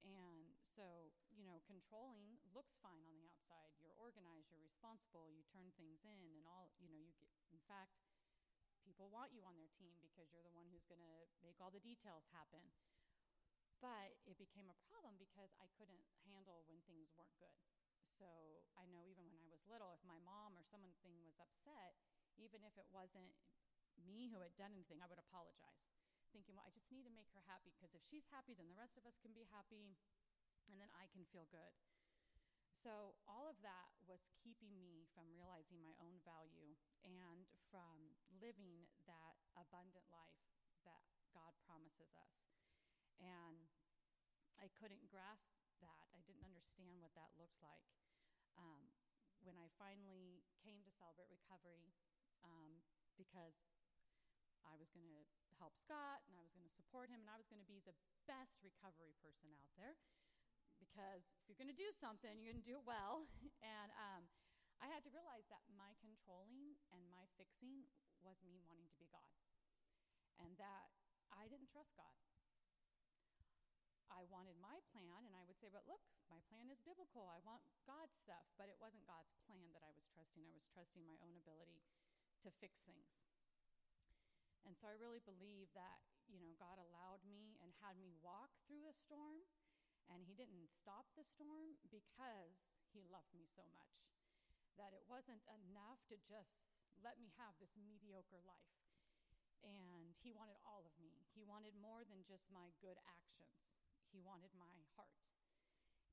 And 0.00 0.56
so, 0.64 1.12
you 1.36 1.44
know, 1.44 1.60
controlling 1.68 2.40
looks 2.56 2.80
fine 2.80 3.04
on 3.04 3.12
the 3.20 3.28
outside. 3.28 3.76
You're 3.76 3.96
organized, 4.00 4.48
you're 4.48 4.64
responsible, 4.64 5.28
you 5.28 5.44
turn 5.52 5.68
things 5.76 6.00
in, 6.00 6.16
and 6.24 6.48
all, 6.48 6.72
you 6.80 6.88
know, 6.88 6.96
you 6.96 7.12
get, 7.20 7.28
in 7.52 7.60
fact, 7.68 8.00
people 8.84 9.12
want 9.12 9.36
you 9.36 9.44
on 9.44 9.56
their 9.60 9.68
team 9.76 10.00
because 10.00 10.32
you're 10.32 10.44
the 10.44 10.52
one 10.56 10.68
who's 10.72 10.88
going 10.88 11.00
to 11.00 11.16
make 11.44 11.60
all 11.60 11.72
the 11.72 11.84
details 11.84 12.24
happen. 12.32 12.72
But 13.84 14.16
it 14.24 14.40
became 14.40 14.72
a 14.72 14.80
problem 14.88 15.20
because 15.20 15.52
I 15.60 15.68
couldn't 15.76 16.08
handle 16.24 16.64
when 16.64 16.80
things 16.88 17.12
weren't 17.12 17.36
good. 17.36 17.60
So 18.16 18.64
I 18.80 18.88
know 18.88 19.04
even 19.08 19.28
when 19.28 19.40
I 19.40 19.48
was 19.48 19.64
little, 19.68 19.92
if 19.92 20.00
my 20.08 20.20
mom 20.24 20.56
or 20.56 20.64
something 20.64 20.92
was 21.24 21.36
upset, 21.36 21.96
even 22.40 22.64
if 22.64 22.76
it 22.80 22.88
wasn't 22.92 23.36
me 24.04 24.28
who 24.28 24.40
had 24.44 24.54
done 24.56 24.72
anything, 24.72 25.00
I 25.00 25.08
would 25.08 25.20
apologize, 25.20 25.93
thinking, 26.34 26.58
well, 26.58 26.66
I 26.66 26.74
just 26.74 26.90
need 26.90 27.06
to 27.06 27.14
make 27.14 27.30
her 27.30 27.46
happy 27.46 27.70
because 27.70 27.94
if 27.94 28.02
she's 28.02 28.26
happy, 28.34 28.58
then 28.58 28.66
the 28.66 28.74
rest 28.74 28.98
of 28.98 29.06
us 29.06 29.14
can 29.22 29.30
be 29.30 29.46
happy 29.54 29.94
and 30.66 30.82
then 30.82 30.90
I 30.98 31.06
can 31.14 31.22
feel 31.30 31.46
good. 31.46 31.74
So, 32.82 33.16
all 33.24 33.48
of 33.48 33.56
that 33.64 33.96
was 34.04 34.20
keeping 34.44 34.76
me 34.76 35.08
from 35.16 35.30
realizing 35.32 35.80
my 35.80 35.96
own 36.04 36.20
value 36.20 36.76
and 37.00 37.48
from 37.72 38.12
living 38.42 38.84
that 39.08 39.40
abundant 39.56 40.04
life 40.12 40.44
that 40.84 41.00
God 41.32 41.56
promises 41.64 42.12
us. 42.12 42.36
And 43.16 43.72
I 44.60 44.68
couldn't 44.76 45.08
grasp 45.08 45.48
that. 45.80 46.06
I 46.12 46.20
didn't 46.28 46.44
understand 46.44 47.00
what 47.00 47.16
that 47.16 47.32
looked 47.40 47.56
like. 47.64 47.88
Um, 48.60 48.92
when 49.40 49.56
I 49.56 49.72
finally 49.80 50.44
came 50.60 50.84
to 50.84 50.92
Celebrate 50.92 51.32
Recovery, 51.32 51.92
um, 52.44 52.84
because 53.16 53.56
I 54.68 54.74
was 54.76 54.90
going 54.90 55.06
to 55.08 55.22
help 55.60 55.76
Scott 55.78 56.24
and 56.28 56.34
I 56.36 56.42
was 56.42 56.52
going 56.52 56.66
to 56.66 56.74
support 56.74 57.08
him 57.08 57.22
and 57.22 57.30
I 57.30 57.38
was 57.38 57.48
going 57.48 57.62
to 57.62 57.68
be 57.68 57.80
the 57.84 57.96
best 58.28 58.60
recovery 58.60 59.14
person 59.20 59.52
out 59.60 59.72
there. 59.76 59.96
Because 60.82 61.24
if 61.40 61.48
you're 61.48 61.60
going 61.60 61.72
to 61.72 61.76
do 61.76 61.88
something, 61.94 62.42
you're 62.42 62.52
going 62.52 62.64
to 62.64 62.68
do 62.68 62.80
it 62.82 62.86
well. 62.86 63.24
and 63.62 63.90
um, 63.96 64.26
I 64.82 64.90
had 64.90 65.06
to 65.06 65.10
realize 65.14 65.46
that 65.48 65.64
my 65.72 65.96
controlling 66.02 66.76
and 66.92 67.00
my 67.08 67.24
fixing 67.40 67.88
was 68.20 68.40
me 68.44 68.60
wanting 68.64 68.88
to 68.90 68.98
be 69.00 69.08
God. 69.08 69.32
And 70.42 70.58
that 70.58 70.90
I 71.30 71.46
didn't 71.46 71.70
trust 71.70 71.94
God. 71.94 72.18
I 74.14 74.22
wanted 74.30 74.54
my 74.62 74.78
plan, 74.94 75.26
and 75.26 75.34
I 75.34 75.42
would 75.42 75.58
say, 75.58 75.66
but 75.66 75.82
look, 75.90 76.02
my 76.30 76.38
plan 76.46 76.70
is 76.70 76.78
biblical. 76.86 77.26
I 77.26 77.42
want 77.42 77.66
God's 77.82 78.14
stuff. 78.14 78.46
But 78.54 78.70
it 78.70 78.78
wasn't 78.78 79.02
God's 79.10 79.34
plan 79.42 79.74
that 79.74 79.82
I 79.82 79.90
was 79.90 80.06
trusting. 80.14 80.46
I 80.46 80.54
was 80.54 80.66
trusting 80.70 81.02
my 81.02 81.18
own 81.18 81.34
ability 81.34 81.82
to 82.46 82.54
fix 82.62 82.78
things. 82.86 83.10
And 84.64 84.72
so 84.76 84.88
I 84.88 84.96
really 84.96 85.20
believe 85.24 85.68
that, 85.76 86.00
you 86.28 86.40
know, 86.40 86.56
God 86.56 86.80
allowed 86.80 87.20
me 87.28 87.60
and 87.60 87.72
had 87.84 88.00
me 88.00 88.12
walk 88.24 88.48
through 88.64 88.88
a 88.88 88.96
storm, 88.96 89.44
and 90.08 90.24
He 90.24 90.32
didn't 90.32 90.72
stop 90.72 91.04
the 91.16 91.24
storm 91.24 91.76
because 91.92 92.56
He 92.92 93.04
loved 93.12 93.32
me 93.36 93.44
so 93.52 93.64
much. 93.76 94.00
That 94.80 94.96
it 94.96 95.04
wasn't 95.06 95.44
enough 95.46 96.02
to 96.10 96.18
just 96.26 96.58
let 97.04 97.20
me 97.20 97.30
have 97.38 97.54
this 97.60 97.76
mediocre 97.76 98.40
life. 98.48 98.80
And 99.60 100.16
He 100.24 100.32
wanted 100.32 100.56
all 100.64 100.84
of 100.88 100.96
me. 100.96 101.28
He 101.36 101.44
wanted 101.44 101.76
more 101.76 102.02
than 102.04 102.24
just 102.24 102.48
my 102.48 102.72
good 102.80 102.96
actions, 103.04 103.68
He 104.10 104.24
wanted 104.24 104.52
my 104.56 104.80
heart. 104.96 105.20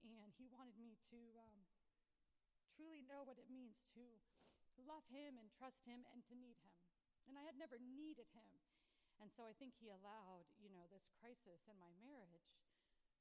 And 0.04 0.34
He 0.36 0.52
wanted 0.52 0.76
me 0.76 1.00
to 1.14 1.20
um, 1.40 1.62
truly 2.76 3.06
know 3.06 3.24
what 3.24 3.38
it 3.38 3.48
means 3.48 3.78
to 3.96 4.04
love 4.88 5.06
him 5.14 5.38
and 5.38 5.48
trust 5.54 5.86
him 5.86 6.02
and 6.14 6.26
to 6.26 6.34
need 6.34 6.58
him. 6.66 6.81
And 7.32 7.40
I 7.40 7.48
had 7.48 7.56
never 7.56 7.80
needed 7.80 8.28
him. 8.36 8.52
And 9.24 9.32
so 9.32 9.48
I 9.48 9.56
think 9.56 9.80
he 9.80 9.88
allowed, 9.88 10.52
you 10.60 10.68
know, 10.68 10.84
this 10.92 11.08
crisis 11.16 11.64
in 11.72 11.80
my 11.80 11.96
marriage 12.04 12.52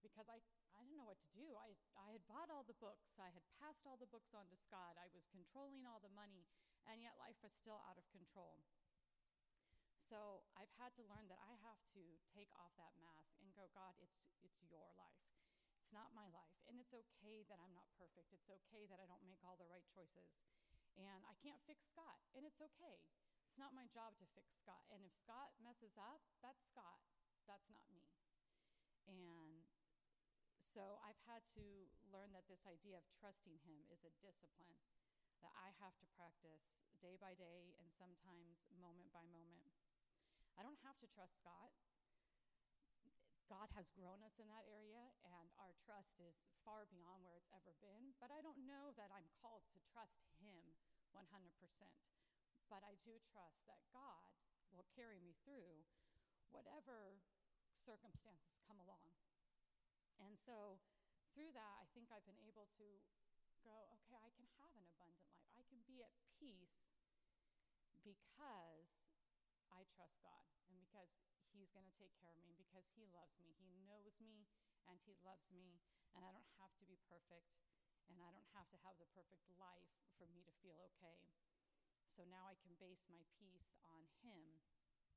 because 0.03 0.27
I, 0.27 0.43
I 0.75 0.83
didn't 0.83 0.99
know 0.99 1.07
what 1.07 1.23
to 1.23 1.31
do. 1.31 1.47
I, 1.61 1.77
I 1.95 2.11
had 2.17 2.27
bought 2.27 2.51
all 2.51 2.65
the 2.67 2.75
books, 2.83 3.21
I 3.21 3.31
had 3.31 3.45
passed 3.61 3.87
all 3.87 4.01
the 4.01 4.11
books 4.11 4.33
on 4.33 4.49
to 4.49 4.59
Scott, 4.59 4.97
I 4.99 5.13
was 5.13 5.29
controlling 5.29 5.85
all 5.85 6.01
the 6.01 6.11
money, 6.11 6.49
and 6.89 7.05
yet 7.05 7.21
life 7.21 7.37
was 7.45 7.53
still 7.53 7.79
out 7.87 8.01
of 8.01 8.09
control. 8.11 8.65
So 10.01 10.43
I've 10.59 10.73
had 10.75 10.91
to 10.99 11.07
learn 11.07 11.31
that 11.31 11.39
I 11.39 11.55
have 11.63 11.79
to 11.95 12.03
take 12.35 12.51
off 12.59 12.75
that 12.81 12.99
mask 12.99 13.37
and 13.39 13.55
go, 13.55 13.71
God, 13.71 13.95
it's, 14.03 14.27
it's 14.43 14.59
your 14.67 14.91
life. 14.99 15.23
It's 15.79 15.95
not 15.95 16.11
my 16.17 16.27
life. 16.35 16.59
And 16.67 16.83
it's 16.83 16.91
okay 16.91 17.47
that 17.47 17.63
I'm 17.63 17.77
not 17.77 17.87
perfect. 17.95 18.35
It's 18.35 18.51
okay 18.51 18.91
that 18.91 18.99
I 18.99 19.07
don't 19.07 19.23
make 19.23 19.39
all 19.47 19.55
the 19.55 19.71
right 19.71 19.87
choices. 19.95 20.35
And 20.99 21.23
I 21.31 21.37
can't 21.39 21.63
fix 21.63 21.87
Scott, 21.87 22.19
and 22.35 22.43
it's 22.43 22.59
okay. 22.59 22.99
It's 23.51 23.59
not 23.59 23.75
my 23.75 23.91
job 23.91 24.15
to 24.23 24.31
fix 24.39 24.55
Scott. 24.63 24.87
And 24.95 25.03
if 25.03 25.11
Scott 25.11 25.51
messes 25.59 25.99
up, 25.99 26.23
that's 26.39 26.63
Scott. 26.71 27.03
That's 27.51 27.67
not 27.67 27.83
me. 27.91 28.07
And 29.11 29.67
so 30.71 31.03
I've 31.03 31.19
had 31.27 31.43
to 31.59 31.91
learn 32.15 32.31
that 32.31 32.47
this 32.47 32.63
idea 32.63 32.95
of 32.95 33.03
trusting 33.19 33.59
him 33.67 33.83
is 33.91 34.07
a 34.07 34.15
discipline 34.23 34.79
that 35.43 35.51
I 35.59 35.75
have 35.83 35.99
to 35.99 36.07
practice 36.15 36.63
day 37.03 37.19
by 37.19 37.35
day 37.35 37.75
and 37.83 37.91
sometimes 37.91 38.71
moment 38.79 39.11
by 39.11 39.27
moment. 39.27 39.75
I 40.55 40.63
don't 40.63 40.79
have 40.87 40.95
to 41.03 41.11
trust 41.11 41.43
Scott. 41.43 41.75
God 43.51 43.67
has 43.75 43.91
grown 43.99 44.23
us 44.23 44.39
in 44.39 44.47
that 44.47 44.63
area, 44.71 45.11
and 45.27 45.35
our 45.59 45.75
trust 45.83 46.15
is 46.23 46.39
far 46.63 46.87
beyond 46.87 47.27
where 47.27 47.35
it's 47.35 47.51
ever 47.51 47.75
been. 47.83 48.15
But 48.23 48.31
I 48.31 48.39
don't 48.47 48.63
know 48.63 48.95
that 48.95 49.11
I'm 49.11 49.27
called 49.43 49.67
to 49.75 49.83
trust 49.91 50.23
Him 50.39 50.79
100%. 51.11 51.27
But 52.71 52.87
I 52.87 52.95
do 53.03 53.19
trust 53.35 53.67
that 53.67 53.83
God 53.91 54.31
will 54.71 54.87
carry 54.95 55.19
me 55.19 55.35
through 55.43 55.83
whatever 56.55 57.19
circumstances 57.83 58.55
come 58.63 58.79
along. 58.79 59.11
And 60.23 60.39
so, 60.39 60.79
through 61.35 61.51
that, 61.59 61.83
I 61.83 61.87
think 61.91 62.15
I've 62.15 62.27
been 62.27 62.39
able 62.47 62.71
to 62.79 62.87
go, 63.67 63.91
okay, 63.99 64.15
I 64.23 64.31
can 64.39 64.47
have 64.63 64.71
an 64.79 64.87
abundant 64.87 64.87
life. 65.03 65.19
I 65.59 65.67
can 65.67 65.83
be 65.85 66.01
at 66.07 66.15
peace 66.39 66.87
because 68.07 68.87
I 69.71 69.87
trust 69.93 70.23
God 70.23 70.47
and 70.71 70.79
because 70.79 71.11
He's 71.51 71.71
going 71.75 71.87
to 71.87 71.97
take 71.99 72.15
care 72.23 72.31
of 72.31 72.43
me 72.47 72.55
because 72.55 72.87
He 72.95 73.11
loves 73.11 73.35
me. 73.43 73.59
He 73.59 73.75
knows 73.83 74.15
me 74.23 74.47
and 74.87 74.99
He 75.03 75.19
loves 75.27 75.47
me, 75.51 75.83
and 76.15 76.23
I 76.23 76.31
don't 76.31 76.51
have 76.59 76.73
to 76.79 76.85
be 76.87 76.99
perfect, 77.07 77.47
and 78.11 78.19
I 78.23 78.31
don't 78.35 78.51
have 78.57 78.67
to 78.75 78.79
have 78.83 78.99
the 78.99 79.07
perfect 79.15 79.47
life 79.59 79.91
for 80.19 80.27
me 80.31 80.43
to 80.47 80.53
feel 80.63 80.79
okay. 80.95 81.23
So 82.15 82.27
now 82.27 82.45
I 82.51 82.59
can 82.61 82.75
base 82.77 83.07
my 83.07 83.23
peace 83.39 83.79
on 83.87 84.03
Him 84.21 84.61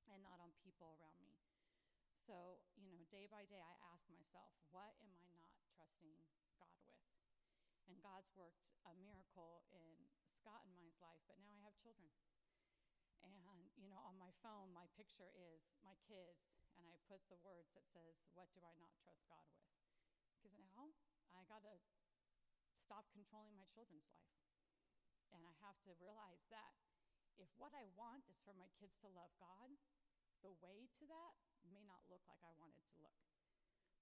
and 0.07 0.21
not 0.21 0.37
on 0.39 0.53
people 0.61 0.93
around 0.93 1.23
me. 1.25 1.41
So, 2.23 2.63
you 2.79 2.87
know, 2.87 3.03
day 3.11 3.27
by 3.27 3.43
day, 3.49 3.59
I 3.59 3.75
ask 3.91 4.07
myself, 4.07 4.55
what 4.71 4.95
am 5.03 5.11
I 5.11 5.27
not 5.35 5.51
trusting 5.75 6.15
God 6.55 6.71
with? 6.87 7.03
And 7.89 7.99
God's 7.99 8.31
worked 8.31 8.71
a 8.87 8.95
miracle 9.03 9.67
in 9.75 10.07
Scott 10.31 10.63
and 10.63 10.71
mine's 10.71 10.95
life, 11.03 11.19
but 11.27 11.35
now 11.43 11.51
I 11.51 11.59
have 11.67 11.75
children. 11.83 12.07
And, 13.23 13.67
you 13.75 13.87
know, 13.91 13.99
on 14.07 14.15
my 14.15 14.31
phone, 14.39 14.71
my 14.71 14.87
picture 14.95 15.27
is 15.35 15.63
my 15.83 15.95
kids, 16.07 16.47
and 16.79 16.87
I 16.87 16.95
put 17.07 17.23
the 17.27 17.39
words 17.43 17.71
that 17.75 17.87
says, 17.91 18.19
What 18.35 18.51
do 18.55 18.63
I 18.63 18.75
not 18.79 18.95
trust 19.03 19.27
God 19.27 19.43
with? 19.51 19.67
Because 20.39 20.55
now 20.59 20.91
I 21.35 21.43
got 21.47 21.63
to 21.67 21.75
stop 22.83 23.07
controlling 23.11 23.55
my 23.55 23.67
children's 23.71 24.07
life. 24.11 24.52
And 25.33 25.41
I 25.43 25.53
have 25.65 25.77
to 25.89 25.97
realize 25.97 26.45
that 26.53 26.73
if 27.41 27.49
what 27.57 27.73
I 27.73 27.89
want 27.97 28.23
is 28.29 28.37
for 28.45 28.53
my 28.53 28.69
kids 28.77 28.93
to 29.01 29.09
love 29.09 29.33
God, 29.41 29.73
the 30.45 30.53
way 30.61 30.85
to 31.01 31.03
that 31.09 31.33
may 31.65 31.81
not 31.87 32.05
look 32.11 32.21
like 32.29 32.41
I 32.45 32.53
want 32.61 32.77
it 32.77 32.85
to 32.93 32.97
look. 33.01 33.23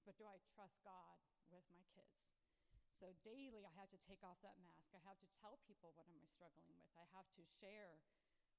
But 0.04 0.18
do 0.18 0.26
I 0.28 0.42
trust 0.52 0.82
God 0.84 1.22
with 1.48 1.64
my 1.72 1.86
kids? 1.94 2.20
So 2.98 3.14
daily, 3.26 3.66
I 3.66 3.74
have 3.78 3.90
to 3.94 4.02
take 4.06 4.22
off 4.22 4.38
that 4.46 4.62
mask. 4.62 4.94
I 4.94 5.02
have 5.06 5.18
to 5.26 5.30
tell 5.42 5.58
people 5.66 5.94
what 5.98 6.06
am 6.06 6.18
I 6.22 6.28
struggling 6.30 6.70
with. 6.78 6.94
I 6.94 7.06
have 7.18 7.26
to 7.38 7.44
share, 7.62 7.98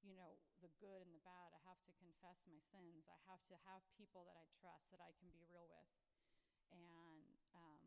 you 0.03 0.15
know, 0.15 0.35
the 0.59 0.71
good 0.83 0.99
and 1.03 1.15
the 1.15 1.23
bad. 1.23 1.55
I 1.55 1.61
have 1.63 1.79
to 1.87 1.93
confess 1.95 2.43
my 2.43 2.59
sins. 2.75 3.07
I 3.07 3.19
have 3.31 3.43
to 3.51 3.55
have 3.67 3.83
people 3.95 4.27
that 4.27 4.35
I 4.35 4.43
trust 4.59 4.91
that 4.91 4.99
I 4.99 5.15
can 5.19 5.31
be 5.31 5.47
real 5.47 5.67
with. 5.71 5.87
And 6.75 7.23
um, 7.55 7.83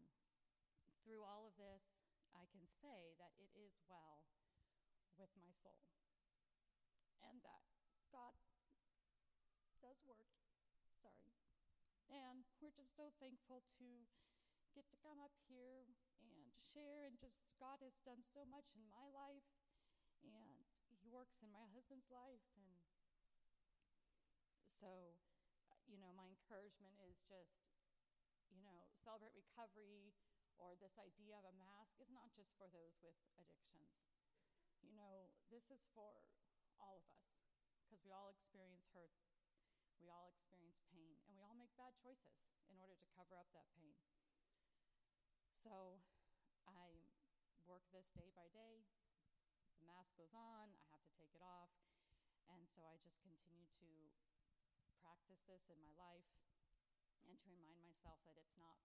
through 1.04 1.24
all 1.28 1.44
of 1.44 1.56
this, 1.60 1.84
I 2.32 2.48
can 2.52 2.64
say 2.80 3.16
that 3.20 3.32
it 3.36 3.52
is 3.56 3.76
well 3.88 4.24
with 5.18 5.32
my 5.36 5.50
soul 5.60 5.80
and 7.24 7.42
that 7.42 7.64
God 8.12 8.36
does 9.82 9.98
work. 10.06 10.30
Sorry. 11.02 11.32
And 12.08 12.46
we're 12.62 12.76
just 12.76 12.94
so 12.94 13.10
thankful 13.18 13.66
to 13.80 13.88
get 14.76 14.86
to 14.92 14.96
come 15.00 15.18
up 15.18 15.32
here 15.48 15.84
and 15.84 15.96
share 16.76 17.08
and 17.08 17.16
just 17.16 17.40
God 17.56 17.80
has 17.80 17.96
done 18.04 18.20
so 18.20 18.44
much 18.44 18.68
in 18.76 18.84
my 18.88 19.08
life 19.08 19.48
and 20.24 20.68
he 21.00 21.08
works 21.08 21.40
in 21.40 21.48
my 21.48 21.64
husband's 21.72 22.08
life 22.12 22.44
and 22.56 22.76
so 24.68 25.16
you 25.88 25.96
know 25.96 26.12
my 26.12 26.28
encouragement 26.28 27.00
is 27.08 27.16
just 27.24 27.64
you 28.52 28.60
know 28.60 28.90
celebrate 29.00 29.32
recovery 29.32 30.12
or 30.60 30.76
this 30.76 30.96
idea 31.00 31.36
of 31.40 31.44
a 31.48 31.54
mask 31.56 31.96
is 32.00 32.12
not 32.12 32.28
just 32.36 32.52
for 32.60 32.68
those 32.68 32.96
with 33.00 33.16
addictions 33.36 34.15
you 34.86 34.94
know 34.94 35.26
this 35.50 35.66
is 35.74 35.82
for 35.92 36.22
all 36.78 37.02
of 37.02 37.04
us 37.10 37.26
because 37.82 38.00
we 38.06 38.14
all 38.14 38.30
experience 38.30 38.86
hurt 38.94 39.12
we 39.98 40.06
all 40.06 40.30
experience 40.30 40.78
pain 40.94 41.18
and 41.26 41.34
we 41.34 41.42
all 41.42 41.58
make 41.58 41.74
bad 41.74 41.92
choices 41.98 42.38
in 42.70 42.78
order 42.78 42.94
to 42.94 43.06
cover 43.18 43.34
up 43.34 43.50
that 43.50 43.66
pain 43.74 43.98
so 45.66 45.98
I 46.70 46.94
work 47.66 47.82
this 47.90 48.06
day 48.14 48.30
by 48.38 48.46
day. 48.54 48.86
The 49.82 49.86
mask 49.90 50.14
goes 50.14 50.30
on, 50.30 50.70
I 50.78 50.86
have 50.94 51.02
to 51.02 51.12
take 51.18 51.34
it 51.34 51.42
off. 51.42 51.74
And 52.46 52.62
so 52.70 52.86
I 52.86 52.94
just 53.02 53.18
continue 53.18 53.66
to 53.82 53.90
practice 55.02 55.42
this 55.50 55.66
in 55.66 55.78
my 55.82 55.90
life 55.98 56.30
and 57.26 57.34
to 57.42 57.50
remind 57.50 57.82
myself 57.82 58.22
that 58.30 58.38
it's 58.38 58.54
not, 58.54 58.78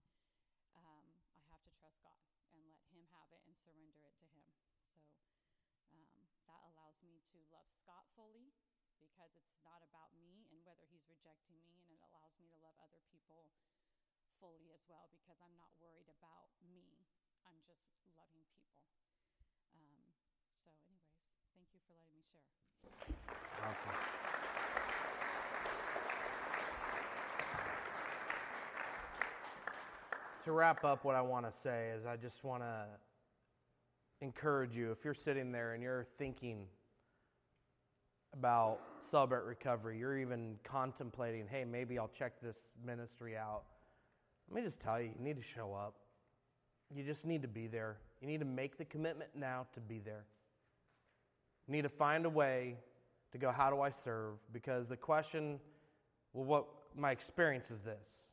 um, 0.73 1.05
I 1.37 1.45
have 1.53 1.61
to 1.69 1.73
trust 1.77 2.01
God 2.01 2.17
and 2.57 2.65
let 2.73 2.81
Him 2.89 3.05
have 3.13 3.29
it 3.29 3.45
and 3.45 3.53
surrender 3.61 4.01
it 4.01 4.17
to 4.17 4.25
Him. 4.33 4.49
That 6.51 6.67
allows 6.75 6.99
me 6.99 7.23
to 7.31 7.39
love 7.47 7.63
Scott 7.79 8.03
fully 8.19 8.51
because 8.99 9.31
it's 9.39 9.55
not 9.63 9.79
about 9.87 10.11
me 10.19 10.43
and 10.51 10.59
whether 10.67 10.83
he's 10.91 11.07
rejecting 11.07 11.55
me, 11.63 11.79
and 11.87 11.95
it 11.95 12.03
allows 12.11 12.35
me 12.43 12.51
to 12.51 12.59
love 12.59 12.75
other 12.83 12.99
people 13.07 13.47
fully 14.43 14.75
as 14.75 14.83
well 14.91 15.07
because 15.15 15.39
I'm 15.39 15.55
not 15.55 15.71
worried 15.79 16.11
about 16.11 16.51
me. 16.67 17.07
I'm 17.47 17.55
just 17.63 17.87
loving 18.11 18.43
people. 18.51 18.91
Um, 19.71 19.95
so, 20.59 20.75
anyways, 20.91 21.23
thank 21.55 21.71
you 21.71 21.79
for 21.87 21.95
letting 21.95 22.19
me 22.19 22.27
share. 22.27 22.51
Awesome. 23.63 23.95
To 30.43 30.51
wrap 30.51 30.83
up, 30.83 31.05
what 31.05 31.15
I 31.15 31.21
want 31.21 31.47
to 31.47 31.53
say 31.55 31.95
is 31.95 32.05
I 32.05 32.17
just 32.17 32.43
want 32.43 32.63
to 32.63 32.85
encourage 34.21 34.75
you 34.75 34.91
if 34.91 35.03
you're 35.03 35.13
sitting 35.13 35.51
there 35.51 35.73
and 35.73 35.83
you're 35.83 36.05
thinking 36.17 36.67
about 38.33 38.79
Celebrate 39.09 39.43
Recovery, 39.43 39.97
you're 39.97 40.17
even 40.17 40.57
contemplating, 40.63 41.47
hey, 41.49 41.65
maybe 41.65 41.99
I'll 41.99 42.07
check 42.07 42.39
this 42.41 42.63
ministry 42.85 43.35
out. 43.35 43.63
Let 44.49 44.55
me 44.55 44.61
just 44.61 44.79
tell 44.79 45.01
you, 45.01 45.09
you 45.17 45.23
need 45.23 45.37
to 45.37 45.43
show 45.43 45.73
up. 45.73 45.95
You 46.93 47.03
just 47.03 47.25
need 47.25 47.41
to 47.41 47.47
be 47.47 47.67
there. 47.67 47.97
You 48.21 48.27
need 48.27 48.39
to 48.39 48.45
make 48.45 48.77
the 48.77 48.85
commitment 48.85 49.31
now 49.35 49.65
to 49.73 49.79
be 49.79 49.99
there. 49.99 50.25
You 51.67 51.73
need 51.73 51.83
to 51.83 51.89
find 51.89 52.25
a 52.25 52.29
way 52.29 52.77
to 53.31 53.37
go, 53.37 53.51
how 53.51 53.69
do 53.69 53.81
I 53.81 53.89
serve? 53.89 54.35
Because 54.51 54.87
the 54.87 54.97
question, 54.97 55.59
well, 56.33 56.45
what 56.45 56.67
my 56.95 57.11
experience 57.11 57.71
is 57.71 57.79
this 57.79 58.25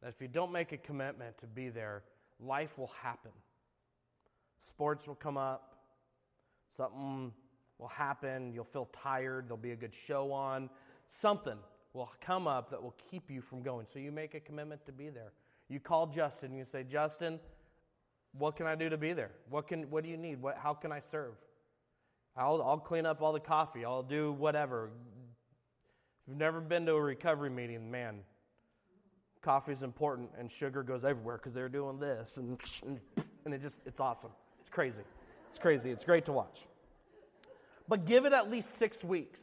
that 0.00 0.08
if 0.10 0.20
you 0.20 0.28
don't 0.28 0.52
make 0.52 0.70
a 0.70 0.76
commitment 0.76 1.36
to 1.38 1.46
be 1.48 1.70
there, 1.70 2.04
life 2.38 2.78
will 2.78 2.92
happen. 3.02 3.32
Sports 4.62 5.06
will 5.06 5.14
come 5.14 5.36
up, 5.36 5.76
something 6.76 7.32
will 7.78 7.88
happen, 7.88 8.52
you'll 8.52 8.64
feel 8.64 8.88
tired, 8.92 9.46
there'll 9.46 9.56
be 9.56 9.72
a 9.72 9.76
good 9.76 9.94
show 9.94 10.32
on, 10.32 10.68
something 11.08 11.56
will 11.92 12.10
come 12.20 12.46
up 12.46 12.70
that 12.70 12.82
will 12.82 12.94
keep 13.10 13.30
you 13.30 13.40
from 13.40 13.62
going. 13.62 13.86
So 13.86 13.98
you 13.98 14.12
make 14.12 14.34
a 14.34 14.40
commitment 14.40 14.84
to 14.86 14.92
be 14.92 15.08
there. 15.08 15.32
You 15.68 15.80
call 15.80 16.06
Justin, 16.06 16.50
and 16.50 16.58
you 16.58 16.64
say, 16.64 16.82
Justin, 16.82 17.38
what 18.32 18.56
can 18.56 18.66
I 18.66 18.74
do 18.74 18.88
to 18.88 18.96
be 18.96 19.12
there? 19.12 19.30
What, 19.50 19.68
can, 19.68 19.90
what 19.90 20.04
do 20.04 20.10
you 20.10 20.16
need? 20.16 20.40
What, 20.40 20.56
how 20.58 20.74
can 20.74 20.92
I 20.92 21.00
serve? 21.00 21.34
I'll, 22.36 22.62
I'll 22.62 22.78
clean 22.78 23.06
up 23.06 23.20
all 23.20 23.32
the 23.32 23.40
coffee. 23.40 23.84
I'll 23.84 24.02
do 24.02 24.32
whatever. 24.32 24.90
If 26.22 26.28
you've 26.28 26.38
never 26.38 26.60
been 26.60 26.86
to 26.86 26.92
a 26.92 27.00
recovery 27.00 27.50
meeting, 27.50 27.90
man, 27.90 28.20
coffee 29.42 29.72
is 29.72 29.82
important 29.82 30.30
and 30.38 30.50
sugar 30.50 30.82
goes 30.82 31.04
everywhere 31.04 31.36
because 31.36 31.52
they're 31.52 31.68
doing 31.68 31.98
this 31.98 32.36
and, 32.36 32.58
and 33.44 33.54
it 33.54 33.62
just, 33.62 33.80
it's 33.86 34.00
awesome. 34.00 34.30
It's 34.60 34.70
crazy. 34.70 35.02
It's 35.48 35.58
crazy. 35.58 35.90
It's 35.90 36.04
great 36.04 36.26
to 36.26 36.32
watch. 36.32 36.66
But 37.88 38.04
give 38.04 38.26
it 38.26 38.32
at 38.32 38.50
least 38.50 38.76
six 38.76 39.02
weeks. 39.02 39.40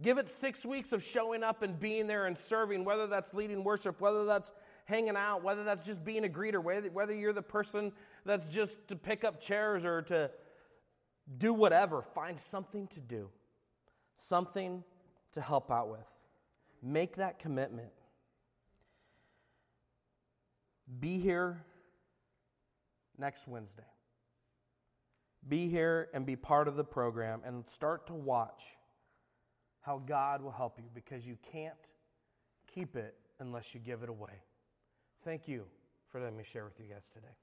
Give 0.00 0.18
it 0.18 0.30
six 0.30 0.66
weeks 0.66 0.92
of 0.92 1.02
showing 1.02 1.42
up 1.42 1.62
and 1.62 1.78
being 1.78 2.06
there 2.06 2.26
and 2.26 2.36
serving, 2.36 2.84
whether 2.84 3.06
that's 3.06 3.32
leading 3.32 3.62
worship, 3.64 4.00
whether 4.00 4.24
that's 4.24 4.50
hanging 4.84 5.16
out, 5.16 5.42
whether 5.42 5.64
that's 5.64 5.82
just 5.82 6.04
being 6.04 6.24
a 6.24 6.28
greeter, 6.28 6.62
whether, 6.62 7.14
you're 7.14 7.32
the 7.32 7.40
person 7.40 7.92
that's 8.26 8.48
just 8.48 8.76
to 8.88 8.96
pick 8.96 9.24
up 9.24 9.40
chairs 9.40 9.84
or 9.84 10.02
to 10.02 10.30
do 11.38 11.54
whatever, 11.54 12.02
find 12.02 12.38
something 12.38 12.88
to 12.88 13.00
do, 13.00 13.28
something 14.16 14.82
to 15.32 15.40
help 15.40 15.70
out 15.70 15.88
with. 15.88 16.06
Make 16.82 17.16
that 17.16 17.38
commitment. 17.38 17.92
Be 20.98 21.18
here 21.18 21.64
next 23.22 23.46
Wednesday. 23.46 23.86
Be 25.48 25.68
here 25.68 26.08
and 26.12 26.26
be 26.26 26.36
part 26.36 26.68
of 26.68 26.76
the 26.76 26.84
program 26.84 27.40
and 27.44 27.66
start 27.68 28.06
to 28.08 28.14
watch 28.14 28.62
how 29.80 30.02
God 30.04 30.42
will 30.42 30.50
help 30.50 30.78
you 30.78 30.88
because 30.92 31.26
you 31.26 31.38
can't 31.52 31.74
keep 32.72 32.96
it 32.96 33.14
unless 33.40 33.74
you 33.74 33.80
give 33.80 34.02
it 34.02 34.08
away. 34.08 34.42
Thank 35.24 35.48
you 35.48 35.64
for 36.10 36.20
letting 36.20 36.36
me 36.36 36.44
share 36.44 36.64
with 36.64 36.78
you 36.78 36.86
guys 36.92 37.08
today. 37.08 37.34